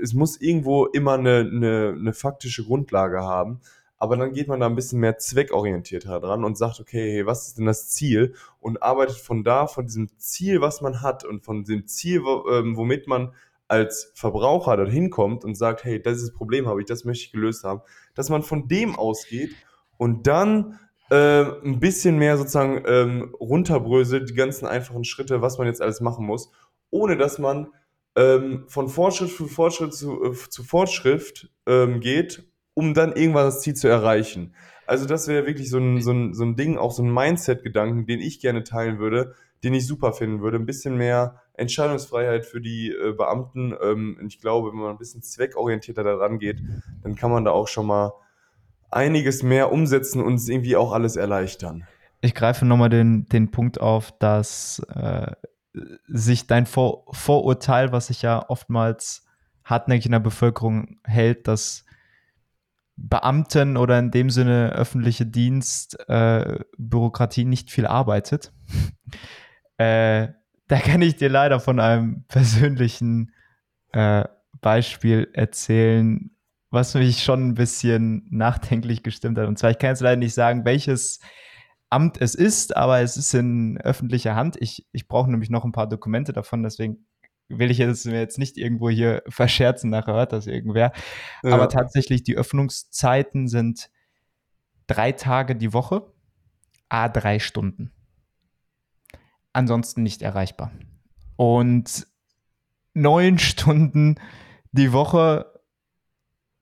es 0.02 0.14
muss 0.14 0.42
irgendwo 0.42 0.88
immer 0.88 1.14
eine, 1.14 1.40
eine, 1.40 1.96
eine 1.98 2.14
faktische 2.14 2.66
Grundlage 2.66 3.22
haben, 3.22 3.62
aber 4.02 4.18
dann 4.18 4.34
geht 4.34 4.48
man 4.48 4.60
da 4.60 4.66
ein 4.66 4.74
bisschen 4.74 5.00
mehr 5.00 5.20
zweckorientierter 5.20 6.20
dran 6.20 6.44
und 6.44 6.58
sagt, 6.58 6.80
okay, 6.80 7.24
was 7.28 7.46
ist 7.46 7.60
denn 7.60 7.68
das 7.68 7.92
Ziel? 7.92 8.34
Und 8.60 8.82
arbeitet 8.82 9.18
von 9.18 9.44
da, 9.44 9.68
von 9.68 9.86
diesem 9.86 10.10
Ziel, 10.18 10.60
was 10.60 10.82
man 10.82 11.04
hat 11.04 11.24
und 11.24 11.46
von 11.46 11.66
dem 11.66 11.86
Ziel, 11.86 12.24
ähm, 12.52 12.76
womit 12.78 13.06
man 13.06 13.36
als 13.68 14.12
Verbraucher 14.16 14.76
dorthin 14.76 15.12
kommt 15.12 15.46
und 15.46 15.54
sagt, 15.54 15.84
hey, 15.84 16.02
das 16.02 16.18
ist 16.18 16.30
das 16.30 16.34
Problem 16.34 16.68
habe 16.68 16.82
ich, 16.82 16.88
das 16.88 17.06
möchte 17.06 17.26
ich 17.26 17.32
gelöst 17.32 17.64
haben, 17.64 17.82
dass 18.16 18.32
man 18.32 18.42
von 18.42 18.68
dem 18.68 18.96
ausgeht 18.96 19.52
und 19.98 20.26
dann 20.26 20.80
äh, 21.12 21.44
ein 21.44 21.80
bisschen 21.80 22.18
mehr 22.18 22.40
sozusagen 22.40 22.84
ähm, 22.88 23.36
runterbröselt, 23.40 24.32
die 24.32 24.34
ganzen 24.34 24.66
einfachen 24.66 25.04
Schritte, 25.04 25.44
was 25.44 25.60
man 25.60 25.68
jetzt 25.68 25.80
alles 25.80 26.02
machen 26.02 26.26
muss, 26.26 26.50
ohne 26.90 27.18
dass 27.18 27.38
man 27.38 27.68
ähm, 28.16 28.64
von 28.68 28.90
Fortschritt 28.90 29.30
zu 29.30 29.46
Fortschritt 29.46 29.94
zu, 29.94 30.24
äh, 30.24 30.34
zu 30.34 30.64
Fortschritt 30.64 31.52
ähm, 31.68 32.00
geht 32.00 32.51
um 32.74 32.94
dann 32.94 33.14
irgendwann 33.14 33.46
das 33.46 33.62
Ziel 33.62 33.74
zu 33.74 33.88
erreichen. 33.88 34.54
Also 34.88 35.06
das 35.06 35.28
wäre 35.28 35.46
wirklich 35.46 35.70
so 35.70 35.78
ein, 35.78 36.02
so, 36.02 36.12
ein, 36.12 36.34
so 36.34 36.44
ein 36.44 36.56
Ding, 36.56 36.78
auch 36.78 36.92
so 36.92 37.04
ein 37.04 37.14
Mindset-Gedanken, 37.14 38.06
den 38.06 38.20
ich 38.20 38.40
gerne 38.40 38.64
teilen 38.64 39.00
würde, 39.00 39.36
den 39.64 39.74
ich 39.74 39.88
super 39.88 40.14
finden 40.14 40.42
würde. 40.42 40.58
Ein 40.58 40.66
bisschen 40.66 40.98
mehr 40.98 41.42
Entscheidungsfreiheit 41.54 42.46
für 42.46 42.62
die 42.62 42.90
äh, 42.90 43.14
Beamten. 43.14 43.74
Ähm, 43.82 44.18
und 44.20 44.28
ich 44.28 44.42
glaube, 44.42 44.72
wenn 44.72 44.80
man 44.80 44.92
ein 44.92 44.98
bisschen 44.98 45.22
zweckorientierter 45.22 46.04
daran 46.04 46.40
geht, 46.40 46.62
dann 47.04 47.16
kann 47.16 47.32
man 47.32 47.46
da 47.46 47.52
auch 47.52 47.68
schon 47.68 47.86
mal 47.86 48.14
einiges 48.90 49.44
mehr 49.44 49.72
umsetzen 49.72 50.22
und 50.22 50.36
es 50.36 50.50
irgendwie 50.50 50.76
auch 50.76 50.92
alles 50.92 51.16
erleichtern. 51.16 51.88
Ich 52.20 52.36
greife 52.36 52.66
nochmal 52.66 52.90
den, 52.90 53.26
den 53.28 53.50
Punkt 53.50 53.80
auf, 53.80 54.12
dass 54.20 54.80
äh, 54.94 55.32
sich 56.08 56.48
dein 56.48 56.66
Vor 56.66 57.06
Vorurteil, 57.12 57.92
was 57.92 58.08
sich 58.08 58.22
ja 58.22 58.48
oftmals 58.50 59.26
hartnäckig 59.64 60.08
in 60.08 60.12
der 60.12 60.20
Bevölkerung 60.20 61.00
hält, 61.04 61.48
dass 61.48 61.86
Beamten 62.96 63.78
oder 63.78 63.98
in 64.00 64.12
dem 64.12 64.30
Sinne 64.30 64.74
öffentliche 64.74 65.26
Dienst, 65.26 65.98
äh, 66.10 66.60
nicht 67.46 67.72
viel 67.72 67.86
arbeitet. 67.86 68.54
äh, 69.78 70.28
da 70.68 70.80
kann 70.80 71.02
ich 71.02 71.16
dir 71.16 71.30
leider 71.30 71.60
von 71.60 71.80
einem 71.80 72.24
persönlichen 72.28 73.34
äh, 73.92 74.26
Beispiel 74.62 75.30
erzählen, 75.34 76.32
was 76.70 76.94
mich 76.94 77.24
schon 77.24 77.50
ein 77.50 77.54
bisschen 77.56 78.28
nachdenklich 78.30 79.04
gestimmt 79.04 79.38
hat. 79.38 79.48
Und 79.48 79.60
zwar, 79.60 79.72
ich 79.72 79.80
kann 79.80 79.90
jetzt 79.90 80.02
leider 80.02 80.18
nicht 80.18 80.34
sagen, 80.34 80.64
welches 80.64 81.20
Amt 81.90 82.22
es 82.22 82.36
ist, 82.36 82.78
aber 82.78 83.02
es 83.02 83.18
ist 83.18 83.34
in 83.34 83.78
öffentlicher 83.78 84.34
Hand. 84.34 84.56
Ich, 84.62 84.88
ich 84.94 85.10
brauche 85.10 85.30
nämlich 85.30 85.50
noch 85.50 85.66
ein 85.66 85.74
paar 85.74 85.90
Dokumente 85.90 86.32
davon, 86.32 86.64
deswegen 86.64 87.06
will 87.58 87.72
ich 87.72 87.78
jetzt, 87.78 88.06
mir 88.06 88.20
jetzt 88.20 88.38
nicht 88.38 88.58
irgendwo 88.58 88.90
hier 88.90 89.24
verscherzen, 89.30 89.90
nachher 89.90 90.14
hört 90.14 90.34
das 90.34 90.48
irgendwer. 90.48 90.92
Ja. 91.44 91.54
Aber 91.54 91.70
tatsächlich, 91.70 92.24
die 92.24 92.36
Öffnungszeiten 92.36 93.48
sind 93.48 93.90
drei 94.88 95.12
Tage 95.12 95.56
die 95.56 95.74
Woche, 95.74 96.12
a 96.90 97.10
drei 97.10 97.40
Stunden. 97.40 97.92
Ansonsten 99.54 100.04
nicht 100.04 100.22
erreichbar. 100.22 100.72
Und 101.36 102.08
neun 102.94 103.40
Stunden 103.40 104.16
die 104.72 104.94
Woche, 104.94 105.46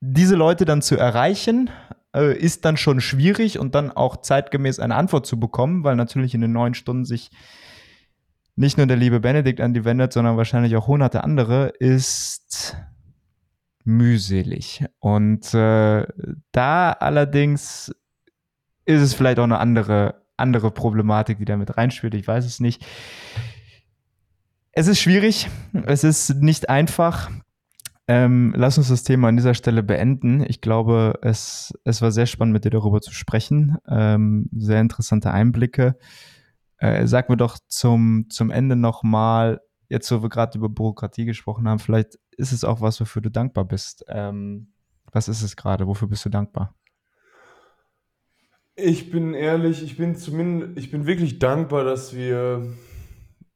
diese 0.01 0.35
Leute 0.35 0.65
dann 0.65 0.81
zu 0.81 0.95
erreichen, 0.95 1.69
äh, 2.15 2.35
ist 2.35 2.65
dann 2.65 2.77
schon 2.77 3.01
schwierig 3.01 3.59
und 3.59 3.75
dann 3.75 3.91
auch 3.91 4.17
zeitgemäß 4.17 4.79
eine 4.79 4.95
Antwort 4.95 5.25
zu 5.25 5.39
bekommen, 5.39 5.83
weil 5.83 5.95
natürlich 5.95 6.33
in 6.33 6.41
den 6.41 6.51
neun 6.51 6.73
Stunden 6.73 7.05
sich 7.05 7.29
nicht 8.59 8.77
nur 8.77 8.87
der 8.87 8.97
liebe 8.97 9.21
Benedikt 9.21 9.61
an 9.61 9.73
die 9.73 9.85
wendet, 9.85 10.11
sondern 10.11 10.35
wahrscheinlich 10.35 10.75
auch 10.75 10.87
hunderte 10.87 11.23
andere, 11.23 11.69
ist 11.79 12.75
mühselig. 13.85 14.85
Und 14.99 15.53
äh, 15.53 16.05
da 16.51 16.91
allerdings 16.91 17.95
ist 18.83 19.01
es 19.01 19.13
vielleicht 19.13 19.39
auch 19.39 19.45
eine 19.45 19.59
andere, 19.59 20.25
andere 20.35 20.71
Problematik, 20.71 21.37
die 21.37 21.45
da 21.45 21.55
mit 21.55 21.77
reinspielt. 21.77 22.13
Ich 22.15 22.27
weiß 22.27 22.43
es 22.43 22.59
nicht. 22.59 22.85
Es 24.73 24.87
ist 24.87 24.99
schwierig, 24.99 25.49
es 25.85 26.03
ist 26.03 26.41
nicht 26.41 26.69
einfach. 26.69 27.31
Ähm, 28.09 28.53
lass 28.57 28.77
uns 28.77 28.89
das 28.89 29.03
Thema 29.03 29.29
an 29.29 29.37
dieser 29.37 29.53
Stelle 29.53 29.83
beenden. 29.83 30.43
Ich 30.45 30.59
glaube, 30.59 31.17
es, 31.21 31.73
es 31.85 32.01
war 32.01 32.11
sehr 32.11 32.25
spannend, 32.25 32.53
mit 32.53 32.65
dir 32.65 32.71
darüber 32.71 32.99
zu 32.99 33.13
sprechen. 33.13 33.77
Ähm, 33.87 34.49
sehr 34.51 34.81
interessante 34.81 35.31
Einblicke. 35.31 35.95
Äh, 36.79 37.07
sag 37.07 37.29
mir 37.29 37.37
doch 37.37 37.57
zum, 37.67 38.27
zum 38.29 38.51
Ende 38.51 38.75
nochmal, 38.75 39.61
jetzt 39.89 40.11
wo 40.11 40.21
wir 40.21 40.29
gerade 40.29 40.57
über 40.57 40.69
Bürokratie 40.69 41.25
gesprochen 41.25 41.67
haben, 41.67 41.79
vielleicht 41.79 42.17
ist 42.37 42.53
es 42.53 42.63
auch 42.63 42.81
was, 42.81 42.99
wofür 43.01 43.21
du 43.21 43.29
dankbar 43.29 43.65
bist. 43.65 44.05
Ähm, 44.07 44.71
was 45.11 45.27
ist 45.27 45.41
es 45.41 45.55
gerade? 45.55 45.87
Wofür 45.87 46.07
bist 46.07 46.25
du 46.25 46.29
dankbar? 46.29 46.75
Ich 48.75 49.11
bin 49.11 49.33
ehrlich, 49.33 49.83
ich 49.83 49.97
bin 49.97 50.15
zumindest, 50.15 50.77
ich 50.77 50.89
bin 50.89 51.05
wirklich 51.05 51.39
dankbar, 51.39 51.83
dass 51.83 52.15
wir, 52.15 52.65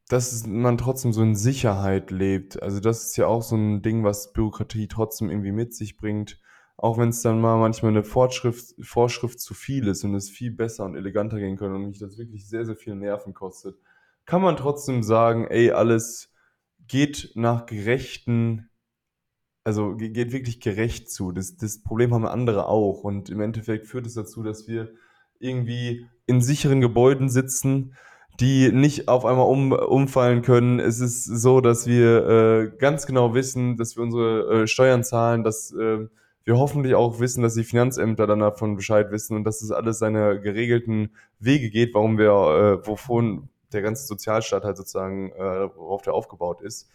dass 0.09 0.45
man 0.45 0.77
trotzdem 0.77 1.13
so 1.13 1.21
in 1.21 1.35
Sicherheit 1.35 2.11
lebt. 2.11 2.61
Also 2.61 2.81
das 2.81 3.05
ist 3.05 3.15
ja 3.15 3.27
auch 3.27 3.41
so 3.41 3.55
ein 3.55 3.81
Ding, 3.81 4.03
was 4.03 4.33
Bürokratie 4.33 4.89
trotzdem 4.89 5.29
irgendwie 5.29 5.53
mit 5.53 5.73
sich 5.73 5.95
bringt 5.95 6.41
auch 6.77 6.97
wenn 6.97 7.09
es 7.09 7.21
dann 7.21 7.39
mal 7.39 7.57
manchmal 7.57 7.91
eine 7.91 8.03
Vorschrift, 8.03 8.75
Vorschrift 8.81 9.39
zu 9.39 9.53
viel 9.53 9.87
ist 9.87 10.03
und 10.03 10.15
es 10.15 10.29
viel 10.29 10.51
besser 10.51 10.85
und 10.85 10.95
eleganter 10.95 11.39
gehen 11.39 11.57
könnte 11.57 11.75
und 11.75 11.87
mich 11.87 11.99
das 11.99 12.17
wirklich 12.17 12.47
sehr, 12.47 12.65
sehr 12.65 12.75
viel 12.75 12.95
Nerven 12.95 13.33
kostet, 13.33 13.77
kann 14.25 14.41
man 14.41 14.55
trotzdem 14.55 15.03
sagen, 15.03 15.47
ey, 15.47 15.71
alles 15.71 16.31
geht 16.87 17.31
nach 17.35 17.65
gerechten, 17.65 18.69
also 19.63 19.95
geht 19.95 20.31
wirklich 20.31 20.59
gerecht 20.59 21.09
zu. 21.09 21.31
Das, 21.31 21.55
das 21.55 21.81
Problem 21.81 22.13
haben 22.13 22.25
andere 22.25 22.67
auch 22.67 23.03
und 23.03 23.29
im 23.29 23.41
Endeffekt 23.41 23.87
führt 23.87 24.05
es 24.05 24.15
dazu, 24.15 24.43
dass 24.43 24.67
wir 24.67 24.91
irgendwie 25.39 26.07
in 26.25 26.41
sicheren 26.41 26.81
Gebäuden 26.81 27.29
sitzen, 27.29 27.95
die 28.39 28.71
nicht 28.71 29.07
auf 29.07 29.25
einmal 29.25 29.45
um, 29.45 29.71
umfallen 29.71 30.41
können. 30.41 30.79
Es 30.79 30.99
ist 30.99 31.23
so, 31.25 31.61
dass 31.61 31.85
wir 31.85 32.27
äh, 32.27 32.77
ganz 32.77 33.05
genau 33.05 33.35
wissen, 33.35 33.77
dass 33.77 33.95
wir 33.95 34.03
unsere 34.03 34.63
äh, 34.63 34.67
Steuern 34.67 35.03
zahlen, 35.03 35.43
dass 35.43 35.71
äh, 35.71 36.07
wir 36.45 36.57
hoffentlich 36.57 36.95
auch 36.95 37.19
wissen, 37.19 37.41
dass 37.41 37.53
die 37.55 37.63
Finanzämter 37.63 38.27
dann 38.27 38.39
davon 38.39 38.75
Bescheid 38.75 39.11
wissen 39.11 39.35
und 39.35 39.43
dass 39.45 39.61
es 39.61 39.71
alles 39.71 39.99
seine 39.99 40.41
geregelten 40.41 41.11
Wege 41.39 41.69
geht, 41.69 41.93
warum 41.93 42.17
wir, 42.17 42.31
äh, 42.83 42.87
wovon 42.87 43.49
der 43.71 43.81
ganze 43.81 44.05
Sozialstaat 44.05 44.63
halt 44.63 44.77
sozusagen, 44.77 45.31
äh, 45.31 45.69
worauf 45.75 46.01
der 46.01 46.13
aufgebaut 46.13 46.61
ist. 46.61 46.89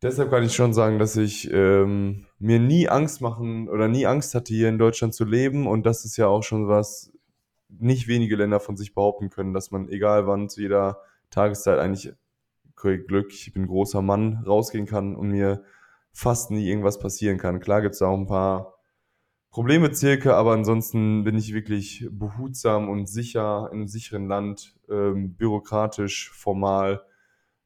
Deshalb 0.00 0.30
kann 0.30 0.42
ich 0.42 0.54
schon 0.54 0.74
sagen, 0.74 0.98
dass 0.98 1.16
ich 1.16 1.50
ähm, 1.52 2.26
mir 2.38 2.58
nie 2.58 2.88
Angst 2.88 3.20
machen 3.20 3.68
oder 3.68 3.86
nie 3.86 4.06
Angst 4.06 4.34
hatte, 4.34 4.52
hier 4.52 4.68
in 4.68 4.78
Deutschland 4.78 5.14
zu 5.14 5.24
leben. 5.24 5.66
Und 5.68 5.86
das 5.86 6.04
ist 6.04 6.16
ja 6.16 6.26
auch 6.26 6.42
schon 6.42 6.66
was, 6.66 7.12
nicht 7.68 8.08
wenige 8.08 8.36
Länder 8.36 8.58
von 8.58 8.76
sich 8.76 8.94
behaupten 8.94 9.30
können, 9.30 9.54
dass 9.54 9.70
man 9.70 9.88
egal 9.88 10.26
wann 10.26 10.48
zu 10.48 10.60
jeder 10.60 11.00
Tageszeit 11.30 11.78
eigentlich 11.78 12.12
Glück, 12.74 13.32
ich 13.32 13.52
bin 13.52 13.68
großer 13.68 14.02
Mann, 14.02 14.42
rausgehen 14.44 14.86
kann 14.86 15.14
und 15.14 15.30
mir 15.30 15.62
fast 16.12 16.50
nie 16.50 16.68
irgendwas 16.68 16.98
passieren 16.98 17.38
kann. 17.38 17.60
Klar 17.60 17.82
gibt 17.82 17.94
es 17.94 18.02
auch 18.02 18.16
ein 18.16 18.26
paar 18.26 18.74
Probleme 19.50 19.92
zirke, 19.92 20.34
aber 20.34 20.52
ansonsten 20.52 21.24
bin 21.24 21.36
ich 21.36 21.52
wirklich 21.52 22.06
behutsam 22.10 22.88
und 22.88 23.06
sicher 23.06 23.68
in 23.70 23.78
einem 23.78 23.86
sicheren 23.86 24.26
Land, 24.26 24.74
ähm, 24.90 25.34
bürokratisch, 25.34 26.30
formal, 26.32 27.02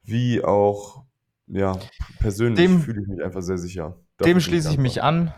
wie 0.02 0.42
auch 0.42 1.04
ja, 1.48 1.78
persönlich 2.18 2.68
fühle 2.82 3.02
ich 3.02 3.08
mich 3.08 3.22
einfach 3.22 3.42
sehr 3.42 3.58
sicher. 3.58 3.96
Dafür 4.16 4.34
dem 4.34 4.40
schließe 4.40 4.70
ich 4.70 4.78
mich 4.78 5.02
an, 5.02 5.32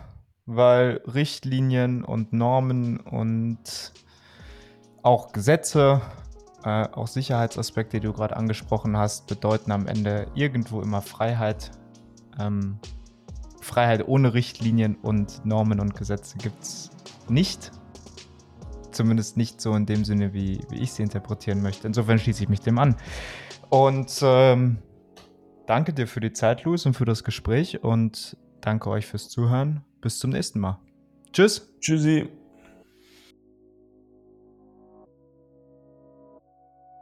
weil 0.47 1.01
Richtlinien 1.05 2.03
und 2.03 2.33
Normen 2.33 2.99
und 2.99 3.93
auch 5.03 5.31
Gesetze, 5.31 6.01
äh, 6.63 6.87
auch 6.87 7.07
Sicherheitsaspekte, 7.07 7.99
die 7.99 8.07
du 8.07 8.13
gerade 8.13 8.35
angesprochen 8.35 8.97
hast, 8.97 9.27
bedeuten 9.27 9.71
am 9.71 9.85
Ende 9.85 10.27
irgendwo 10.33 10.81
immer 10.81 11.03
Freiheit. 11.03 11.71
Ähm, 12.39 12.79
Freiheit 13.69 14.07
ohne 14.07 14.33
Richtlinien 14.33 14.95
und 14.95 15.45
Normen 15.45 15.79
und 15.79 15.95
Gesetze 15.95 16.37
gibt 16.37 16.63
es 16.63 16.89
nicht. 17.29 17.71
Zumindest 18.91 19.37
nicht 19.37 19.61
so 19.61 19.75
in 19.75 19.85
dem 19.85 20.03
Sinne, 20.03 20.33
wie, 20.33 20.59
wie 20.69 20.79
ich 20.79 20.91
sie 20.91 21.03
interpretieren 21.03 21.61
möchte. 21.61 21.87
Insofern 21.87 22.17
schließe 22.17 22.43
ich 22.43 22.49
mich 22.49 22.59
dem 22.61 22.79
an. 22.79 22.95
Und 23.69 24.19
ähm, 24.23 24.79
danke 25.67 25.93
dir 25.93 26.07
für 26.07 26.19
die 26.19 26.33
Zeit, 26.33 26.63
Luis, 26.63 26.85
und 26.87 26.95
für 26.95 27.05
das 27.05 27.23
Gespräch. 27.23 27.83
Und 27.83 28.35
danke 28.61 28.89
euch 28.89 29.05
fürs 29.05 29.29
Zuhören. 29.29 29.85
Bis 30.01 30.17
zum 30.17 30.31
nächsten 30.31 30.59
Mal. 30.59 30.79
Tschüss. 31.31 31.71
Tschüssi. 31.79 32.38